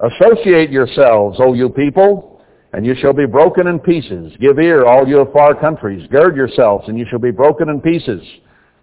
Associate 0.00 0.70
yourselves, 0.70 1.38
O 1.40 1.54
you 1.54 1.68
people, 1.68 2.31
and 2.72 2.86
you 2.86 2.94
shall 3.00 3.12
be 3.12 3.26
broken 3.26 3.66
in 3.66 3.78
pieces. 3.78 4.32
Give 4.40 4.58
ear, 4.58 4.86
all 4.86 5.06
you 5.06 5.26
far 5.32 5.54
countries. 5.54 6.06
Gird 6.10 6.36
yourselves, 6.36 6.88
and 6.88 6.98
you 6.98 7.06
shall 7.10 7.18
be 7.18 7.30
broken 7.30 7.68
in 7.68 7.80
pieces. 7.80 8.22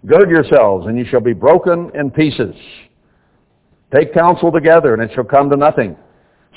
Gird 0.05 0.29
yourselves, 0.29 0.87
and 0.87 0.97
you 0.97 1.05
shall 1.09 1.21
be 1.21 1.33
broken 1.33 1.91
in 1.95 2.11
pieces. 2.11 2.55
Take 3.93 4.13
counsel 4.13 4.51
together, 4.51 4.93
and 4.93 5.01
it 5.01 5.11
shall 5.15 5.23
come 5.23 5.49
to 5.49 5.57
nothing. 5.57 5.95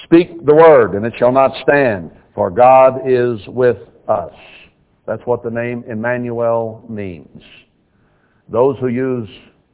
Speak 0.04 0.44
the 0.44 0.54
word, 0.54 0.94
and 0.94 1.06
it 1.06 1.14
shall 1.18 1.32
not 1.32 1.52
stand, 1.62 2.10
for 2.34 2.50
God 2.50 3.00
is 3.06 3.40
with 3.48 3.78
us. 4.08 4.32
That's 5.06 5.22
what 5.24 5.42
the 5.42 5.50
name 5.50 5.84
Emmanuel 5.88 6.84
means. 6.88 7.42
Those 8.48 8.76
who 8.78 8.88
use 8.88 9.28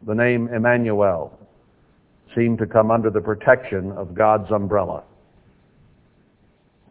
the 0.07 0.15
name 0.15 0.49
Emmanuel 0.55 1.39
seem 2.37 2.57
to 2.59 2.67
come 2.67 2.91
under 2.91 3.11
the 3.11 3.21
protection 3.21 3.91
of 3.93 4.15
God's 4.15 4.51
umbrella, 4.53 5.03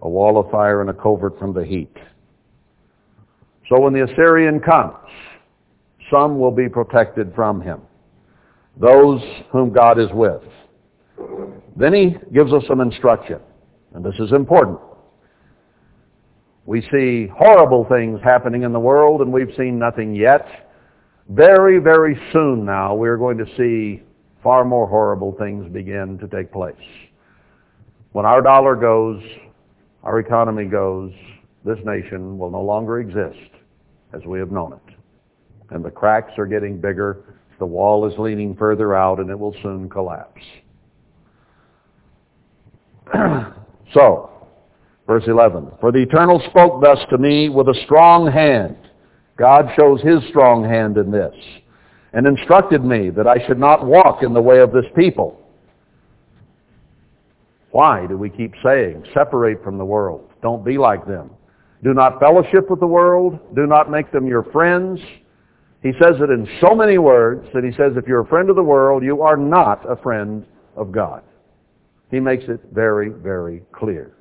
a 0.02 0.10
wall 0.10 0.40
of 0.40 0.50
fire 0.52 0.82
and 0.82 0.90
a 0.90 0.94
covert 0.94 1.38
from 1.40 1.54
the 1.54 1.66
heat. 1.66 1.96
So 3.70 3.80
when 3.80 3.94
the 3.94 4.04
Assyrian 4.04 4.60
comes, 4.60 4.96
some 6.12 6.40
will 6.40 6.52
be 6.52 6.70
protected 6.70 7.34
from 7.36 7.62
him, 7.62 7.82
those 8.80 9.22
whom 9.52 9.74
God 9.74 10.00
is 10.00 10.08
with. 10.14 10.42
Then 11.76 11.94
he 11.94 12.16
gives 12.34 12.54
us 12.54 12.64
some 12.68 12.80
instruction, 12.80 13.40
and 13.94 14.06
this 14.06 14.16
is 14.20 14.32
important. 14.32 14.80
We 16.66 16.82
see 16.92 17.28
horrible 17.28 17.86
things 17.90 18.20
happening 18.24 18.64
in 18.64 18.74
the 18.74 18.80
world, 18.80 19.22
and 19.22 19.32
we've 19.32 19.54
seen 19.58 19.80
nothing 19.80 20.16
yet. 20.16 20.46
Very, 21.30 21.80
very 21.80 22.20
soon 22.32 22.66
now, 22.66 22.96
we're 22.96 23.18
going 23.18 23.38
to 23.38 23.46
see 23.58 24.04
far 24.44 24.64
more 24.64 24.88
horrible 24.88 25.36
things 25.38 25.72
begin 25.72 26.18
to 26.20 26.28
take 26.28 26.52
place. 26.52 26.76
When 28.12 28.26
our 28.26 28.42
dollar 28.42 28.76
goes, 28.76 29.22
our 30.08 30.20
economy 30.20 30.64
goes, 30.64 31.12
this 31.66 31.78
nation 31.84 32.38
will 32.38 32.50
no 32.50 32.62
longer 32.62 33.00
exist 33.02 33.52
as 34.14 34.24
we 34.26 34.40
have 34.40 34.52
known 34.52 34.72
it. 34.72 34.96
And 35.70 35.84
the 35.84 35.92
cracks 35.92 36.32
are 36.38 36.46
getting 36.46 36.80
bigger, 36.80 37.36
the 37.60 37.66
wall 37.66 38.10
is 38.10 38.18
leaning 38.18 38.56
further 38.56 38.96
out, 38.96 39.20
and 39.20 39.30
it 39.30 39.38
will 39.38 39.54
soon 39.62 39.90
collapse. 39.90 40.42
so, 43.94 44.30
verse 45.08 45.26
11, 45.28 45.72
For 45.82 45.92
the 45.92 46.04
Eternal 46.04 46.42
spoke 46.50 46.82
thus 46.82 47.00
to 47.10 47.18
me 47.18 47.50
with 47.50 47.68
a 47.68 47.78
strong 47.84 48.32
hand. 48.32 48.78
God 49.38 49.66
shows 49.76 50.02
his 50.02 50.20
strong 50.30 50.64
hand 50.64 50.96
in 50.96 51.12
this 51.12 51.36
and 52.14 52.26
instructed 52.26 52.82
me 52.86 53.10
that 53.10 53.28
I 53.28 53.46
should 53.46 53.60
not 53.60 53.86
walk 53.86 54.24
in 54.24 54.34
the 54.34 54.42
way 54.42 54.60
of 54.60 54.72
this 54.72 54.86
people. 54.96 55.47
Why 57.78 58.08
do 58.08 58.18
we 58.18 58.32
keep 58.32 58.56
saying, 58.64 59.06
separate 59.14 59.64
from 59.64 59.78
the 59.78 59.86
world, 59.86 60.32
don't 60.42 60.66
be 60.66 60.80
like 60.80 61.06
them? 61.06 61.30
Do 61.84 61.94
not 61.94 62.20
fellowship 62.20 62.72
with 62.72 62.80
the 62.80 62.88
world, 62.88 63.38
do 63.56 63.68
not 63.68 63.92
make 63.92 64.12
them 64.12 64.26
your 64.26 64.42
friends. 64.46 65.00
He 65.84 65.92
says 66.02 66.16
it 66.20 66.32
in 66.32 66.48
so 66.60 66.74
many 66.74 66.98
words 66.98 67.48
that 67.54 67.64
he 67.64 67.70
says 67.70 67.92
if 67.96 68.08
you're 68.08 68.22
a 68.22 68.26
friend 68.26 68.50
of 68.50 68.56
the 68.56 68.64
world, 68.64 69.04
you 69.04 69.22
are 69.22 69.38
not 69.38 69.88
a 69.88 69.96
friend 69.96 70.44
of 70.76 70.92
God. 70.92 71.22
He 72.10 72.20
makes 72.20 72.46
it 72.48 72.62
very, 72.74 73.10
very 73.10 73.62
clear 73.74 74.18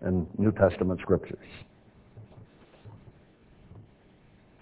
in 0.00 0.26
New 0.38 0.52
Testament 0.52 1.00
scriptures. 1.02 1.46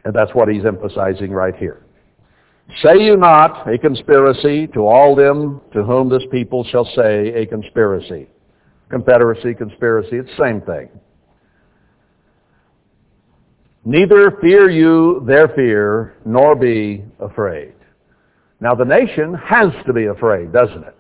And 0.05 0.13
that's 0.13 0.35
what 0.35 0.49
he's 0.49 0.65
emphasizing 0.65 1.31
right 1.31 1.55
here. 1.55 1.87
Say 2.83 3.05
you 3.05 3.17
not 3.17 3.69
a 3.69 3.77
conspiracy 3.77 4.67
to 4.69 4.81
all 4.87 5.15
them 5.15 5.61
to 5.73 5.83
whom 5.83 6.09
this 6.09 6.23
people 6.31 6.65
shall 6.65 6.85
say 6.97 7.29
a 7.35 7.47
conspiracy. 7.47 8.29
Confederacy, 8.89 9.55
conspiracy, 9.55 10.17
it's 10.17 10.31
the 10.37 10.45
same 10.45 10.61
thing. 10.63 10.89
Neither 13.85 14.39
fear 14.41 14.71
you 14.71 15.25
their 15.27 15.49
fear, 15.49 16.15
nor 16.25 16.55
be 16.55 17.05
afraid. 17.19 17.75
Now 18.61 18.75
the 18.75 18.85
nation 18.85 19.35
has 19.35 19.73
to 19.87 19.93
be 19.93 20.07
afraid, 20.07 20.53
doesn't 20.53 20.85
it? 20.85 20.99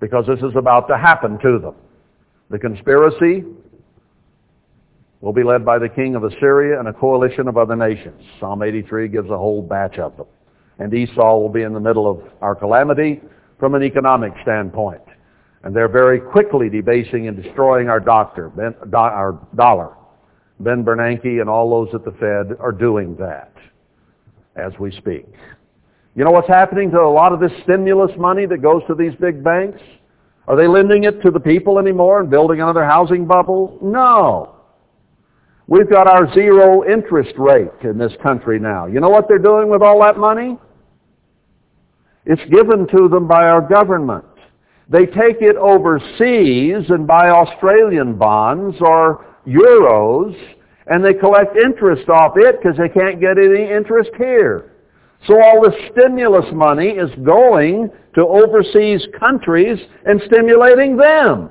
Because 0.00 0.26
this 0.26 0.40
is 0.40 0.56
about 0.56 0.88
to 0.88 0.98
happen 0.98 1.38
to 1.38 1.58
them. 1.60 1.74
The 2.50 2.58
conspiracy 2.58 3.44
will 5.20 5.32
be 5.32 5.44
led 5.44 5.64
by 5.64 5.78
the 5.78 5.88
king 5.88 6.16
of 6.16 6.24
Assyria 6.24 6.78
and 6.78 6.88
a 6.88 6.92
coalition 6.92 7.48
of 7.48 7.56
other 7.56 7.76
nations. 7.76 8.20
Psalm 8.40 8.62
83 8.62 9.08
gives 9.08 9.30
a 9.30 9.38
whole 9.38 9.62
batch 9.62 9.98
of 9.98 10.16
them. 10.16 10.26
And 10.78 10.92
Esau 10.92 11.38
will 11.38 11.48
be 11.48 11.62
in 11.62 11.72
the 11.72 11.80
middle 11.80 12.08
of 12.10 12.20
our 12.40 12.54
calamity 12.54 13.20
from 13.58 13.74
an 13.74 13.82
economic 13.82 14.32
standpoint. 14.42 15.00
And 15.64 15.74
they're 15.74 15.88
very 15.88 16.20
quickly 16.20 16.68
debasing 16.68 17.28
and 17.28 17.42
destroying 17.42 17.88
our 17.88 18.00
doctor, 18.00 18.50
ben, 18.50 18.74
do, 18.90 18.96
our 18.96 19.38
dollar. 19.56 19.94
Ben 20.60 20.84
Bernanke 20.84 21.40
and 21.40 21.50
all 21.50 21.68
those 21.70 21.94
at 21.94 22.04
the 22.04 22.12
Fed 22.12 22.56
are 22.60 22.72
doing 22.72 23.16
that 23.16 23.52
as 24.54 24.72
we 24.78 24.90
speak. 24.92 25.26
You 26.14 26.24
know 26.24 26.30
what's 26.30 26.48
happening 26.48 26.90
to 26.92 27.00
a 27.00 27.10
lot 27.10 27.32
of 27.32 27.40
this 27.40 27.52
stimulus 27.64 28.10
money 28.16 28.46
that 28.46 28.62
goes 28.62 28.82
to 28.88 28.94
these 28.94 29.14
big 29.20 29.44
banks? 29.44 29.80
Are 30.48 30.56
they 30.56 30.66
lending 30.66 31.04
it 31.04 31.20
to 31.22 31.30
the 31.30 31.40
people 31.40 31.78
anymore 31.78 32.20
and 32.20 32.30
building 32.30 32.60
another 32.60 32.84
housing 32.84 33.26
bubble? 33.26 33.78
No. 33.82 34.54
We've 35.66 35.90
got 35.90 36.06
our 36.06 36.32
zero 36.32 36.88
interest 36.88 37.34
rate 37.36 37.72
in 37.82 37.98
this 37.98 38.12
country 38.22 38.58
now. 38.58 38.86
You 38.86 39.00
know 39.00 39.08
what 39.08 39.26
they're 39.28 39.38
doing 39.38 39.68
with 39.68 39.82
all 39.82 40.00
that 40.02 40.16
money? 40.16 40.58
It's 42.26 42.42
given 42.50 42.88
to 42.88 43.08
them 43.08 43.28
by 43.28 43.46
our 43.46 43.60
government. 43.60 44.24
They 44.88 45.06
take 45.06 45.40
it 45.40 45.56
overseas 45.56 46.90
and 46.90 47.06
buy 47.06 47.30
Australian 47.30 48.16
bonds 48.16 48.76
or 48.80 49.24
euros, 49.46 50.34
and 50.88 51.04
they 51.04 51.14
collect 51.14 51.56
interest 51.56 52.08
off 52.08 52.32
it 52.36 52.56
because 52.60 52.76
they 52.76 52.88
can't 52.88 53.20
get 53.20 53.38
any 53.38 53.70
interest 53.70 54.10
here. 54.18 54.72
So 55.26 55.40
all 55.40 55.60
the 55.60 55.72
stimulus 55.90 56.46
money 56.52 56.90
is 56.90 57.10
going 57.24 57.90
to 58.14 58.20
overseas 58.26 59.06
countries 59.18 59.78
and 60.04 60.20
stimulating 60.26 60.96
them. 60.96 61.50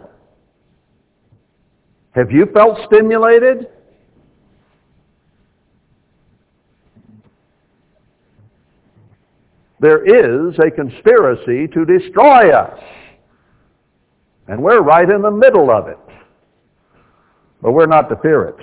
Have 2.11 2.31
you 2.31 2.47
felt 2.53 2.80
stimulated? 2.85 3.68
There 9.80 10.03
is 10.06 10.57
a 10.60 10.72
conspiracy 10.72 11.68
to 11.68 11.85
destroy 11.85 12.52
us. 12.52 12.80
And 14.47 14.61
we're 14.61 14.81
right 14.81 15.10
in 15.10 15.22
the 15.22 15.31
middle 15.31 15.72
of 15.72 15.88
it. 15.88 15.97
But 17.61 17.72
we're 17.72 17.88
not 17.88 18.10
to 18.10 18.15
fear 18.22 18.43
it. 18.45 18.57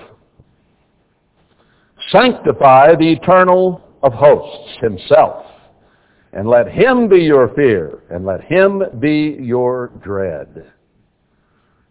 Sanctify 2.10 2.97
the 2.97 3.12
eternal 3.12 3.82
of 4.02 4.12
hosts 4.12 4.76
himself, 4.80 5.47
and 6.32 6.48
let 6.48 6.68
him 6.68 7.09
be 7.09 7.20
your 7.20 7.55
fear, 7.55 8.02
and 8.10 8.24
let 8.24 8.43
him 8.43 8.82
be 8.98 9.36
your 9.40 9.89
dread. 10.02 10.72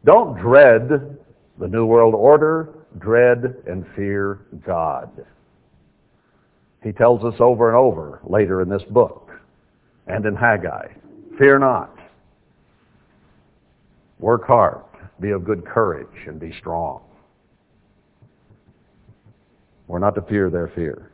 Don't 0.03 0.39
dread 0.39 1.18
the 1.60 1.68
New 1.68 1.85
World 1.85 2.15
Order, 2.15 2.69
dread 2.99 3.56
and 3.68 3.85
fear 3.95 4.41
God. 4.65 5.26
He 6.84 6.91
tells 6.91 7.24
us 7.24 7.36
over 7.40 7.70
and 7.70 7.78
over 7.78 8.22
later 8.24 8.62
in 8.62 8.70
this 8.70 8.84
book 8.90 9.30
and 10.08 10.26
in 10.26 10.36
Haggai, 10.36 10.88
fear 11.38 11.60
not. 11.60 11.95
Work 14.20 14.45
hard, 14.45 14.82
be 15.20 15.32
of 15.32 15.44
good 15.44 15.66
courage, 15.66 16.28
and 16.28 16.40
be 16.40 16.53
strong. 16.60 17.02
We're 19.88 19.99
not 19.99 20.16
to 20.16 20.22
fear 20.22 20.49
their 20.49 20.70
fear. 20.70 21.12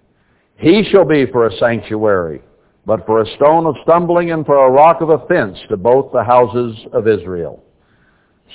He 0.57 0.83
shall 0.91 1.05
be 1.05 1.25
for 1.25 1.47
a 1.47 1.57
sanctuary, 1.57 2.41
but 2.85 3.05
for 3.05 3.21
a 3.21 3.35
stone 3.35 3.65
of 3.65 3.75
stumbling 3.83 4.31
and 4.31 4.45
for 4.45 4.67
a 4.67 4.71
rock 4.71 5.01
of 5.01 5.09
offense 5.09 5.57
to 5.69 5.77
both 5.77 6.11
the 6.11 6.23
houses 6.23 6.75
of 6.93 7.07
Israel. 7.07 7.63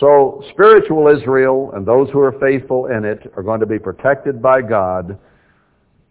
So 0.00 0.42
spiritual 0.52 1.08
Israel 1.08 1.72
and 1.74 1.86
those 1.86 2.08
who 2.10 2.20
are 2.20 2.38
faithful 2.40 2.86
in 2.86 3.04
it 3.04 3.30
are 3.36 3.42
going 3.42 3.60
to 3.60 3.66
be 3.66 3.78
protected 3.78 4.40
by 4.40 4.62
God, 4.62 5.18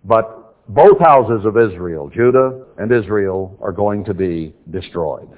but 0.05 0.40
both 0.73 0.99
houses 0.99 1.45
of 1.45 1.57
Israel, 1.57 2.09
Judah 2.09 2.63
and 2.77 2.91
Israel, 2.91 3.57
are 3.61 3.73
going 3.73 4.05
to 4.05 4.13
be 4.13 4.55
destroyed. 4.69 5.29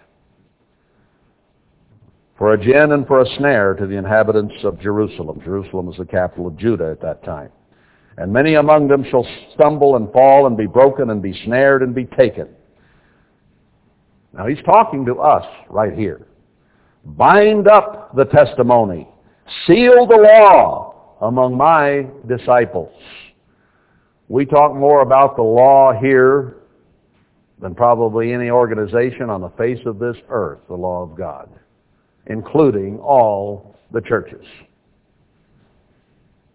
For 2.38 2.54
a 2.54 2.58
gin 2.58 2.92
and 2.92 3.08
for 3.08 3.22
a 3.22 3.26
snare 3.38 3.74
to 3.74 3.88
the 3.88 3.96
inhabitants 3.96 4.54
of 4.64 4.80
Jerusalem. 4.80 5.42
Jerusalem 5.44 5.88
was 5.88 5.98
the 5.98 6.06
capital 6.06 6.48
of 6.48 6.58
Judah 6.58 6.92
at 6.92 7.02
that 7.02 7.24
time. 7.24 7.50
And 8.18 8.32
many 8.32 8.56
among 8.56 8.88
them 8.88 9.04
shall 9.10 9.26
stumble 9.56 9.96
and 9.96 10.12
fall 10.12 10.46
and 10.46 10.56
be 10.56 10.68
broken 10.68 11.10
and 11.10 11.22
be 11.22 11.34
snared 11.46 11.82
and 11.82 11.96
be 11.96 12.06
taken. 12.06 12.48
Now 14.34 14.46
he's 14.46 14.64
talking 14.66 15.04
to 15.06 15.16
us 15.16 15.46
right 15.70 15.94
here. 15.94 16.28
Bind 17.06 17.68
up 17.68 18.16
the 18.16 18.26
testimony. 18.26 19.08
Seal 19.66 20.06
the 20.06 20.18
law 20.18 21.18
among 21.22 21.58
my 21.58 22.06
disciples. 22.28 22.92
We 24.34 24.48
talk 24.48 24.74
more 24.74 25.04
about 25.04 25.36
the 25.36 25.44
law 25.44 25.94
here 25.94 26.56
than 27.62 27.76
probably 27.76 28.34
any 28.34 28.50
organization 28.50 29.30
on 29.30 29.42
the 29.42 29.52
face 29.52 29.78
of 29.86 30.00
this 30.00 30.18
earth, 30.28 30.58
the 30.68 30.74
law 30.74 31.04
of 31.04 31.16
God, 31.16 31.52
including 32.26 32.98
all 32.98 33.76
the 33.92 34.02
churches. 34.02 34.44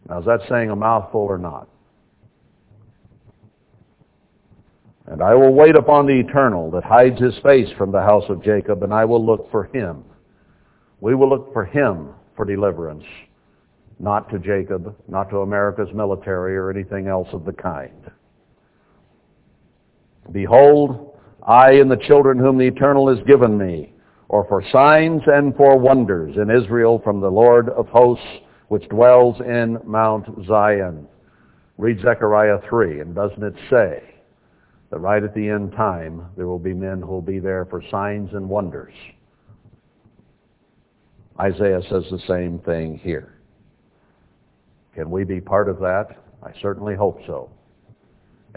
Now, 0.08 0.18
is 0.18 0.26
that 0.26 0.40
saying 0.48 0.70
a 0.70 0.74
mouthful 0.74 1.20
or 1.20 1.38
not? 1.38 1.68
And 5.06 5.22
I 5.22 5.36
will 5.36 5.54
wait 5.54 5.76
upon 5.76 6.08
the 6.08 6.18
eternal 6.18 6.72
that 6.72 6.82
hides 6.82 7.20
his 7.20 7.38
face 7.44 7.68
from 7.78 7.92
the 7.92 8.02
house 8.02 8.24
of 8.28 8.42
Jacob, 8.42 8.82
and 8.82 8.92
I 8.92 9.04
will 9.04 9.24
look 9.24 9.52
for 9.52 9.66
him. 9.72 10.02
We 11.00 11.14
will 11.14 11.28
look 11.28 11.52
for 11.52 11.64
him 11.64 12.08
for 12.34 12.44
deliverance, 12.44 13.04
not 13.98 14.30
to 14.30 14.38
Jacob, 14.38 14.94
not 15.08 15.30
to 15.30 15.38
America's 15.38 15.92
military 15.92 16.56
or 16.56 16.70
anything 16.70 17.08
else 17.08 17.28
of 17.32 17.44
the 17.44 17.52
kind. 17.52 18.10
Behold, 20.32 21.18
I 21.46 21.72
and 21.72 21.90
the 21.90 21.96
children 21.96 22.38
whom 22.38 22.58
the 22.58 22.66
eternal 22.66 23.08
has 23.14 23.24
given 23.26 23.56
me, 23.56 23.94
or 24.28 24.44
for 24.46 24.62
signs 24.70 25.22
and 25.26 25.56
for 25.56 25.78
wonders 25.78 26.36
in 26.36 26.50
Israel 26.50 27.00
from 27.02 27.20
the 27.20 27.30
Lord 27.30 27.70
of 27.70 27.88
hosts, 27.88 28.26
which 28.68 28.86
dwells 28.88 29.40
in 29.40 29.78
Mount 29.84 30.26
Zion. 30.46 31.08
Read 31.78 32.00
Zechariah 32.02 32.58
3, 32.68 33.00
and 33.00 33.14
doesn't 33.14 33.42
it 33.42 33.54
say 33.70 34.02
that 34.90 34.98
right 34.98 35.22
at 35.22 35.34
the 35.34 35.48
end 35.48 35.72
time 35.72 36.26
there 36.36 36.46
will 36.46 36.58
be 36.58 36.74
men 36.74 37.00
who 37.00 37.08
will 37.08 37.22
be 37.22 37.38
there 37.38 37.64
for 37.64 37.82
signs 37.90 38.30
and 38.34 38.48
wonders? 38.48 38.94
Isaiah 41.40 41.80
says 41.88 42.04
the 42.10 42.20
same 42.26 42.58
thing 42.58 42.98
here. 42.98 43.37
Can 44.98 45.12
we 45.12 45.22
be 45.22 45.40
part 45.40 45.68
of 45.68 45.78
that? 45.78 46.08
I 46.42 46.50
certainly 46.60 46.96
hope 46.96 47.20
so. 47.24 47.48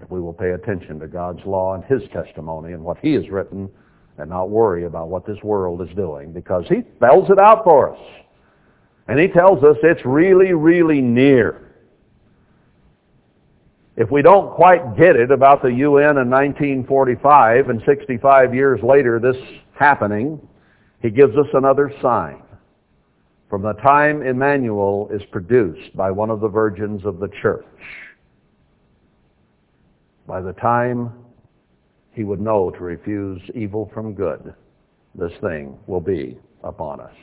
If 0.01 0.09
we 0.09 0.19
will 0.19 0.33
pay 0.33 0.53
attention 0.53 0.99
to 0.99 1.07
God's 1.07 1.45
law 1.45 1.75
and 1.75 1.83
His 1.83 2.01
testimony 2.09 2.73
and 2.73 2.83
what 2.83 2.97
He 2.97 3.13
has 3.13 3.29
written 3.29 3.69
and 4.17 4.27
not 4.27 4.49
worry 4.49 4.85
about 4.85 5.09
what 5.09 5.23
this 5.23 5.37
world 5.43 5.83
is 5.87 5.95
doing 5.95 6.33
because 6.33 6.65
He 6.67 6.81
spells 6.95 7.29
it 7.29 7.37
out 7.37 7.63
for 7.63 7.93
us. 7.93 8.01
And 9.07 9.19
he 9.19 9.27
tells 9.27 9.63
us 9.63 9.77
it's 9.83 10.03
really, 10.03 10.53
really 10.53 10.99
near. 10.99 11.75
If 13.95 14.09
we 14.09 14.23
don't 14.23 14.51
quite 14.55 14.97
get 14.97 15.15
it 15.15 15.29
about 15.29 15.61
the 15.61 15.69
UN 15.71 16.17
in 16.17 16.27
1945 16.27 17.69
and 17.69 17.83
65 17.85 18.55
years 18.55 18.79
later 18.81 19.19
this 19.19 19.37
happening, 19.77 20.41
he 21.03 21.11
gives 21.11 21.37
us 21.37 21.47
another 21.53 21.93
sign. 22.01 22.41
From 23.51 23.63
the 23.63 23.73
time 23.73 24.21
Emmanuel 24.21 25.09
is 25.11 25.21
produced 25.29 25.93
by 25.93 26.09
one 26.09 26.29
of 26.29 26.39
the 26.39 26.47
virgins 26.47 27.03
of 27.03 27.19
the 27.19 27.27
church, 27.41 27.65
by 30.25 30.39
the 30.39 30.53
time 30.53 31.11
he 32.13 32.23
would 32.23 32.39
know 32.39 32.71
to 32.71 32.79
refuse 32.79 33.41
evil 33.53 33.91
from 33.93 34.13
good, 34.13 34.55
this 35.15 35.33
thing 35.41 35.77
will 35.85 35.99
be 35.99 36.39
upon 36.63 37.01
us. 37.01 37.13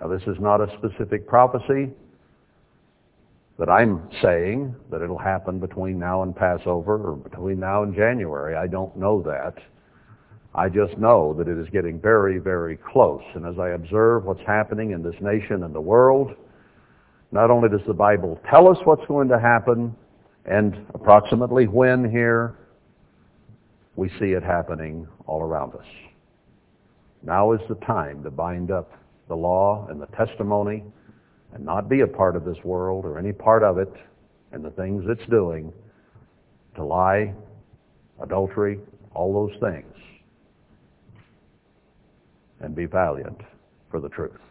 Now 0.00 0.08
this 0.08 0.22
is 0.22 0.40
not 0.40 0.60
a 0.60 0.76
specific 0.78 1.28
prophecy 1.28 1.90
that 3.60 3.68
I'm 3.68 4.08
saying 4.22 4.74
that 4.90 5.02
it'll 5.02 5.18
happen 5.18 5.60
between 5.60 6.00
now 6.00 6.24
and 6.24 6.34
Passover 6.34 7.10
or 7.10 7.14
between 7.14 7.60
now 7.60 7.84
and 7.84 7.94
January. 7.94 8.56
I 8.56 8.66
don't 8.66 8.96
know 8.96 9.22
that. 9.22 9.54
I 10.54 10.68
just 10.68 10.98
know 10.98 11.32
that 11.38 11.48
it 11.48 11.58
is 11.58 11.68
getting 11.70 12.00
very, 12.00 12.38
very 12.38 12.76
close. 12.76 13.22
And 13.34 13.46
as 13.46 13.58
I 13.58 13.70
observe 13.70 14.24
what's 14.24 14.44
happening 14.46 14.90
in 14.90 15.02
this 15.02 15.14
nation 15.20 15.62
and 15.62 15.74
the 15.74 15.80
world, 15.80 16.34
not 17.32 17.50
only 17.50 17.68
does 17.68 17.86
the 17.86 17.94
Bible 17.94 18.40
tell 18.50 18.68
us 18.68 18.78
what's 18.84 19.06
going 19.06 19.28
to 19.28 19.38
happen 19.38 19.94
and 20.46 20.86
approximately 20.94 21.66
when 21.66 22.10
here, 22.10 22.56
we 23.96 24.08
see 24.18 24.32
it 24.32 24.42
happening 24.42 25.06
all 25.26 25.42
around 25.42 25.74
us. 25.74 25.86
Now 27.22 27.52
is 27.52 27.60
the 27.68 27.74
time 27.86 28.22
to 28.24 28.30
bind 28.30 28.70
up 28.70 28.90
the 29.28 29.36
law 29.36 29.86
and 29.90 30.00
the 30.00 30.06
testimony 30.06 30.82
and 31.52 31.64
not 31.64 31.88
be 31.88 32.00
a 32.00 32.06
part 32.06 32.34
of 32.34 32.44
this 32.44 32.56
world 32.64 33.04
or 33.04 33.18
any 33.18 33.32
part 33.32 33.62
of 33.62 33.78
it 33.78 33.92
and 34.52 34.64
the 34.64 34.70
things 34.70 35.04
it's 35.06 35.28
doing 35.30 35.72
to 36.76 36.84
lie, 36.84 37.34
adultery, 38.22 38.78
all 39.14 39.32
those 39.32 39.60
things, 39.60 39.89
and 42.60 42.74
be 42.74 42.86
valiant 42.86 43.40
for 43.90 44.00
the 44.00 44.08
truth. 44.08 44.49